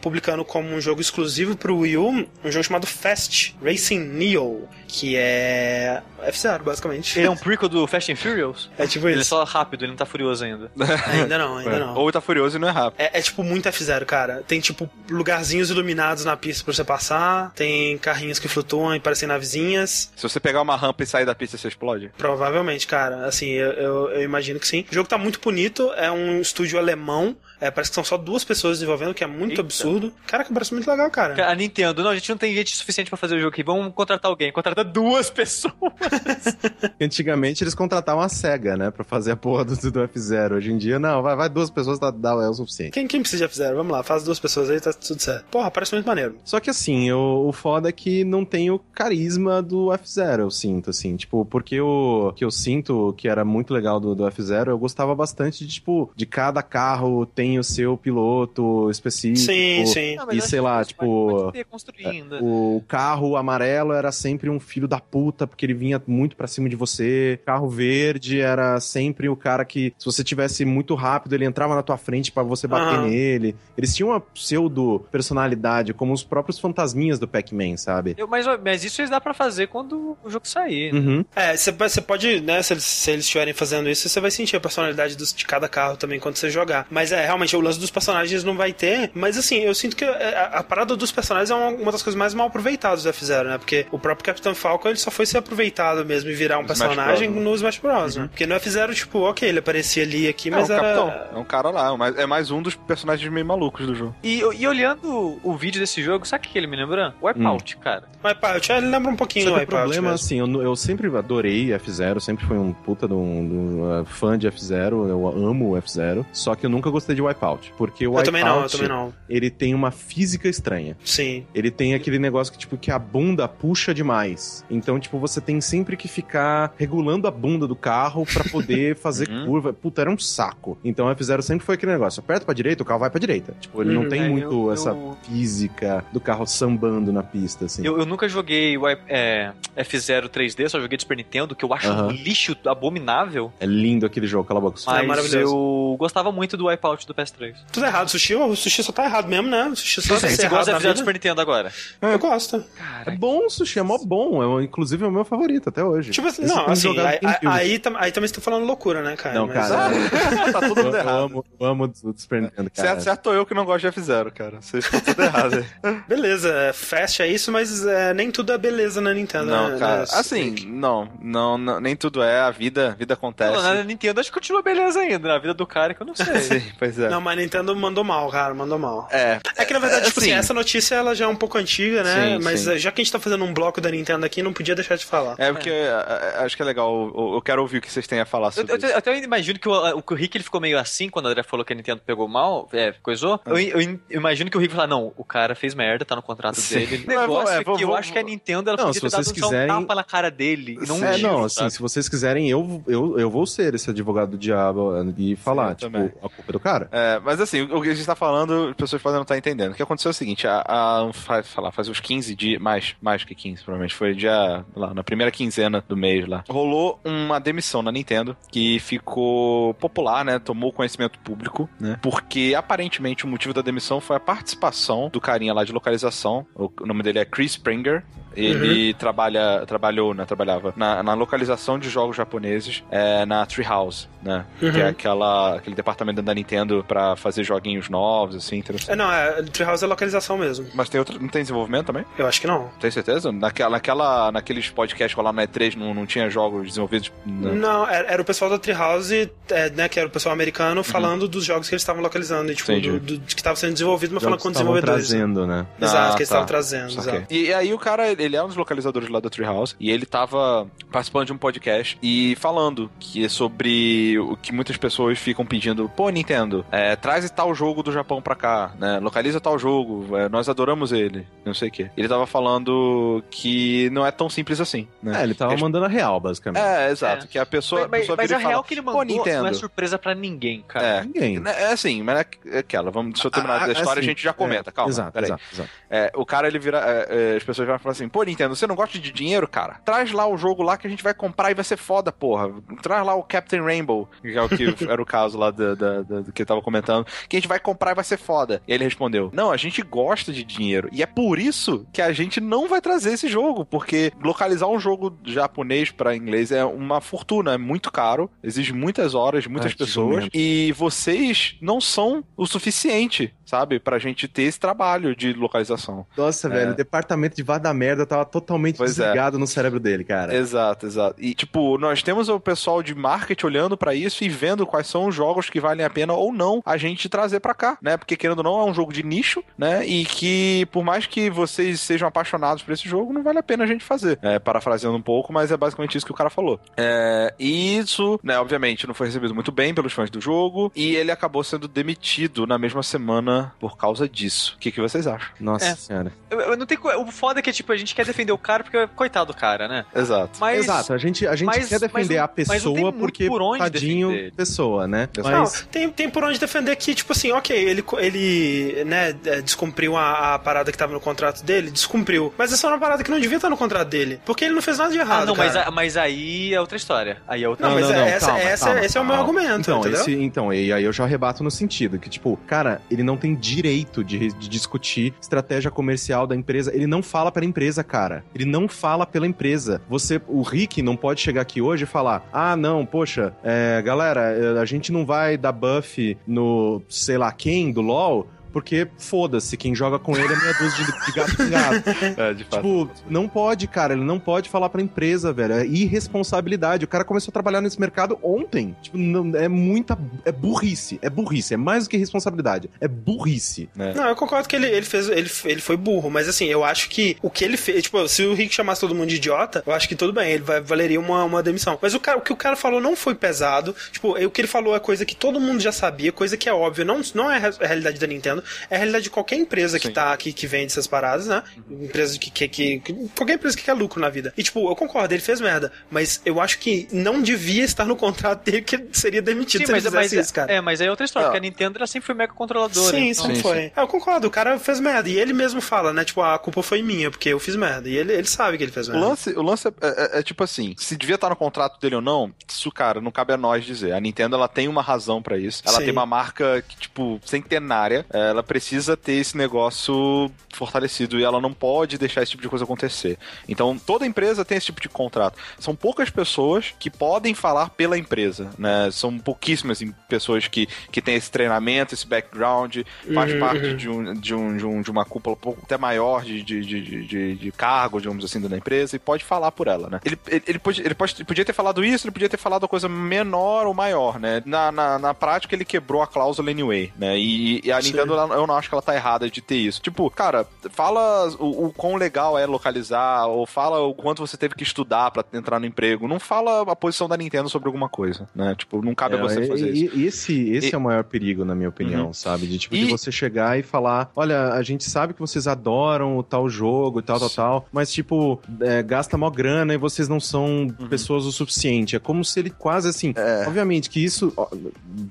[0.00, 2.08] publicando como um jogo exclusivo pro Wii U,
[2.44, 7.18] um jogo chamado Fast Racing Neo, que é F-Zero, basicamente.
[7.18, 8.70] Ele é um prequel do Fast and Furious.
[8.78, 9.30] É tipo Ele é isso.
[9.30, 10.70] só rápido, ele não tá furioso ainda.
[11.12, 11.94] Ainda não, ainda não.
[11.96, 13.00] Ou tá furioso e não é rápido.
[13.00, 14.42] É, é, tipo muito F0, cara.
[14.46, 17.52] Tem tipo lugarzinhos iluminados na pista pra você passar.
[17.54, 20.10] Tem carrinhos que flutuam e parecem navezinhas.
[20.16, 22.10] Se você pegar uma rampa e sair da pista, você explode?
[22.16, 23.26] Provavelmente, cara.
[23.26, 24.84] Assim, eu, eu- eu imagino que sim.
[24.90, 25.92] O jogo tá muito bonito.
[25.94, 27.36] É um estúdio alemão.
[27.60, 29.60] É, parece que são só duas pessoas desenvolvendo, que é muito Eita.
[29.60, 30.12] absurdo.
[30.26, 31.48] Caraca, parece muito legal, cara.
[31.48, 33.62] A Nintendo, não, a gente não tem gente suficiente pra fazer o jogo aqui.
[33.62, 34.50] Vamos contratar alguém.
[34.50, 35.72] Contrata duas pessoas.
[37.00, 38.90] Antigamente eles contratavam a SEGA, né?
[38.90, 40.52] Pra fazer a porra do, do F0.
[40.52, 42.92] Hoje em dia, não, vai, vai duas pessoas, dá, dá é o suficiente.
[42.92, 43.74] Quem, quem precisa de F0?
[43.74, 45.44] Vamos lá, faz duas pessoas aí, tá tudo certo.
[45.50, 46.36] Porra, parece muito maneiro.
[46.44, 50.50] Só que assim, o, o foda é que não tem o carisma do F0, eu
[50.50, 51.16] sinto, assim.
[51.16, 55.14] Tipo, porque o que eu sinto que era muito legal do, do F0, eu gostava
[55.14, 59.52] bastante de, tipo, de cada carro tem o seu piloto específico.
[59.52, 60.16] Sim, sim.
[60.32, 62.38] E eu sei lá, tipo, Pode, pode ter construindo.
[62.42, 66.68] O carro amarelo era sempre um filho da puta, porque ele vinha muito pra cima
[66.68, 67.38] de você.
[67.44, 67.91] Carro verde
[68.40, 72.30] era sempre o cara que, se você tivesse muito rápido, ele entrava na tua frente
[72.32, 73.08] pra você bater Aham.
[73.08, 73.56] nele.
[73.76, 78.14] Eles tinham uma pseudo personalidade, como os próprios fantasminhas do Pac-Man, sabe?
[78.18, 80.92] Eu- mas, mas isso eles dá pra fazer quando o jogo sair.
[80.94, 81.24] Uhum.
[81.34, 84.60] É, você pode, né, se eles se eles estiverem fazendo isso, você vai sentir a
[84.60, 86.86] personalidade dos- de cada carro também quando você jogar.
[86.90, 89.10] Mas é, realmente, o lance dos personagens não vai ter.
[89.14, 92.02] Mas assim, eu sinto que é, a, a parada dos personagens é uma, uma das
[92.02, 93.58] coisas mais mal aproveitadas do F-Zero, né?
[93.58, 96.72] Porque o próprio Capitão Falcon, ele só foi ser aproveitado mesmo e virar um No
[96.72, 97.50] Smash personagem Bros, né?
[97.50, 98.28] no Smash Bros, né?
[98.28, 100.82] Porque no F-Zero, tipo, ok, ele aparecia ali aqui, é mas um era...
[100.82, 101.36] capitão.
[101.36, 101.96] É um cara lá.
[101.96, 104.14] mas É mais um dos personagens meio malucos do jogo.
[104.22, 107.14] E, e olhando o vídeo desse jogo, sabe o que ele me lembra?
[107.20, 108.04] Wipeout, cara.
[108.22, 110.24] O Wipeout, é, ele lembra um pouquinho Só do que o Wipeout problema, mesmo.
[110.24, 114.04] assim, eu, eu sempre adorei F0, sempre fui um puta de um, de um, uh,
[114.04, 118.06] fã de F0, eu amo o F0, só que eu nunca gostei de Wipeout, porque
[118.06, 119.12] o Eu também não, eu Wipeout, também não.
[119.28, 120.96] ele tem uma física estranha.
[121.04, 121.46] Sim.
[121.54, 124.64] Ele tem aquele negócio que, tipo, que a bunda puxa demais.
[124.70, 129.28] Então, tipo, você tem sempre que ficar regulando a bunda do carro pra poder fazer
[129.28, 129.46] Uhum.
[129.46, 129.72] curva.
[129.72, 130.78] Puta, era um saco.
[130.84, 132.20] Então, o F0 sempre foi aquele negócio.
[132.20, 133.54] Aperta pra direita, o carro vai pra direita.
[133.60, 134.08] Tipo, ele não Uhum.
[134.08, 137.84] tem É, muito eu- essa eu- física do carro sambando na pista, assim.
[137.84, 141.72] Eu, eu nunca joguei Wipe- é, F0 3D, só joguei de Super Nintendo, que eu
[141.72, 142.08] acho Aham.
[142.08, 143.52] um lixo abominável.
[143.60, 144.78] É lindo aquele jogo, cala a boca.
[144.86, 145.38] Ah, é Mas maravilhoso.
[145.54, 147.54] eu gostava muito do Wipeout do PS3.
[147.72, 148.34] Tudo errado, Sushi.
[148.34, 149.68] O Sushi só tá errado mesmo, né?
[149.72, 150.96] O Sushi só Você, tá você gosta da vida do vida.
[150.98, 151.72] Super Nintendo agora?
[152.00, 152.62] Eu gosto.
[153.06, 154.60] É bom, sushi, é mó bom.
[154.60, 156.10] É, inclusive é o meu favorito até hoje.
[156.10, 157.46] Tipo assim, Esse não, assim, aí, GameCube.
[157.62, 159.34] Aí, tam- aí também você tá falando loucura, né, cara?
[159.34, 160.52] Não, Mas- cara.
[160.52, 161.18] tá todo eu, mundo eu errado.
[161.18, 162.88] amo, eu amo o do Super Nintendo, cara.
[162.88, 164.60] Certo, certo eu que não gosto de F0, cara.
[164.60, 166.02] Vocês estão tudo errado aí.
[166.08, 169.46] Beleza, é, fast é isso, mas é, nem tudo é beleza na Nintendo.
[169.46, 169.78] Não, né?
[169.78, 170.00] cara.
[170.00, 170.06] Né?
[170.12, 172.40] Assim, não, não, não, nem tudo é.
[172.40, 173.52] A vida, a vida acontece.
[173.54, 175.28] Não, na Nintendo acho que continua beleza ainda.
[175.28, 176.38] Na vida do cara que eu não sei.
[176.40, 177.08] Sim, pois é.
[177.08, 179.08] Não, mas a Nintendo mandou mal, cara, mandou mal.
[179.10, 179.38] É.
[179.56, 182.02] É que na verdade, tipo assim, assim, essa notícia ela já é um pouco antiga,
[182.02, 182.38] né?
[182.38, 182.72] Sim, mas sim.
[182.72, 184.96] eh, já que a gente tá fazendo um bloco da Nintendo aqui, não podia deixar
[184.96, 185.34] de falar.
[185.38, 187.12] É porque é, é, acho que é legal.
[187.14, 188.86] Eu, eu quero ouvir o que vocês têm a falar Eu, sobre eu, isso.
[188.86, 191.28] eu até imagino que o, o, que o Rick ele ficou meio assim quando o
[191.28, 193.40] André falou que a Nintendo pegou mal, é, coisou.
[193.46, 196.22] Eu, eu- eu imagino que o Rick falou: não, o cara fez merda, tá no
[196.22, 196.78] contrato Sim.
[196.80, 196.96] dele.
[197.04, 198.86] O Mas, negócio é, é, vou- que eu vou- acho que a Nintendo ela Não,
[198.86, 201.18] podia se ter dado vocês só um quiserem- tapa na cara dele e não é,
[201.18, 201.70] não, assim, sabe?
[201.72, 205.74] se vocês quiserem, eu, eu, eu vou ser esse advogado do diabo e falar, eu
[205.76, 206.08] tipo, também.
[206.22, 206.88] a culpa é do cara.
[206.92, 209.72] É, mas assim, o que a gente tá falando, as pessoas podem não estar entendendo.
[209.72, 212.94] O que aconteceu é o seguinte, a, a, faz, lá, faz uns 15 dias, mais,
[213.00, 216.44] mais que 15, provavelmente, foi dia, lá, na primeira quinzena do mês lá.
[216.48, 223.24] Rolou uma demissão na Nintendo, que ficou popular, né, tomou conhecimento público, né, porque aparentemente
[223.24, 227.18] o motivo da demissão foi a participação do carinha lá de localização, o, nome dele
[227.18, 228.04] é Chris Springer,
[228.34, 234.46] ele trabalha, trabalhou, né, trabalhava na, na localização de jogos japoneses é, na Treehouse, né,
[234.58, 234.88] que é Uhum.
[234.88, 238.90] aquela, aquele departamento da Nintendo pra fazer joguinhos novos, assim, interessante.
[238.92, 240.66] É, não, é, Treehouse é localização mesmo.
[240.74, 242.04] Mas tem outro, não tem desenvolvimento também?
[242.16, 242.70] Eu acho que não.
[242.80, 243.30] Tem certeza?
[243.30, 247.12] Naquela, naquela, naqueles podcasts lá na E3 não, não tinha jogos desenvolvidos?
[247.24, 247.54] Não.
[247.54, 251.28] Não, era, era o pessoal da Treehouse, é, né, que era o pessoal americano, falando
[251.28, 254.22] dos jogos que eles estavam localizando, e, tipo, do, do- que estavam sendo desenvolvidos, mas
[254.22, 255.08] falando Jogos com que estavam desenvolvedores.
[255.08, 255.66] trazendo, né?
[255.80, 256.34] Exato, Ah, que eles tá.
[256.34, 257.12] estavam trazendo, Saquei.
[257.18, 257.34] exato.
[257.34, 260.66] E aí o cara, ele é um dos localizadores lá da Treehouse, e ele tava
[260.90, 265.88] participando de um podcast e falando que é sobre o que muitas pessoas ficam pedindo,
[265.88, 268.98] pô, Nintendo, é, traz tal jogo do Japão pra cá, né?
[269.00, 271.90] Localiza tal jogo, é, nós adoramos ele, não sei o quê.
[271.96, 275.20] Ele tava falando que não é tão simples assim, né?
[275.20, 276.62] É, ele tava mandando a real, basicamente.
[276.62, 277.26] É, exato, É.
[277.26, 278.80] que a pessoa, Mas, mas, a pessoa mas vira a e fala, real que ele
[278.82, 279.38] mandou Nintendo.
[279.42, 280.86] não é surpresa pra ninguém, cara.
[280.86, 281.04] É.
[281.04, 281.42] Ninguém.
[281.46, 284.22] É assim, mas é aquela, vamos, deixa eu terminar Ah, da história assim, a gente
[284.22, 284.90] já comenta, é, calma.
[284.90, 285.28] Exato, peraí.
[285.28, 285.70] exato, exato.
[285.90, 286.78] É, o cara, ele vira.
[286.78, 289.80] é, é, as pessoas vão falar assim: pô, Nintendo, você não gosta de dinheiro, cara?
[289.84, 292.50] Traz lá o jogo lá que a gente vai comprar e vai ser foda, porra.
[292.82, 296.02] Traz lá o Captain Rainbow, que é o que era o caso lá da- da-
[296.02, 298.62] da- do que eu tava comentando, que a gente vai comprar e vai ser foda.
[298.66, 300.88] E ele respondeu: não, a gente gosta de dinheiro.
[300.92, 304.80] E é por isso que a gente não vai trazer esse jogo, porque localizar um
[304.80, 309.78] jogo japonês pra inglês é uma fortuna, é muito caro, exige muitas horas, muitas que
[309.78, 316.06] pessoas, e vocês não são o suficiente, sabe, pra gente ter esse trabalho de localização.
[316.16, 316.50] Nossa, É.
[316.50, 319.02] velho, o departamento de vá da merda tava totalmente Pois é.
[319.02, 320.34] desligado no cérebro dele, cara.
[320.34, 321.16] Exato, exato.
[321.18, 325.06] E, tipo, nós temos o pessoal de marketing olhando pra isso e vendo quais são
[325.06, 327.98] os jogos que valem a pena ou não a gente trazer pra cá, né?
[327.98, 329.84] Porque, querendo ou não, é um jogo de nicho, né?
[329.86, 333.64] E que, por mais que vocês sejam apaixonados por esse jogo, não vale a pena
[333.64, 334.18] a gente fazer.
[334.22, 336.58] É, parafraseando um pouco, mas é basicamente isso que o cara falou.
[336.74, 340.96] É, e isso, né, obviamente, não foi recebido muito bem pelos fãs do jogo e
[340.96, 344.54] ele acabou sendo demitido na mesma semana por causa disso.
[344.56, 345.28] O que, que vocês acham?
[345.40, 345.74] Nossa É.
[345.74, 346.12] senhora.
[346.30, 348.62] Eu, eu não tenho, o foda é que, tipo, a gente quer defender o cara
[348.64, 349.84] porque, coitado do cara, né?
[349.94, 350.38] Exato.
[350.40, 352.74] Mas, Exato, a gente, a gente mas- quer defender mas não- a mas não tem
[352.82, 354.32] pessoa porque por onde tadinho defender.
[354.32, 355.08] pessoa, né?
[355.16, 355.30] Exato.
[355.34, 359.40] Não, Mas tem, tem por onde defender que, tipo assim, ok, ele, ele né, é,
[359.42, 362.32] descumpriu a, a parada que tava no contrato dele, descumpriu.
[362.36, 364.20] Mas essa é uma parada que não devia estar no contrato dele.
[364.24, 365.22] Porque ele não fez nada de errado.
[365.22, 365.68] Ah, não, mas, cara.
[365.68, 367.18] a- mas aí é outra história.
[367.26, 369.04] Aí é outra Não, mas não, é- não, essa- calma, essa- calma, esse é o
[369.04, 369.30] meu calma.
[369.30, 370.00] argumento, Então, entendeu?
[370.00, 373.36] esse, então, e aí eu já rebato no sentido que, tipo, cara, ele não tem
[373.36, 376.74] direito de, de discutir estratégia comercial da empresa.
[376.74, 378.24] Ele não fala pela empresa, cara.
[378.34, 379.80] Ele não fala pela empresa.
[379.88, 384.32] Você, o Rick não pode chegar aqui hoje e falar: ah, não, poxa, é, galera,
[384.32, 388.26] é, a gente não vai dar buff no sei lá quem do LoL.
[388.52, 391.82] Porque foda-se, quem joga com ele é meia dúzia de, de gato pingado.
[392.22, 392.56] É, de fato.
[392.56, 393.94] Tipo, não pode, cara.
[393.94, 395.54] Ele não pode falar pra empresa, velho.
[395.54, 396.84] É irresponsabilidade.
[396.84, 398.76] O cara começou a trabalhar nesse mercado ontem.
[398.82, 399.98] Tipo, não, é muita.
[400.24, 400.98] É burrice.
[401.02, 401.54] É burrice.
[401.54, 402.68] É mais do que responsabilidade.
[402.80, 403.68] É burrice.
[403.74, 405.08] Não, eu concordo que ele, ele fez.
[405.08, 407.82] Ele, ele foi burro, mas assim, eu acho que o que ele fez.
[407.84, 410.42] Tipo, se o Rick chamasse todo mundo de idiota, eu acho que tudo bem, ele
[410.42, 411.78] vai, valeria uma, uma demissão.
[411.80, 413.74] Mas o, cara, o que o cara falou não foi pesado.
[413.92, 416.52] Tipo, o que ele falou é coisa que todo mundo já sabia, coisa que é
[416.52, 418.41] óbvia, não, não é a re- a realidade da Nintendo.
[418.70, 421.42] É a realidade de qualquer empresa que tá aqui, que vende essas paradas, né?
[421.70, 424.32] Empresa que, que, que, que- Qualquer empresa que quer lucro na vida.
[424.36, 425.72] E, tipo, eu concordo, ele fez merda.
[425.90, 429.66] Mas eu acho que não devia estar no contrato dele que ele seria demitido Sim,
[429.66, 430.52] se mas, ele mas, fizesse isso, cara.
[430.52, 431.32] é, mas aí é outra história, Não.
[431.34, 432.90] porque a Nintendo ela sempre foi mega controladora.
[432.96, 433.56] Sim, então- sim, Sim, foi.
[433.56, 433.70] sim.
[433.76, 435.08] É, eu concordo, o cara fez merda.
[435.08, 436.04] E ele mesmo fala, né?
[436.04, 437.88] Tipo, a culpa foi minha, porque eu fiz merda.
[437.88, 439.06] E ele, ele sabe que ele fez O merda.
[439.06, 442.00] lance, o lance é, é- é tipo assim, se devia estar no contrato dele ou
[442.02, 443.92] não, isso, cara, não cabe a nós dizer.
[443.92, 445.62] A Nintendo, ela tem uma razão pra isso.
[445.66, 445.84] Ela Sim.
[445.84, 448.04] tem uma marca que, tipo, centenária.
[448.12, 452.48] é, Ela precisa ter esse negócio fortalecido e ela não pode deixar esse tipo de
[452.48, 453.18] coisa acontecer.
[453.48, 455.38] Então, toda empresa tem esse tipo de contrato.
[455.58, 458.90] São poucas pessoas que podem falar pela empresa, né?
[458.90, 462.78] São pouquíssimas em- pessoas que, que têm esse treinamento, esse background,
[463.14, 463.76] faz Uhum, parte uhum.
[463.76, 467.06] de, um, de, um, de, um- de uma cúpula pouco até maior de, de, de,
[467.06, 470.00] de- de, cargo, digamos assim, da empresa e pode falar por ela, né?
[470.04, 472.64] Ele, ele, ele, pode, ele, pode, ele podia ter falado isso, ele podia ter falado
[472.64, 474.42] a coisa menor ou maior, né?
[474.46, 477.16] Na, na, na prática, ele quebrou a cláusula anyway, né?
[477.18, 477.78] E, e a.
[477.80, 479.80] Nintendo, ela- eu não acho que ela tá errada de ter isso.
[479.80, 484.54] Tipo, cara, fala o, o quão legal é localizar, ou fala o quanto você teve
[484.54, 486.08] que estudar pra entrar no emprego.
[486.08, 488.54] Não fala a posição da Nintendo sobre alguma coisa, né?
[488.56, 490.00] Tipo, não cabe a você É, fazer e- isso.
[490.00, 492.12] esse esse E- é o maior perigo, na minha opinião, Uhum.
[492.12, 492.46] sabe?
[492.46, 496.16] De tipo, E- de você chegar e falar: olha, a gente sabe que vocês adoram
[496.18, 500.08] o tal jogo e tal, tal, tal, mas, tipo, é, gasta mó grana e vocês
[500.08, 500.88] não são Uhum.
[500.88, 501.96] pessoas o suficiente.
[501.96, 503.12] É como se ele quase assim.
[503.16, 503.44] É.
[503.46, 504.48] Obviamente que isso, ó,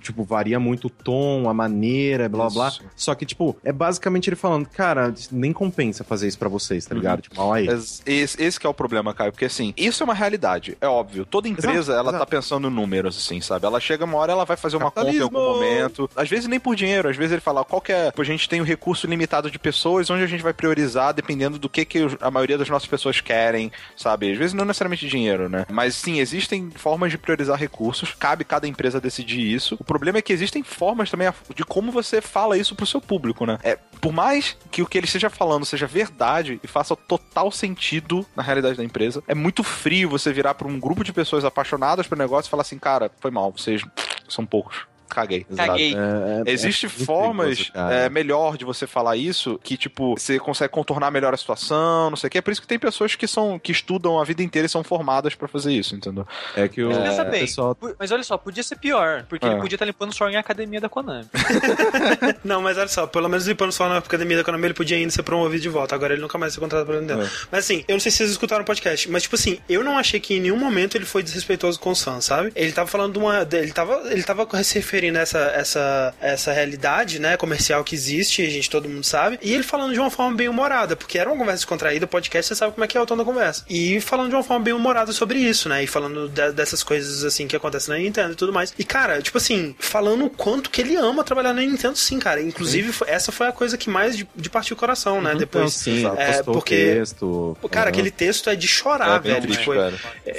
[0.01, 2.67] tipo, varia muito o tom, a maneira, blá blá.
[2.69, 2.81] Isso.
[3.01, 6.93] Só que, tipo, é basicamente ele falando: cara, nem compensa fazer isso pra vocês, tá
[6.93, 7.01] Uhum.
[7.01, 7.21] ligado?
[7.23, 7.67] Tipo, ó, aí.
[7.67, 11.25] Esse, esse- é o problema, Caio, porque assim, isso é uma realidade, é óbvio.
[11.25, 12.29] Toda empresa, Exato, ela tá exato.
[12.29, 13.65] pensando em números, assim, sabe?
[13.65, 16.07] Ela chega uma hora, ela vai fazer uma conta em algum momento.
[16.15, 18.47] Às vezes nem por dinheiro, às vezes ele fala, qual que é, pô, a gente
[18.47, 22.05] tem um recurso limitado de pessoas, onde a gente vai priorizar dependendo do que, que
[22.21, 24.31] a maioria das nossas pessoas querem, sabe?
[24.31, 25.65] Às vezes não necessariamente dinheiro, né?
[25.71, 29.75] Mas sim, existem formas de priorizar recursos, cabe cada empresa decidir isso.
[29.79, 33.45] O problema é que existem formas também de como você fala isso pro seu público,
[33.45, 33.57] né?
[33.63, 38.25] É, por mais que o que ele esteja falando seja verdade e faça total sentido
[38.35, 42.07] na realidade da empresa, é muito frio você virar para um grupo de pessoas apaixonadas
[42.07, 43.81] pelo negócio e falar assim, cara, foi mal, vocês
[44.27, 44.90] são poucos.
[45.15, 45.45] Caguei.
[45.55, 45.95] Caguei.
[45.95, 50.39] É, é- Existem é muito formas é, melhor de você falar isso, que, tipo, você
[50.39, 52.37] consegue contornar melhor a situação, não sei o que.
[52.37, 54.83] É por isso que tem pessoas que são que estudam a vida inteira e são
[54.83, 56.25] formadas pra fazer isso, entendeu?
[56.55, 59.49] É que o Mas pensa bem, pessoal mas olha só, podia ser pior, porque É.
[59.51, 61.25] ele podia estar limpando o suor em academia da Konami.
[62.43, 65.11] Não, mas olha só, pelo menos limpando só na academia da economia, ele podia ainda
[65.11, 65.95] ser promovido de volta.
[65.95, 67.23] Agora ele nunca mais ser contratado pela Nintendo.
[67.23, 67.29] É.
[67.51, 69.97] Mas assim, eu não sei se vocês escutaram o podcast, mas tipo assim, eu não
[69.97, 72.51] achei que em nenhum momento ele foi desrespeitoso com os fãs, sabe?
[72.55, 73.47] Ele tava falando de uma.
[73.51, 78.41] Ele tava, ele tava se referindo a essa, essa, essa realidade, né, comercial que existe,
[78.45, 81.29] a gente todo mundo sabe, e ele falando de uma forma bem humorada, porque era
[81.29, 83.63] uma conversa descontraída, o podcast você sabe como é que é o tom da conversa.
[83.69, 85.83] E falando de uma forma bem humorada sobre isso, né?
[85.83, 88.73] E falando de- dessas coisas assim que acontecem na Nintendo e tudo mais.
[88.77, 92.41] E cara, tipo assim, falando o quanto que ele ama trabalhar na Nintendo, sim, cara.
[92.41, 95.29] Inclusive, foi- essa foi a coisa que mais de, de partiu o coração, né?
[95.31, 95.73] Então, Depois.
[95.73, 97.57] sim, É, porque- texto.
[97.69, 97.89] Cara, Aham.
[97.89, 99.41] aquele texto é de chorar, é velho.
[99.41, 99.71] triste, Tipo,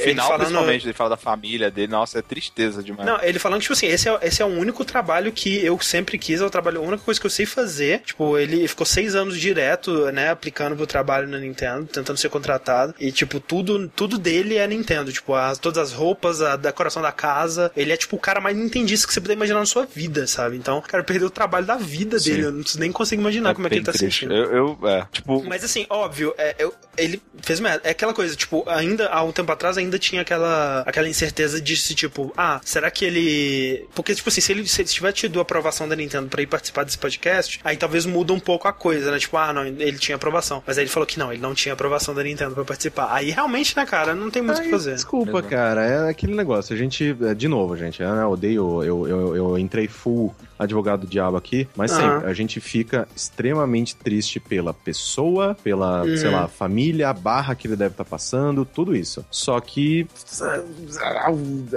[0.05, 3.07] Final, falando- principalmente, ele fala da família dele, nossa, é tristeza demais.
[3.07, 5.79] Não, ele falando que, tipo assim, esse é, esse é o único trabalho que eu
[5.81, 8.01] sempre quis, é o trabalho, a única coisa que eu sei fazer.
[8.01, 12.95] Tipo, ele ficou seis anos direto, né, aplicando pro trabalho na Nintendo, tentando ser contratado.
[12.99, 15.13] E, tipo, tudo, tudo dele é Nintendo.
[15.13, 17.71] Tipo, as, todas as roupas, a decoração da casa.
[17.77, 20.57] Ele é, tipo, o cara mais nintendista que você puder imaginar na sua vida, sabe?
[20.57, 22.31] Então, o cara perdeu o trabalho da vida Sim.
[22.31, 22.47] dele.
[22.47, 24.21] Eu não nem consigo imaginar É como é que ele tá triste.
[24.21, 24.35] sentindo.
[24.35, 27.81] Eu, eu, é, tipo, Mas assim, óbvio, é, eu- ele fez merda.
[27.85, 31.77] É aquela coisa, tipo, ainda há um tempo atrás ainda tinha aquela, aquela incerteza de
[31.77, 33.87] se, tipo, ah, será que ele.
[33.95, 36.47] Porque, tipo assim, se ele, se ele tiver tido a aprovação da Nintendo pra ir
[36.47, 39.19] participar desse podcast, aí talvez muda um pouco a coisa, né?
[39.19, 40.63] Tipo, ah, não, ele tinha aprovação.
[40.67, 43.09] Mas aí ele falou que não, ele não tinha aprovação da Nintendo pra participar.
[43.13, 44.95] Aí realmente, né, cara, não tem muito o que fazer.
[44.95, 45.49] Desculpa, Exato.
[45.49, 45.85] cara.
[45.85, 46.75] É aquele negócio.
[46.75, 48.83] A gente, é, de novo, gente, eu odeio.
[48.83, 53.97] Eu, eu, eu entrei full advogado do diabo aqui, mas sempre a gente fica extremamente
[53.97, 56.17] triste pela pessoa, pela, Uhum.
[56.17, 59.25] sei lá, família, a barra que ele deve estar passando, tudo isso.
[59.31, 60.07] Só que.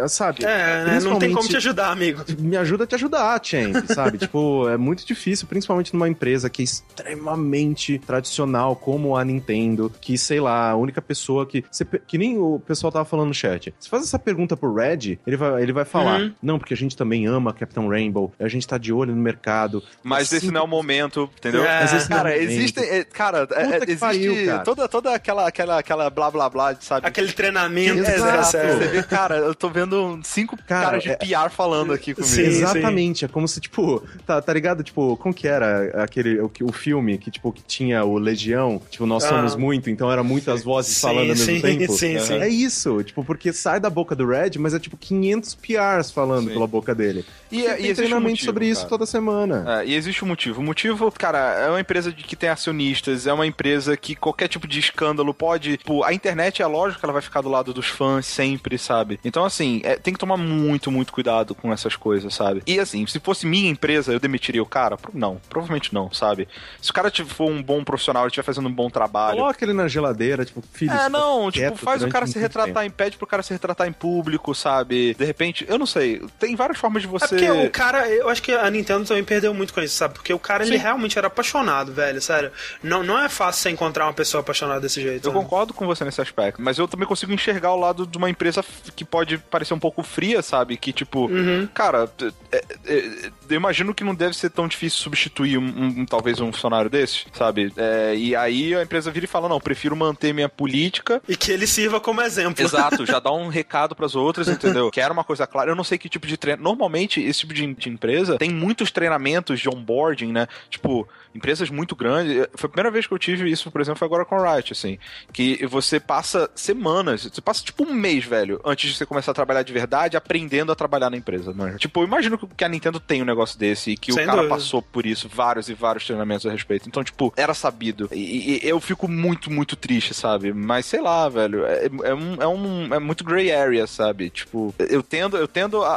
[0.07, 0.43] Sabe?
[0.45, 0.99] É, né?
[1.01, 2.23] Não tem como te ajudar, amigo.
[2.39, 4.17] me ajuda a te ajudar, Champ, sabe?
[4.19, 10.17] tipo, é muito difícil, principalmente numa empresa que é extremamente tradicional, como a Nintendo, que,
[10.17, 11.63] sei lá, a única pessoa que.
[11.71, 13.73] você que nem o pessoal tava falando no chat.
[13.79, 16.33] Se faz essa pergunta pro Red, ele vai, ele vai falar: Uhum.
[16.41, 19.83] não, porque a gente também ama Capitão Rainbow, a gente tá de olho no mercado.
[20.03, 21.63] mas esse Assim, não é o momento, entendeu?
[21.65, 22.51] É, Mas esse não é o Cara, momento.
[22.51, 22.79] existe.
[22.79, 24.63] é, Cara, é, existe pariu, cara.
[24.63, 27.07] toda, toda aquela, aquela, aquela blá blá blá, sabe?
[27.07, 28.57] Aquele treinamento, Exato.
[28.57, 32.13] né, Você vê, cara, eu tô vendo cinco Cara, caras de é- PR falando aqui
[32.13, 32.33] comigo.
[32.33, 34.83] Sim, Exatamente, é como se, tipo, tá, tá ligado?
[34.83, 38.81] Tipo, como que era aquele, o, que- o filme que, tipo, que tinha o Legião?
[38.89, 39.29] Tipo, nós Ah.
[39.29, 41.93] somos muito, então era muitas vozes Sim, falando ao mesmo sim, tempo.
[41.93, 42.33] sim, sim.
[42.39, 46.47] É isso, tipo, porque sai da boca do Red, mas é tipo 500 PRs falando
[46.47, 46.53] Sim.
[46.53, 47.25] pela boca dele.
[47.51, 48.35] E, Tem e existe um motivo.
[48.55, 48.89] Sobre isso cara.
[48.89, 49.81] toda semana.
[49.81, 50.61] É, e existe um motivo.
[50.61, 54.47] O motivo, cara, é uma empresa de, que tem acionistas, é uma empresa que qualquer
[54.47, 55.77] tipo de escândalo pode.
[55.77, 59.19] Tipo, a internet é lógico que ela vai ficar do lado dos fãs sempre, sabe?
[59.23, 62.63] Então, assim, é, tem que tomar muito, muito cuidado com essas coisas, sabe?
[62.65, 64.97] E assim, se fosse minha empresa, eu demitiria o cara?
[65.13, 66.47] Não, provavelmente não, sabe?
[66.81, 69.37] Se o cara tipo, for um bom profissional, ele estiver fazendo um bom trabalho.
[69.37, 70.91] Coloca ele na geladeira, tipo, filho.
[70.91, 73.87] É, não, tipo, quieto faz o cara se retratar em pede pro cara se retratar
[73.87, 75.13] em público, sabe?
[75.13, 77.27] De repente, eu não sei, tem várias formas de É você.
[77.27, 80.13] porque o cara, eu acho que a Nintendo também perdeu muito com isso, sabe?
[80.15, 82.51] Porque o cara, ele realmente era apaixonado, velho, sério.
[82.83, 85.27] Não, não é fácil você encontrar uma pessoa apaixonada desse jeito.
[85.27, 85.39] Eu né?
[85.39, 88.63] concordo com você nesse aspecto, mas eu também consigo enxergar o lado de uma empresa
[88.95, 90.77] que pode parecer um pouco fria, sabe?
[90.77, 91.67] Que, tipo, Uhum.
[91.73, 92.09] cara,
[92.51, 95.63] é- é- eu imagino que não deve ser tão difícil substituir um,
[96.01, 97.71] um- talvez um funcionário desse, sabe?
[97.77, 101.21] É, e aí a empresa vira e fala: não, prefiro manter minha política.
[101.27, 102.63] E que ele sirva como exemplo.
[102.63, 104.89] Exato, já dá um recado pras outras, entendeu?
[104.91, 105.69] Quero uma coisa clara.
[105.71, 106.61] Eu não sei que tipo de treino.
[106.63, 110.47] Normalmente, esse tipo de, de empresa tem muitos treinamentos de onboarding, né?
[110.69, 112.47] Tipo, empresas muito grandes.
[112.55, 114.73] Foi a primeira vez que eu tive isso, por exemplo, foi agora com a Riot,
[114.73, 114.97] assim.
[115.33, 119.33] Que você passa semanas, você passa tipo um mês, velho, antes de você começar a
[119.33, 121.75] trabalhar de verdade, aprendendo a trabalhar na empresa, né?
[121.77, 124.37] Tipo, eu imagino que a Nintendo tem um negócio desse e que Sem o cara
[124.41, 124.55] dúvida.
[124.55, 126.87] passou por isso, vários e vários treinamentos a respeito.
[126.87, 128.09] Então, tipo, era sabido.
[128.11, 130.53] E, e eu fico muito, muito triste, sabe?
[130.53, 134.29] Mas sei lá, velho, é, é um, é, um, é muito gray area, sabe?
[134.29, 135.89] Tipo, eu tendo, eu tendo a,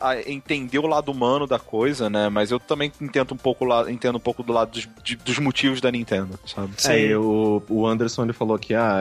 [0.00, 1.75] a- a entender o lado humano da coisa,
[2.10, 2.28] né?
[2.28, 5.38] Mas eu também entendo um pouco, lá, entendo um pouco do lado dos, de- dos
[5.38, 6.70] motivos da Nintendo, sabe?
[6.76, 6.92] Sim.
[6.92, 8.96] É, o, o Anderson ele falou que ah,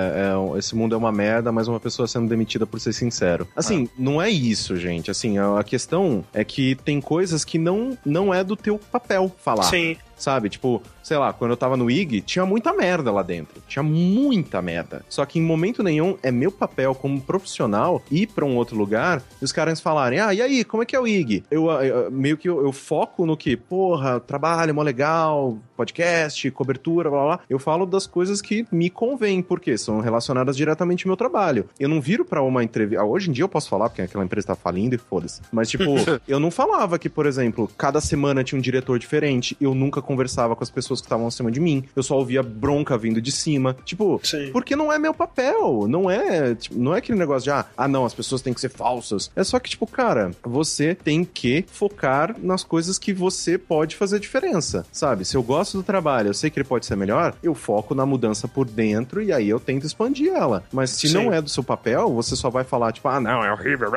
[0.53, 3.47] é- esse mundo é uma merda, mas uma pessoa sendo demitida por ser sincero.
[3.55, 5.09] Assim, não é isso, gente.
[5.11, 9.31] Assim, a a questão é que tem coisas que não, não é do teu papel
[9.37, 9.63] falar.
[9.63, 9.95] Sim.
[10.15, 10.49] Sabe?
[10.49, 13.61] Tipo, sei lá, quando eu tava no IG, tinha muita merda lá dentro.
[13.67, 15.03] Tinha muita merda.
[15.09, 19.21] Só que em momento nenhum é meu papel como profissional ir pra um outro lugar
[19.41, 21.43] e os caras falarem: ah, e aí, como é que é o IG?
[21.51, 27.09] Eu, eu- meio que eu, eu foco no que, porra, trabalho, mó legal, podcast, cobertura,
[27.09, 27.39] blá blá.
[27.49, 31.67] Eu falo das coisas que me convêm, porque são relacionadas diretamente ao meu trabalho.
[31.79, 33.01] Eu não viro pra uma entrevista.
[33.03, 35.41] Ah, hoje em dia eu posso falar, porque aquela empresa tá falindo e foda-se.
[35.51, 35.83] Mas, tipo,
[36.27, 39.55] eu não falava que, por exemplo, cada semana tinha um diretor diferente.
[39.59, 41.83] Eu nunca conversava com as pessoas que estavam acima de mim.
[41.95, 43.75] Eu só ouvia bronca vindo de cima.
[43.83, 44.51] Tipo, Sim.
[44.51, 45.87] porque não é meu papel.
[45.87, 48.61] Não é, tipo, não é aquele negócio de, ah, ah, não, as pessoas têm que
[48.61, 49.31] ser falsas.
[49.35, 54.19] É só que, tipo, cara, você tem que focar nas coisas que você pode fazer
[54.19, 55.25] diferença, sabe?
[55.25, 58.05] Se eu gosto do trabalho, eu sei que ele pode ser melhor, eu foco na
[58.05, 60.63] mudança por dentro e aí eu tento expandir ela.
[60.71, 61.15] Mas se Sim.
[61.15, 63.89] não é do seu papel, você só vai falar, tipo, ah, não, é horrível.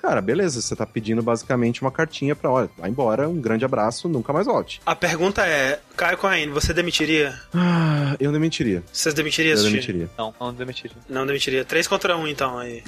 [0.00, 4.08] Cara, beleza, você tá pedindo basicamente uma cartinha pra, olha, vai embora, um grande abraço,
[4.08, 4.80] nunca mais volte.
[4.84, 5.47] A pergunta é,
[5.96, 7.34] Caio Corraine, você demitiria?
[7.52, 8.82] Ah, eu não mentiria.
[8.92, 10.10] Vocês demitiriam Eu esse não.
[10.16, 10.96] Não, não demitiria.
[11.08, 11.64] Não demitiria.
[11.64, 12.82] Três contra um, então, aí.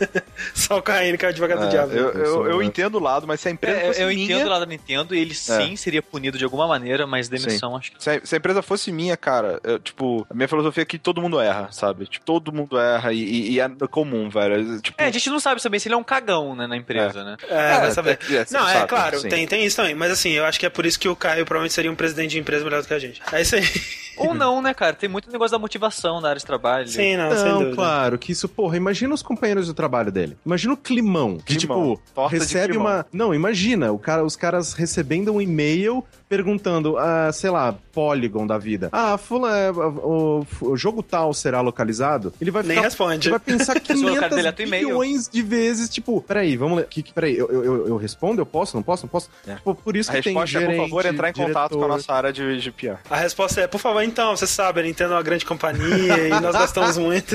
[0.54, 1.92] Só o Corraine que é o advogado do É, diabo.
[1.92, 4.24] eu, Eu eu, eu entendo o lado, mas se a empresa É, fosse eu minha,
[4.24, 7.76] entendo o lado da Nintendo e ele sim seria punido de alguma maneira, mas demissão
[7.76, 8.02] acho que.
[8.02, 10.98] Se a, se a empresa fosse minha, cara, eu, tipo, a minha filosofia é que
[10.98, 12.06] todo mundo erra, sabe?
[12.06, 14.80] Tipo, todo mundo erra e, e- e é comum, velho.
[14.80, 17.22] Tipo, É, a gente não sabe também se ele é um cagão, né, na empresa,
[17.24, 17.36] né?
[17.48, 18.18] É, vai saber.
[18.30, 19.28] é, é, não, é sabe, claro, sim.
[19.28, 19.94] tem, tem isso também.
[19.94, 22.32] Mas assim, eu acho que é por isso que o Caio provavelmente seria um presidente
[22.32, 23.22] de empresa melhor do que a gente.
[23.32, 23.64] É isso aí.
[24.18, 24.94] Ou não, né, cara?
[24.94, 26.88] Tem muito negócio da motivação na área de trabalho.
[26.88, 27.74] Sim, não, sem Não, dúvida.
[27.76, 30.36] claro, que isso, porra, imagina os companheiros de trabalho dele.
[30.44, 31.38] Imagina o climão.
[31.38, 31.96] Que, Climão.
[31.96, 33.06] tipo, Torta recebe uma.
[33.12, 38.58] Não, imagina, o cara, os caras recebendo um e-mail perguntando, ah, sei lá, Polygon da
[38.58, 38.88] vida.
[38.90, 42.32] Ah, fula, é, o, o jogo tal será localizado?
[42.40, 42.82] Ele vai Nem ficar.
[42.82, 43.28] responde.
[43.28, 44.86] Ele vai pensar Se o cara 500 deleta o e-mail.
[44.88, 46.86] bilhões de vezes, tipo, peraí, vamos ler.
[46.86, 48.40] Que, que- peraí, eu, eu, eu, eu respondo?
[48.40, 48.76] Eu posso?
[48.76, 49.04] Não posso?
[49.04, 49.30] Não posso?
[49.46, 49.54] É.
[49.54, 51.76] Tipo, por isso a que tem resposta é, gerente, por favor, entrar em contato com
[51.76, 51.88] a diretor.
[51.96, 52.96] nossa área de, de PR.
[53.08, 56.40] A resposta é, por favor, então, você sabe, a Nintendo é uma grande companhia e
[56.40, 57.34] nós gastamos muito.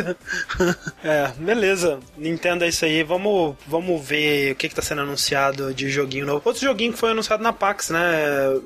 [1.04, 2.00] é, beleza.
[2.18, 3.04] Nintendo é isso aí.
[3.04, 6.42] Vamos, vamos ver o que, que tá sendo anunciado de joguinho novo.
[6.46, 8.00] Outro joguinho que foi anunciado na PAX, né?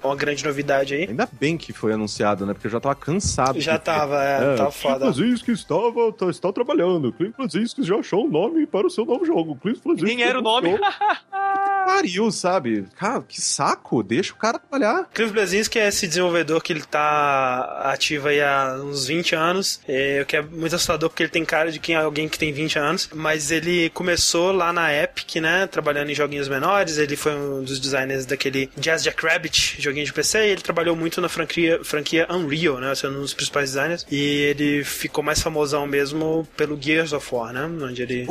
[0.04, 1.08] Uma grande novidade aí.
[1.10, 2.54] Ainda bem que foi anunciado, né?
[2.54, 3.60] Porque eu já tava cansado.
[3.60, 5.12] Já de- tava, é, tava foda.
[5.14, 7.12] Clint estava, tá- está trabalhando.
[7.14, 9.56] Clint Blazinski já achou um nome para o seu novo jogo.
[9.62, 10.78] Clint Blazinski Nem era o nome.
[11.86, 12.86] Pariu, sabe?
[12.98, 14.02] Cara, que saco.
[14.04, 15.10] Deixa o cara trabalhar.
[15.14, 20.22] Cliff Blazinski é esse desenvolvedor que ele tá ativo aí há uns 20 anos, é,
[20.22, 22.52] o que é muito assustador porque ele tem cara de quem é alguém que tem
[22.52, 27.36] 20 anos, mas ele começou lá na Epic, né, trabalhando em joguinhos menores, ele foi
[27.36, 31.84] um dos designers daquele Jazz Jackrabbit, joguinho de PC, e ele trabalhou muito na franquia,
[31.84, 36.80] franquia Unreal, né, sendo um dos principais designers, e ele ficou mais famosão mesmo pelo
[36.82, 38.26] Gears of War, né, onde ele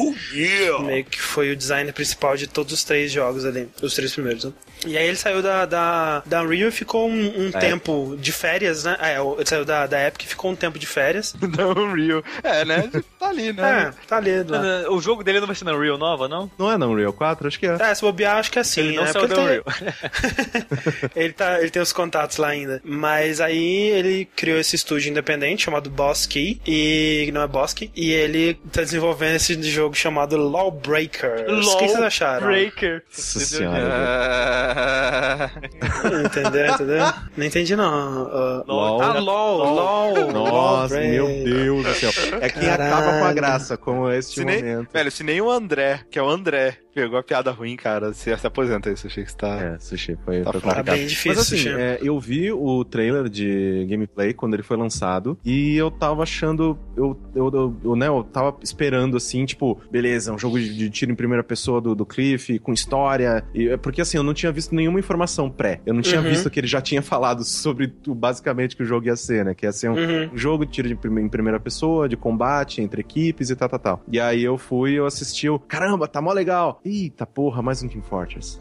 [0.85, 4.13] meio que foi o designer principal de todos os três jogos jogos ali, os três
[4.13, 4.45] primeiros.
[4.45, 4.53] Né?
[4.87, 7.59] E aí ele saiu da, da, da Unreal e ficou um, um É.
[7.59, 8.97] tempo de férias, né?
[9.01, 11.35] É, ele saiu da, da Epic e ficou um tempo de férias.
[11.57, 12.23] Não, Unreal.
[12.43, 12.91] É, né?
[13.19, 13.93] Tá ali, né?
[13.95, 14.43] É, tá ali.
[14.43, 14.91] Lá.
[14.91, 16.51] O jogo dele não vai ser na Unreal nova, não?
[16.59, 17.47] Não é na Unreal 4?
[17.49, 17.75] Acho que é.
[17.81, 19.13] É, se bobear, acho que é assim, Ele não né?
[19.13, 19.65] saiu da ele, Unreal.
[19.65, 22.81] tem, ele, tá, ele tem os contatos lá ainda.
[22.85, 26.61] Mas aí ele criou esse estúdio independente chamado Boss Key.
[26.67, 27.91] E não é Boss Key.
[27.95, 31.47] E ele tá desenvolvendo esse jogo chamado Lawbreaker.
[31.49, 32.47] O que vocês acharam?
[32.47, 33.03] Breaker.
[33.39, 33.79] Nossa senhora.
[33.79, 35.51] É...
[36.27, 36.67] Entendeu?
[36.75, 37.13] Entendeu?
[37.37, 38.25] Não entendi, não.
[38.25, 39.03] Uh, LOL.
[39.03, 40.33] Ah, LOL, LOL.
[40.33, 41.11] Nossa, Lawbreaker.
[41.11, 42.11] meu Deus do céu.
[42.41, 42.95] É quem Caralho.
[42.95, 44.89] acaba com a graça, como este Se nem, momento.
[44.93, 48.37] velho, se nem o André, que é o André, pegou a piada ruim, cara, você
[48.37, 49.49] se aposenta aí, eu achei que você tá...
[49.61, 50.61] É, Sushi, foi, Tá foi.
[50.75, 51.69] Tá bem difícil, Mas assim, Sushi.
[51.71, 56.79] é, eu vi o trailer de gameplay quando ele foi lançado e eu tava achando.
[56.97, 60.91] Eu, eu, eu, eu, né, eu tava esperando assim, tipo, beleza, um jogo de, de
[60.91, 63.45] tiro em primeira pessoa do, do Cliff, com história.
[63.55, 65.81] E, é porque assim, eu não tinha visto nenhuma informação pré.
[65.87, 66.29] Eu não tinha Uhum.
[66.29, 69.55] visto que ele já tinha falado sobre o, basicamente que o jogo ia ser, né?
[69.55, 70.31] Que ia ser um, Uhum.
[70.33, 73.79] um jogo de tiro de em primeira pessoa, de combate entre equipes e tal, tal,
[73.79, 74.03] tal.
[74.09, 76.81] E aí eu fui, eu assisti, eu, caramba, tá mó legal.
[76.85, 78.59] Eita porra, mais um Team Fortress.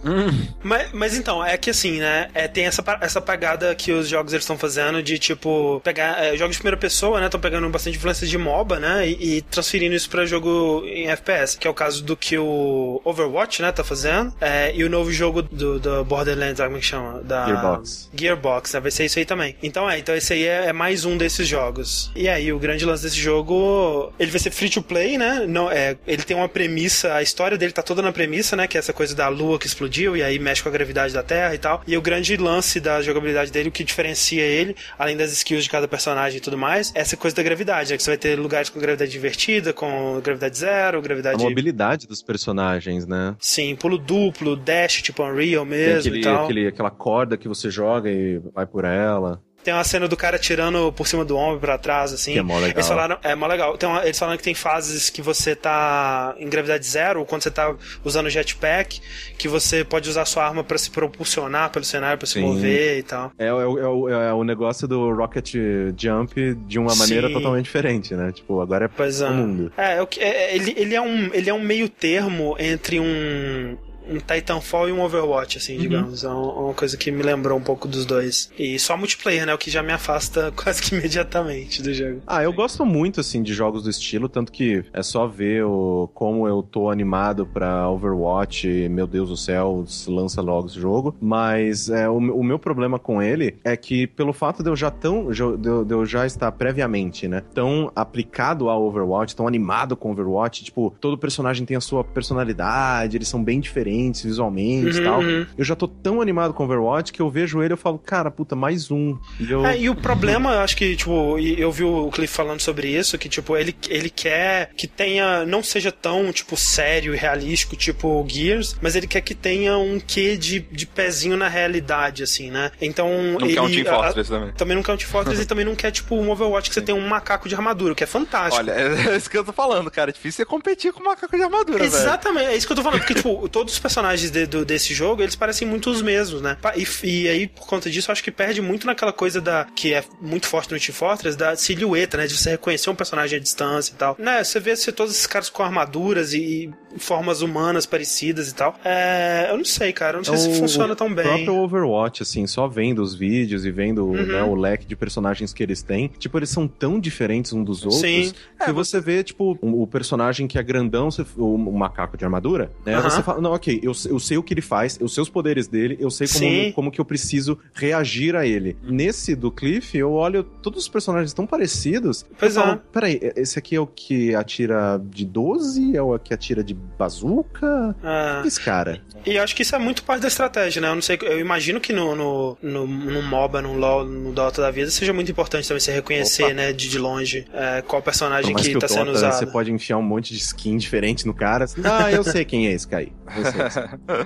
[0.64, 2.30] Mas, mas então, é que assim, né?
[2.34, 6.38] é, tem essa, essa pagada que os jogos eles estão fazendo de tipo, pegar é,
[6.38, 7.26] jogos de primeira pessoa, né?
[7.26, 9.08] Estão pegando bastante influência de MOBA, né?
[9.08, 13.02] E, e transferindo isso pra jogo em FPS, que é o caso do que o
[13.04, 13.72] Overwatch, né?
[13.72, 14.34] Tá fazendo.
[14.40, 17.22] É, e o novo jogo do, do Borderlands, como é que chama?
[17.22, 18.10] Da Gearbox.
[18.16, 18.80] Gearbox, né?
[18.80, 19.56] Vai ser isso aí também.
[19.62, 22.12] Então é, então esse aí é, é mais um desses jogos.
[22.16, 25.46] E aí, o grande lance desse jogo, ele vai ser free to play, né?
[25.48, 28.68] Não, é, ele tem uma premissa, a história dele tá toda na premissa, né?
[28.68, 31.24] Que é essa coisa da lua que explodiu e aí mexe com a gravidade da
[31.24, 31.82] Terra e tal.
[31.88, 35.70] E o grande lance da jogabilidade dele, o que diferencia ele, além das skills de
[35.70, 37.98] cada personagem e tudo mais, é essa coisa da gravidade, né?
[37.98, 41.44] Que você vai ter lugares com gravidade invertida, com gravidade zero, A gravidade.
[41.44, 43.36] mobilidade dos personagens, né?
[43.40, 46.44] Sim, pulo duplo, dash, tipo Unreal Tem mesmo aquele, e tal.
[46.46, 49.42] aquele- aquela corda que você joga e vai por ela.
[49.64, 52.34] Tem uma cena do cara tirando por cima do ombro pra trás, assim.
[52.34, 52.70] Que é mó legal.
[52.76, 53.78] Eles falaram, é mó legal.
[53.78, 57.52] Tem uma- eles falaram que tem fases que você tá em gravidade zero, quando você
[57.52, 59.00] tá usando o jetpack,
[59.38, 62.42] que você pode usar sua arma pra se propulsionar pelo cenário, pra se Sim.
[62.42, 63.32] mover e tal.
[63.38, 65.54] É, o- é o- é o negócio do Rocket
[65.98, 67.34] Jump de uma maneira Sim.
[67.34, 68.32] totalmente diferente, né?
[68.32, 69.28] Tipo, agora é Pois é.
[69.30, 69.72] o mundo.
[69.78, 73.78] É, é é, ele, ele, é um, ele é um meio termo entre um.
[74.10, 75.82] Um Titanfall e um Overwatch, assim, Uhum.
[75.82, 76.24] digamos.
[76.24, 78.52] É um- uma coisa que me lembrou um pouco dos dois.
[78.58, 79.54] E só multiplayer, né?
[79.54, 82.22] O que já me afasta quase que imediatamente do jogo.
[82.26, 86.10] Ah, eu gosto muito, assim, de jogos do estilo, tanto que é só ver o,
[86.14, 91.90] como eu tô animado pra Overwatch, meu Deus do céu, lança logo esse jogo, mas
[91.90, 95.30] é, o, o meu problema com ele é que pelo fato de eu já tão,
[95.32, 95.42] de
[95.86, 100.94] de eu já estar previamente, né, tão aplicado ao Overwatch, tão animado com Overwatch, tipo,
[101.00, 103.91] todo personagem tem a sua personalidade, eles são bem diferentes
[104.24, 105.46] visualmente e Uhum, tal, uhum.
[105.58, 108.30] eu já tô tão animado com Overwatch que eu vejo ele e eu falo, cara,
[108.32, 109.18] puta, mais um.
[109.40, 109.66] E eu...
[109.66, 113.18] É, e o problema, eu acho que, tipo, eu vi o Cliff falando sobre isso,
[113.18, 118.26] que, tipo, ele, ele quer que tenha, não seja tão, tipo, sério e realístico, tipo
[118.28, 122.72] Gears, mas ele quer que tenha um quê de, de pezinho na realidade, assim, né?
[122.82, 123.10] Então,
[123.40, 123.54] Não ele...
[123.54, 124.52] quer um Team a- Fortress também.
[124.54, 126.82] também não quer um Team Fortress e também não quer, tipo, um Overwatch que você
[126.82, 128.58] tem um macaco de armadura, o que é fantástico.
[128.58, 128.72] Olha,
[129.12, 130.10] é isso que eu tô falando, cara.
[130.12, 131.88] É difícil você competir com o macaco de armadura, velho.
[131.88, 134.94] Exatamente, é isso que eu tô falando, porque, tipo, todos os personagens de- do- desse
[134.94, 136.58] jogo, eles parecem muito os mesmos, né?
[136.76, 140.04] E, e aí, por conta disso, acho que perde muito naquela coisa da, que é
[140.22, 142.28] muito forte no Team Fortress, da silhueta, né?
[142.28, 144.16] De você reconhecer um personagem à distância e tal.
[144.20, 144.44] Né?
[144.44, 148.76] Você vê se todos esses caras com armaduras e formas humanas parecidas e tal.
[148.84, 151.24] É, eu não sei, cara, eu não sei se O- funciona o tão bem.
[151.26, 154.26] próprio Overwatch, assim, só vendo os vídeos e vendo Uhum.
[154.26, 157.84] né, o leque de personagens que eles têm, tipo, eles são tão diferentes um dos
[157.84, 158.32] outros Sim.
[158.64, 162.24] que É, você vê, tipo, o, o personagem que é grandão, o, o macaco de
[162.26, 162.96] armadura, né?
[162.96, 163.10] Aham.
[163.10, 165.68] Você fala, não, ok, eu, eu sei o que ele faz, eu sei os poderes
[165.68, 166.40] dele, eu sei Sim.
[166.72, 168.76] como, como que eu preciso reagir a ele.
[168.84, 172.26] Nesse do Cliff, eu olho todos os personagens tão parecidos.
[172.38, 172.66] Pois eu é.
[172.66, 175.96] falo, peraí, esse aqui é o que atira de 12?
[175.96, 177.96] É o que atira de bazuca?
[178.04, 178.48] É.
[178.48, 179.02] Esse cara.
[179.26, 180.90] E eu acho que isso é muito parte da estratégia, né?
[180.90, 184.62] Eu não sei, eu imagino que no, no, no, no MOBA, no LoL, no Dota
[184.62, 186.54] da vida, seja muito importante também você reconhecer, Opa.
[186.54, 189.34] né, de, de longe, é, qual personagem que, que tá o sendo Dota, usado.
[189.34, 191.66] Você pode enfiar um monte de skin diferente no cara.
[191.84, 192.88] Ah, eu sei quem é esse.
[192.92, 193.80] Eu esse.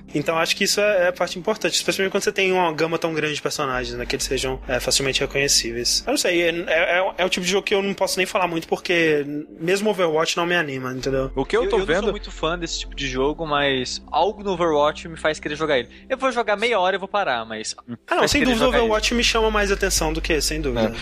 [0.15, 3.14] Então acho que isso é, é parte importante, especialmente quando você tem uma gama tão
[3.14, 6.03] grande de personagens, né, que eles sejam é, facilmente reconhecíveis.
[6.06, 8.26] Eu não sei, é, é, é o tipo de jogo que eu não posso nem
[8.26, 9.26] falar muito, porque
[9.60, 11.32] mesmo Overwatch não me anima, entendeu?
[11.36, 12.03] O que eu tô eu não vendo.
[12.03, 15.80] sou muito fã desse tipo de jogo, mas algo no Overwatch me faz querer jogar
[15.80, 15.89] ele.
[16.07, 17.76] Eu vou jogar meia hora e vou parar, mas.
[18.07, 18.85] Ah, não, sem dúvida o jogar ele.
[18.85, 20.93] Overwatch me chama mais atenção do que, sem dúvida.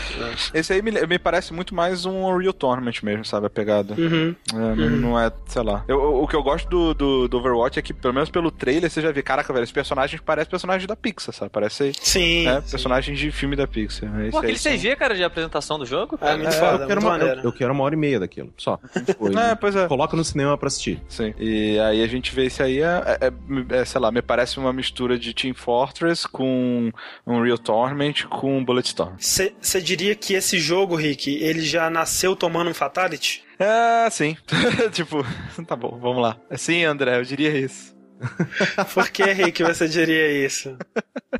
[0.53, 3.47] Esse aí me, me parece muito mais um Unreal Tournament mesmo, sabe?
[3.47, 3.93] A pegada.
[3.97, 4.35] Uhum.
[4.53, 5.83] É, não- Não é, sei lá.
[5.87, 8.89] Eu- o que eu gosto do, do, do Overwatch é que pelo menos pelo trailer,
[8.89, 11.51] você já vê, caraca, velho, esse personagem parece personagem da Pixar, sabe?
[11.51, 12.45] Parece Sim.
[12.45, 12.71] né, sim.
[12.71, 14.09] personagem de filme da Pixar.
[14.21, 16.37] É Pô, aquele CG, cara, de apresentação do jogo, É cara.
[16.37, 18.79] muito É, foda, eu, quero uma, eu, eu quero uma hora e meia daquilo, só.
[19.05, 19.87] Tipo, É, pois é.
[19.87, 21.01] Coloca no cinema pra assistir.
[21.09, 21.32] Sim.
[21.37, 24.71] E aí a gente vê isso aí, é, é- é, sei lá, me parece uma
[24.73, 26.91] mistura de Team Fortress com
[27.25, 29.13] Unreal Tournament com Bulletstorm.
[29.17, 33.43] Você diria que esse jogo, Rick, ele já nasceu tomando um Fatality?
[33.59, 34.35] É, sim.
[34.91, 35.23] tipo,
[35.67, 36.37] tá bom, vamos lá.
[36.57, 37.92] Sim, André, eu diria isso.
[38.93, 40.77] Por que, Rick, você diria isso?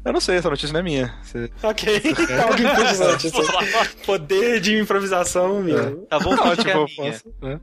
[0.04, 1.14] Eu não sei, essa notícia não é minha.
[1.24, 2.02] Você- Ok,
[2.42, 3.28] algo impressionante.
[3.28, 6.06] esse Poder de improvisação, meu.
[6.10, 7.12] Tá bom, Não, tipo, é minha.
[7.12, 7.60] posso, né?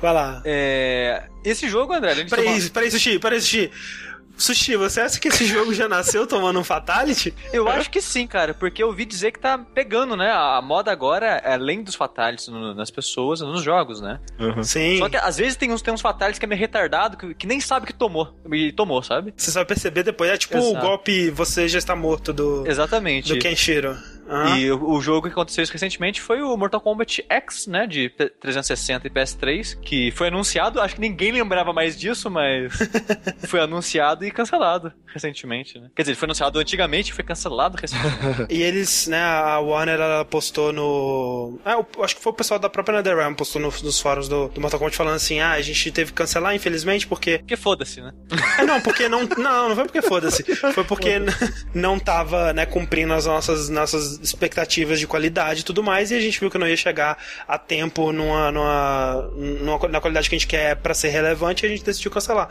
[0.00, 0.42] Vai lá.
[0.44, 3.70] É, Esse jogo, André, Peraí, tomar- peraí, Sushi, peraí, Sushi.
[4.36, 7.34] Sushi, você acha que esse jogo já nasceu tomando um Fatality?
[7.52, 10.30] Eu acho que sim, cara, porque eu ouvi dizer que tá pegando, né?
[10.30, 14.20] A moda agora, é além dos fatalities no- nas pessoas, nos jogos, né?
[14.62, 14.98] Sim.
[14.98, 17.46] Só que às vezes tem uns, tem uns fatalities que é meio retardado, que, que
[17.46, 18.34] nem sabe que tomou.
[18.52, 19.32] E tomou, sabe?
[19.36, 20.30] Você vai perceber depois.
[20.30, 20.86] É tipo o Exato.
[20.86, 23.32] golpe você já está morto do, Exatamente.
[23.32, 23.96] do Kenshiro.
[24.28, 24.58] Aham.
[24.58, 27.86] E o, o jogo que aconteceu isso recentemente foi o Mortal Kombat X, né?
[27.86, 32.72] De P- 360 e PS3, que foi anunciado, acho que ninguém lembrava mais disso, mas
[33.46, 35.88] foi anunciado e cancelado recentemente, né?
[35.96, 38.46] Quer dizer, foi anunciado antigamente e foi cancelado recentemente.
[38.56, 41.58] E eles, né, a Warner ela postou no.
[41.64, 44.48] Ah, eu acho que foi o pessoal da própria NetherRealm postou no- nos fóruns do,
[44.48, 47.38] do Mortal Kombat falando assim: ah, a gente teve que cancelar, infelizmente, porque.
[47.38, 48.12] Porque foda-se, né?
[48.58, 49.22] É, não, porque não.
[49.36, 50.44] Não, não foi porque foda-se.
[50.76, 51.14] Foi porque
[51.74, 56.20] não tava, né, cumprindo as nossas, nossas expectativas de qualidade e tudo mais, e a
[56.20, 60.38] gente viu que não ia chegar a tempo numa, numa, numa na qualidade que a
[60.38, 62.48] gente quer pra ser relevante e a gente decidiu cancelar.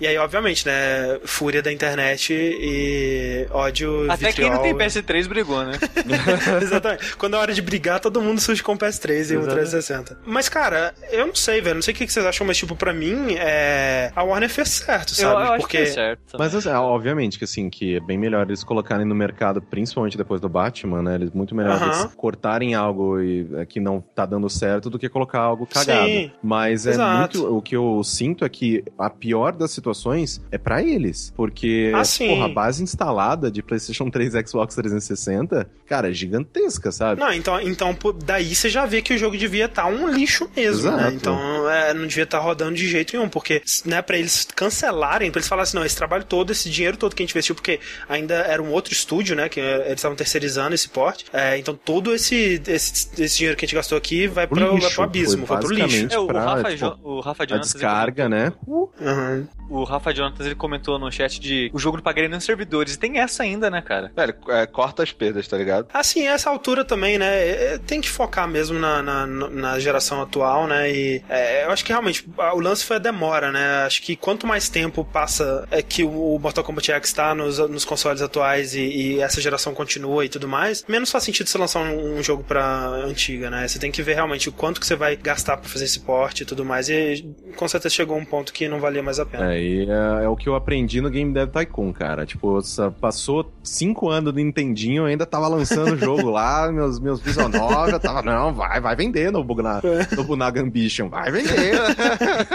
[0.00, 4.10] E aí, obviamente, né, fúria da internet e ódio.
[4.10, 5.04] Até quem não tem vitriol.
[5.04, 5.78] PS3 brigou, né?
[6.62, 7.16] Exatamente.
[7.16, 10.18] Quando é hora de brigar, todo mundo surge com o PS3 e o 360.
[10.24, 11.76] Mas, cara, eu não sei, velho.
[11.76, 14.10] Não sei o que vocês acham, mas, tipo, pra mim, é...
[14.14, 15.34] a Warner fez certo, Eu, sabe?
[15.34, 15.76] eu acho Porque.
[15.78, 16.36] que é certo.
[16.38, 20.40] Mas, assim, obviamente, que assim, que é bem melhor eles colocarem no mercado, principalmente depois
[20.40, 21.14] do Batman, né?
[21.14, 25.08] Eles muito melhor eles cortarem algo e, é, que não tá dando certo do que
[25.08, 26.06] colocar algo cagado.
[26.08, 26.32] Sim.
[26.42, 27.38] Mas é Exato.
[27.38, 27.56] muito.
[27.56, 31.32] O que eu sinto é que a pior das situações é pra eles.
[31.36, 36.90] Porque, Ah, porra, a base instalada de PlayStation 3 e Xbox 360, cara, é gigantesca,
[36.90, 37.20] sabe?
[37.20, 40.90] Não, então, então daí você já vê que o jogo devia estar um lixo mesmo,
[40.90, 40.96] né?
[41.02, 41.14] Exato.
[41.14, 45.38] Então é, não devia estar rodando de jeito nenhum, porque, né, pra eles cancelarem, pra
[45.40, 47.80] eles falarem assim, não, esse trabalho todo, esse dinheiro todo que a gente investiu, porque
[48.08, 51.74] ainda era um outro estúdio, né, que eh, eles estavam terceirizando esse porte, é, então
[51.74, 55.56] todo esse, esse, esse dinheiro que a gente gastou aqui vai, lixo, pro abismo, foi
[55.56, 56.08] vai pro lixo.
[56.10, 57.72] É, o, pra, Rafa, tipo, o Rafa A Jonas.
[57.72, 58.52] descarga, né?
[58.66, 59.46] Uhum.
[59.68, 62.94] O Rafa Jonathan ele comentou no chat de o jogo não pagaria nem nos servidores.
[62.94, 64.12] E tem essa ainda, né, cara?
[64.14, 65.88] Velho, é, corta as perdas, tá ligado?
[65.92, 67.26] Assim, essa altura também, né?
[67.26, 70.90] é, é, Tem que focar mesmo na, na, na geração atual, né?
[70.92, 73.84] E é, eu acho que realmente o lance foi a demora, né?
[73.86, 77.84] Acho que quanto mais tempo passa é que o Mortal Kombat X está nos, nos
[77.84, 81.80] consoles atuais e, e essa geração continua e tudo mais, menos faz sentido você lançar
[81.80, 83.66] um, um jogo pra antiga, né?
[83.66, 86.42] Você tem que ver realmente o quanto que você vai gastar pra fazer esse porte
[86.42, 86.88] e tudo mais.
[86.88, 89.54] E com certeza chegou um ponto que não valia mais a pena.
[89.54, 92.26] É, e é, é o que eu aprendi no Game Dev Tycoon, cara.
[92.26, 92.60] Tipo,
[93.00, 97.48] passou cinco anos do Nintendinho, eu ainda tava lançando o jogo lá, meus, meus Visual
[97.48, 99.80] Novel, tava, não, vai, vai vender no, Bugna,
[100.16, 101.74] no Bunaga Ambition, vai vender.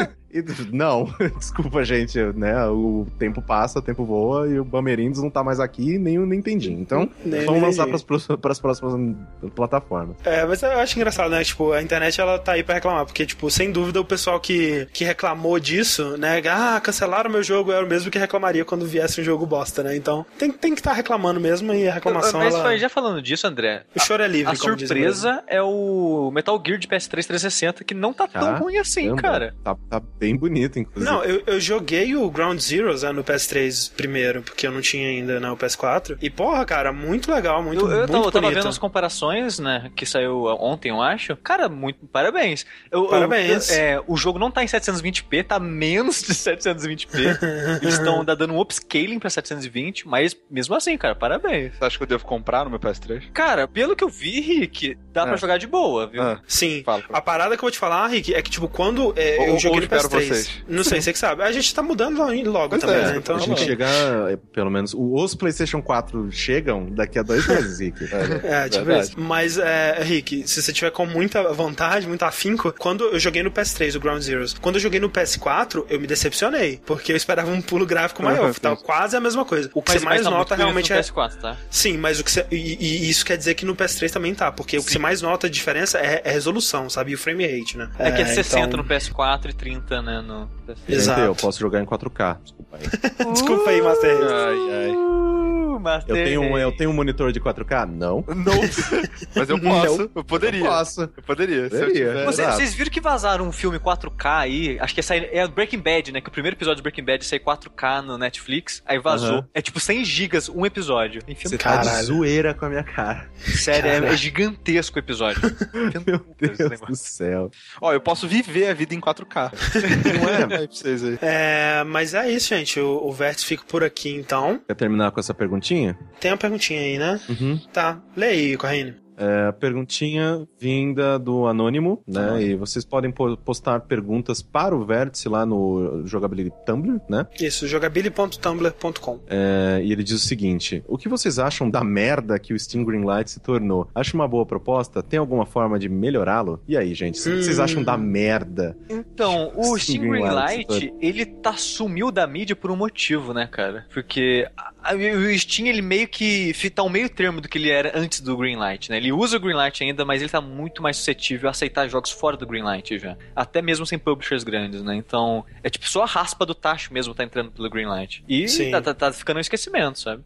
[0.31, 2.65] E, não, desculpa, gente, né?
[2.67, 6.25] O tempo passa, o tempo voa e o Bamerindos não tá mais aqui, nem o
[6.25, 6.79] Nintendinho.
[6.79, 9.15] Então, Nem vamos lançar pras, pras próximas
[9.55, 10.15] plataformas.
[10.23, 11.43] É, mas eu acho engraçado, né?
[11.43, 14.87] Tipo, a internet ela tá aí pra reclamar, porque, tipo, sem dúvida o pessoal que,
[14.93, 16.41] que reclamou disso, né?
[16.49, 19.95] Ah, cancelaram meu jogo, era o mesmo que reclamaria quando viesse um jogo bosta, né?
[19.95, 22.39] Então tem, tem que estar reclamando mesmo e a reclamação.
[22.39, 22.63] Mas ela...
[22.63, 25.61] foi- já falando disso, André, O choro é livre, a como diz o surpresa é
[25.61, 29.53] o Metal Gear de PS3 360, que não tá tão Caramba, ruim assim, cara.
[29.63, 31.09] Tá, tá Bem bonito, inclusive.
[31.09, 35.07] Não, eu, eu joguei o Ground Zero né, no PS3 primeiro, porque eu não tinha
[35.07, 36.17] ainda né o PS4.
[36.21, 38.35] E porra, cara, muito legal, muito, eu, eu muito tava, bonito.
[38.35, 41.37] Eu tava vendo as comparações, né, que saiu ontem, eu acho.
[41.37, 42.65] Cara, muito parabéns.
[42.91, 43.71] Eu, parabéns.
[43.71, 47.39] É, o jogo não tá em 720p, tá menos de 720p.
[47.81, 51.77] Eles estão tá dando um upscaling pra 720, mas mesmo assim, cara, parabéns.
[51.77, 53.31] Você acha que eu devo comprar no meu PS3?
[53.31, 55.25] Cara, pelo que eu vi, Rick, dá é.
[55.27, 56.21] pra jogar de boa, viu?
[56.21, 56.39] É.
[56.45, 56.83] Sim.
[56.83, 59.47] Fala, a parada que eu vou te falar, Rick, é que, tipo, quando é, ou,
[59.47, 60.08] eu joguei no PS3...
[60.09, 60.49] Vocês.
[60.67, 61.43] Não sei, você é que sabe.
[61.43, 62.19] A gente tá mudando
[62.49, 63.11] logo pois também, é.
[63.11, 63.17] né?
[63.17, 67.79] Então, a gente chegar, eh, pelo menos, os PlayStation 4 chegam daqui a dois meses,
[67.79, 68.09] Rick.
[68.43, 69.19] É, é tipo isso.
[69.19, 73.51] Mas, é, Rick, se você tiver com muita vontade, muito afinco, quando eu joguei no
[73.51, 77.51] PS3, o Ground Zeroes, quando eu joguei no PS4, eu me decepcionei, porque eu esperava
[77.51, 78.49] um pulo gráfico maior.
[78.49, 79.69] Uhum, quase a mesma coisa.
[79.73, 80.99] O que mas, você mais tá nota realmente é.
[80.99, 81.57] PS4, tá?
[81.69, 82.45] Sim, mas o que você.
[82.51, 84.83] E, e, isso quer dizer que no PS3 também tá, porque Sim.
[84.83, 87.11] o que você mais nota de diferença é, é resolução, sabe?
[87.11, 87.89] E o frame rate, né?
[87.97, 88.77] É, é que é, é 60 então...
[88.77, 90.21] no PS4 e 30 né?
[90.21, 90.49] No...
[90.87, 91.21] Exato.
[91.21, 92.37] Eu posso jogar em 4K.
[92.43, 92.83] Desculpa aí.
[93.33, 94.33] Desculpa aí, Master Race.
[94.33, 94.95] Ai, ai.
[94.95, 97.85] Uh, Master Eu tenho, um, eu tenho um monitor de 4K?
[97.89, 98.23] Não.
[98.27, 98.59] Não.
[99.35, 100.11] Mas eu posso.
[100.13, 100.59] Eu poderia.
[100.59, 101.01] Eu posso.
[101.01, 101.69] Eu poderia.
[101.69, 102.25] Se eu Poderia.
[102.25, 102.45] Você-.
[102.45, 104.79] Vocês viram que vazaram um filme 4K aí?
[104.79, 106.21] Acho que é, sair, é Breaking Bad, né?
[106.21, 109.37] Que o primeiro episódio de Breaking Bad saiu 4K no Netflix, aí vazou.
[109.37, 109.47] Aham.
[109.53, 111.21] É tipo 100 gigas um episódio.
[111.43, 113.29] Você tá de zoeira com a minha cara.
[113.37, 114.13] sério, é, Caralho.
[114.13, 115.41] é gigantesco o episódio.
[116.05, 117.51] Meu Deus do céu.
[117.81, 119.51] Ó, eu posso viver a vida em 4K.
[119.89, 120.45] Não é?
[120.45, 121.17] Vai pra vocês aí.
[121.21, 122.79] É, mas é isso, gente.
[122.79, 124.59] O, o Vértice fica por aqui, então.
[124.67, 125.97] Quer terminar com essa perguntinha?
[126.19, 127.19] Tem uma perguntinha aí, né?
[127.29, 127.59] Uhum.
[127.73, 127.99] Tá.
[128.15, 128.95] Lê aí, Corrine.
[129.19, 132.41] É, perguntinha vinda do Anônimo, né?
[132.41, 137.27] E vocês podem po- postar perguntas para o Vértice lá no Jogability Tumblr, né?
[137.39, 139.19] Isso, jogability.tumblr.com.
[139.27, 142.83] É, e ele diz o seguinte: O que vocês acham da merda que o Steam
[142.83, 143.87] Greenlight se tornou?
[143.93, 145.03] Acha uma boa proposta?
[145.03, 146.61] Tem alguma forma de melhorá-lo?
[146.67, 147.63] E aí, gente, o que vocês Hum.
[147.63, 148.77] acham da merda?
[148.89, 153.47] Então, o Steam Steam Greenlight, Greenlight, ele tá sumiu da mídia por um motivo, né,
[153.51, 153.85] cara?
[153.93, 157.69] Porque a- a- o Steam, ele meio que tá um meio termo do que ele
[157.69, 158.97] era antes do Greenlight, né?
[158.97, 162.37] Ele usa o Greenlight ainda, mas ele tá muito mais suscetível a aceitar jogos fora
[162.37, 163.17] do Greenlight já.
[163.35, 164.95] Até mesmo sem publishers grandes, né?
[164.95, 168.23] Então, é tipo só a raspa do tacho mesmo tá entrando pelo Greenlight.
[168.27, 170.23] E tá, tá- tá ficando um esquecimento, sabe?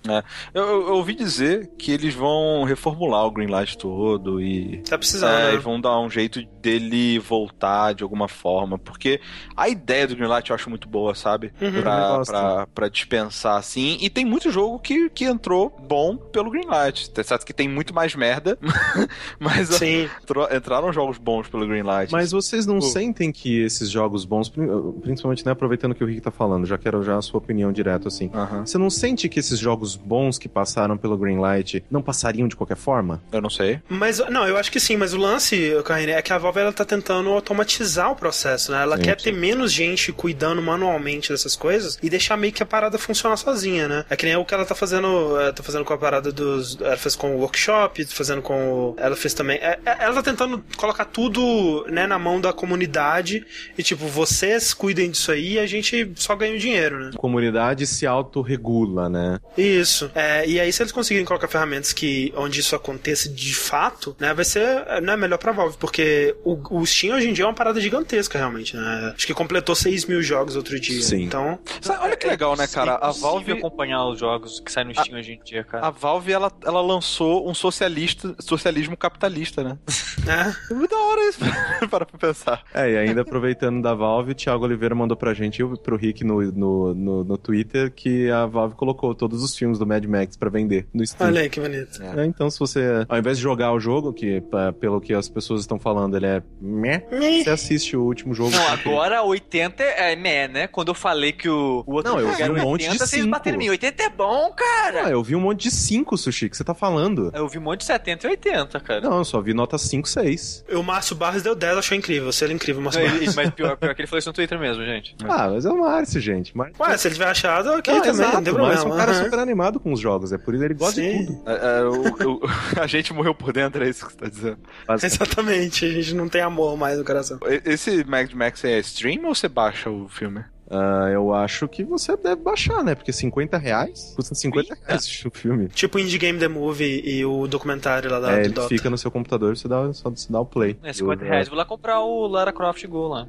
[0.53, 4.81] Eu, eu- eu ouvi dizer que eles vão reformular o Greenlight todo e.
[4.83, 5.53] Tá precisando, É, né?
[5.55, 8.77] e vão dar um jeito dele voltar de alguma forma.
[8.77, 9.19] Porque
[9.55, 11.51] a ideia do Greenlight eu acho muito boa, sabe?
[11.61, 11.81] Uhum.
[11.81, 13.97] Pra, pra, pra dispensar assim.
[13.99, 17.09] E tem muito jogo que, que entrou bom pelo Greenlight.
[17.11, 18.57] Tá certo que tem muito mais merda,
[19.39, 20.09] mas Sim.
[20.55, 22.11] entraram jogos bons pelo Greenlight.
[22.11, 22.81] Mas vocês não Pô.
[22.85, 24.67] sentem que esses jogos bons, pri-
[25.01, 28.07] principalmente né, aproveitando que o Rick tá falando, já quero já a sua opinião direto
[28.07, 28.29] assim.
[28.33, 28.65] Aham.
[28.65, 32.77] Você não sente que esses jogos bons que passaram pelo Greenlight não passariam de qualquer
[32.77, 33.21] forma?
[33.31, 33.79] Eu não sei.
[33.89, 36.73] Mas, não, eu acho que sim, mas o lance, Karine, é que a Valve ela
[36.73, 38.81] tá tentando automatizar o processo, né?
[38.83, 39.25] Ela Sim, quer sim.
[39.25, 43.87] ter menos gente cuidando manualmente dessas coisas e deixar meio que a parada funcionar sozinha,
[43.87, 44.05] né?
[44.09, 46.79] É que nem o que ela tá fazendo, é, tá fazendo com a parada dos.
[46.79, 48.95] Ela fez com o workshop, fazendo com.
[48.97, 49.57] Ela fez também.
[49.57, 53.45] é, é, ela tá tentando colocar tudo, né, na mão da comunidade
[53.77, 57.11] e, tipo, vocês cuidem disso aí e a gente só ganha o dinheiro, né?
[57.13, 59.39] A comunidade se autorregula, né?
[59.57, 60.11] Isso.
[60.15, 64.33] É, e aí, se eles conseguirem colocar ferramentas que onde isso aconteça de fato, né,
[64.33, 67.53] vai ser né, melhor pra Valve, porque o, o Steam hoje em dia é uma
[67.53, 69.13] parada gigantesca, realmente, né?
[69.15, 71.01] Acho que completou 6 mil jogos outro dia.
[71.01, 71.23] Sim.
[71.23, 72.95] Então, Sabe, olha que legal, né, cara?
[72.95, 73.51] A Valve.
[73.51, 75.85] acompanhar os jogos que saem no Steam hoje em dia, cara.
[75.85, 79.77] A Valve, ela, ela lançou um socialista, socialismo capitalista, né?
[80.25, 80.55] né?
[80.69, 81.39] É muito da hora isso,
[81.89, 82.63] para pra pensar.
[82.73, 86.23] É, e ainda aproveitando da Valve, o Thiago Oliveira mandou pra gente e pro Rick
[86.23, 90.37] no, no, no, no Twitter que a Valve colocou todos os filmes do Mad Max
[90.37, 91.27] pra vender no Steam.
[91.27, 92.01] Olha aí que bonito.
[92.01, 94.41] É, então, se você, ao invés de jogar o jogo, que
[94.79, 97.05] pelo que as pessoas estão falando, ele é meh,
[97.43, 98.51] você assiste o último jogo.
[98.51, 100.67] Não, agora 80 é meh, né?
[100.67, 103.05] Quando eu falei que o, o outro Não, eu vi era um monte de 80,
[103.05, 103.31] vocês cinco.
[103.31, 103.69] bateram em mim.
[103.69, 105.05] 80 é bom, cara!
[105.07, 107.31] Ah, eu vi um monte de 5, Sushi, que você tá falando.
[107.33, 109.01] Eu vi um monte de 70 e 80, cara.
[109.01, 110.65] Não, eu só vi nota 5, 6.
[110.73, 112.31] O Márcio Barros deu 10, achou incrível.
[112.31, 113.35] Você era incrível, Márcio ele- Barros.
[113.35, 115.15] mas pior, pior que ele falou isso no Twitter mesmo, gente.
[115.23, 116.55] Ah, mas é o Márcio, gente.
[116.55, 116.71] Mas...
[116.79, 118.95] Ué, se ele tiver achado, ok Não, também, exato, não tem o Márcio é problema.
[118.95, 119.23] um cara Aham.
[119.25, 121.19] super animado com os jogos, é por isso que ele gosta Sim.
[121.19, 121.43] de tudo.
[121.47, 122.41] É, é, o- o-
[122.81, 124.57] a gente morreu por dentro, é isso que você tá dizendo.
[124.87, 125.15] Basicamente.
[125.23, 127.39] Exatamente, a gente não tem amor mais no coração.
[127.65, 130.43] Esse Mad Max é stream ou você baixa o filme?
[130.73, 132.95] Ah, eu acho que você deve baixar, né?
[132.95, 134.13] Porque 50 reais?
[134.15, 135.67] Custa 50 reais assistir o filme.
[135.69, 138.67] Tipo Indie Game The Movie e o documentário lá da, é, do ele Dota.
[138.69, 140.75] fica no seu computador, você dá, só você dá o play.
[140.83, 143.27] É 50 Eu- reais, vou lá comprar o Lara Croft Go lá.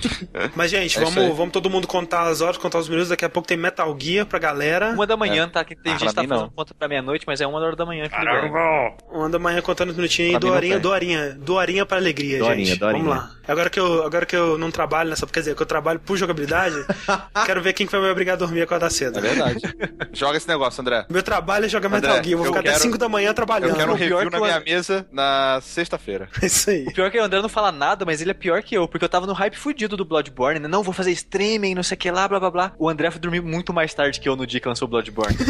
[0.54, 1.10] Mas, gente, É aí.
[1.12, 3.08] vamos, vamos todo mundo contar as horas, contar os minutos.
[3.10, 4.92] Daqui a pouco tem Metal Gear pra galera.
[4.92, 5.64] Uma da manhã, tá?
[5.64, 6.50] Que tem Ah, gente que tá fazendo não.
[6.50, 8.08] conta pra meia-noite, mas é uma hora da manhã.
[9.12, 12.78] Uma da manhã contando os minutinhos e não doarinha, doarinha, doarinha pra alegria, Doarinha, gente.
[12.78, 13.04] doarinha.
[13.04, 13.30] Vamos lá.
[13.48, 16.16] Agora que, eu, agora que eu não trabalho nessa, quer dizer, que eu trabalho por
[16.16, 16.74] jogabilidade,
[17.46, 19.18] quero ver quem que vai me obrigar a dormir e acordar cedo.
[19.18, 19.60] É verdade.
[20.12, 21.06] Joga esse negócio, André.
[21.10, 23.08] Meu trabalho é jogar André, Metal Gear, eu vou eu ficar até quero- 5 da
[23.08, 23.70] manhã trabalhando.
[23.70, 26.28] Eu quero um o pior review que na minha André- mesa na sexta-feira.
[26.42, 26.86] É isso aí.
[26.86, 28.86] O pior é que o André não fala nada, mas ele é pior que eu,
[28.88, 30.68] porque eu tava no hype fudido do Bloodborne, né?
[30.68, 32.72] Não, vou fazer streaming, não sei o que lá, blá blá blá.
[32.78, 35.36] O André foi dormir muito mais tarde que eu no dia que lançou o Bloodborne.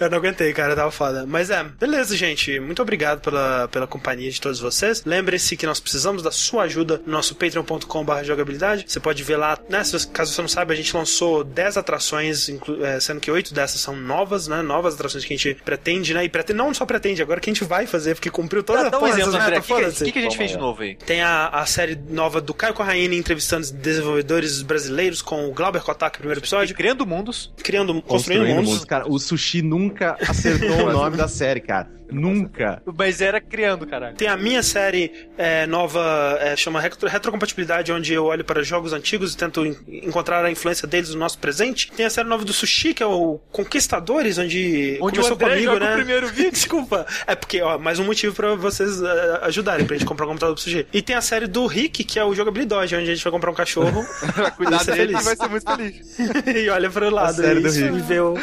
[0.00, 1.24] Eu não aguentei, cara, tava foda.
[1.26, 2.58] Mas é, beleza, gente.
[2.60, 5.04] Muito obrigado pela, pela companhia de todos vocês.
[5.04, 8.84] Lembre-se que nós precisamos da sua ajuda no nosso patreon.com.br jogabilidade.
[8.86, 9.82] Você pode ver lá, né?
[10.12, 12.48] Caso você não saiba, a gente lançou 10 atrações,
[12.82, 14.62] é, sendo que 8 dessas são novas, né?
[14.62, 16.24] Novas atrações que a gente pretende, né?
[16.24, 18.96] E pretende, não só pretende, agora que a gente vai fazer, porque cumpriu toda Dá,
[18.96, 19.58] a um exemplo, dessas André.
[19.58, 20.04] O que, que, foda-se.
[20.04, 20.96] que que a gente Toma fez de novo aí?
[20.96, 26.18] Tem a, a série nova do Caio Corraine entrevistando desenvolvedores brasileiros com o Glauber Kotak,
[26.18, 27.52] primeiro episódio, Criando mundos.
[27.62, 28.84] criando, construindo, mundos.
[28.84, 31.99] Cara, o Sushi nunca acertou o nome da série, cara.
[32.12, 32.82] Nunca.
[32.96, 34.16] Mas era criando, caralho.
[34.16, 38.92] Tem a minha série é, nova, é, chama Retro- Retrocompatibilidade, onde eu olho para jogos
[38.92, 39.76] antigos e tento en-
[40.06, 41.90] encontrar a influência deles no nosso presente.
[41.92, 45.48] Tem a série nova do Sushi, que é o Conquistadores, onde, Onde começou o André
[45.54, 45.92] comigo, joga né?
[45.92, 46.52] o primeiro vídeo.
[46.52, 47.06] Desculpa.
[47.26, 50.54] É porque, ó, mais um motivo pra vocês é, ajudarem pra gente comprar um computador
[50.54, 50.86] pro Sushi.
[50.92, 53.50] E tem a série do Rick, que é o Jogabilidade, onde a gente vai comprar
[53.50, 54.04] um cachorro
[54.84, 55.20] ser dele feliz.
[55.20, 56.18] e vai ser muito feliz.
[56.66, 58.00] e olha pro lado série do Rick.
[58.02, 58.34] vê o...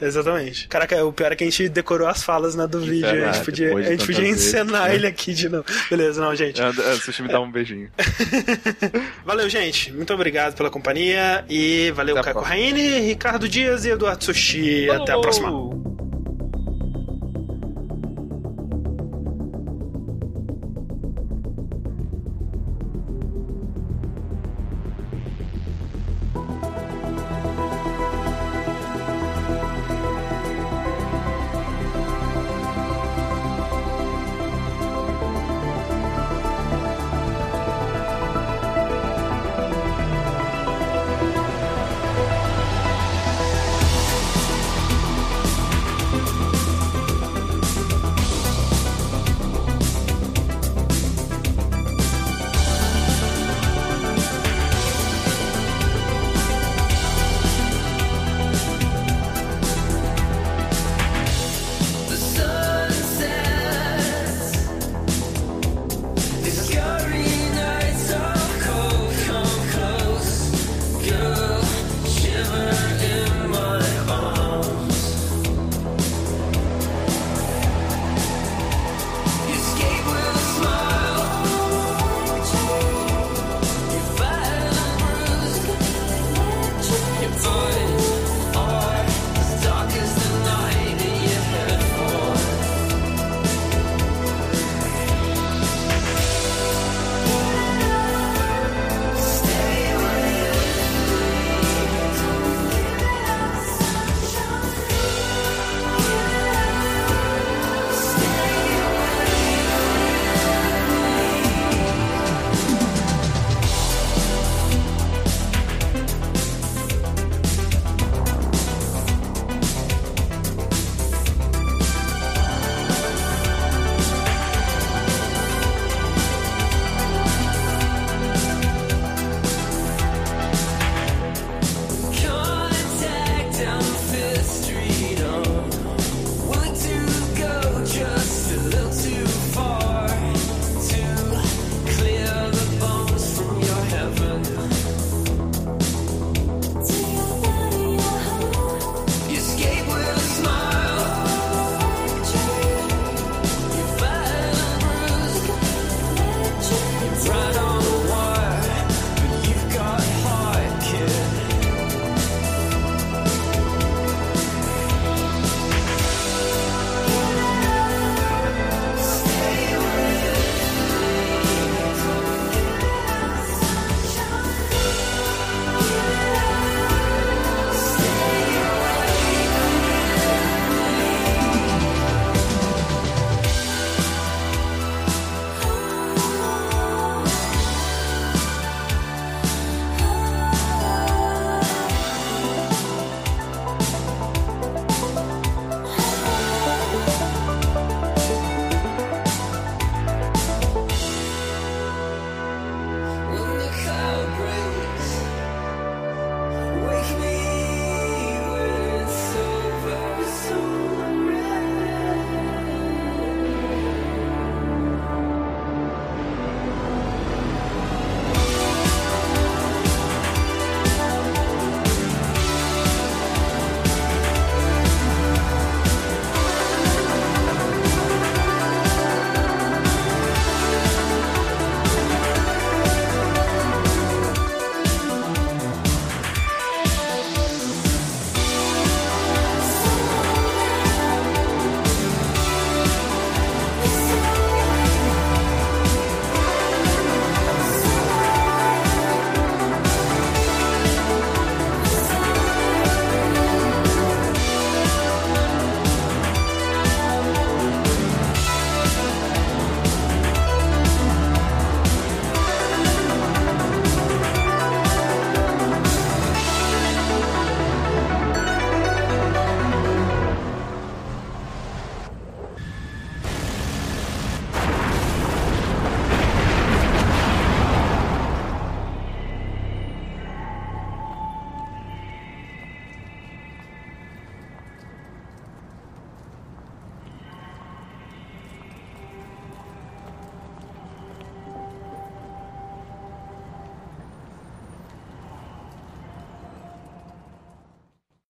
[0.00, 0.68] Exatamente.
[0.68, 3.08] Caraca, o pior é que a gente decorou as falas né, do vídeo.
[3.08, 4.94] A gente podia, a gente podia tantas vezes, encenar né?
[4.94, 5.64] ele aqui de novo.
[5.90, 6.60] Beleza, não, gente.
[6.60, 7.90] É, é, Sushi me dá um beijinho.
[9.24, 9.92] Valeu, gente.
[9.92, 11.44] Muito obrigado pela companhia.
[11.48, 12.44] E valeu, Até Caco.
[12.44, 14.88] Raine, Ricardo Dias e Eduardo Sushi.
[14.90, 15.50] Até a próxima.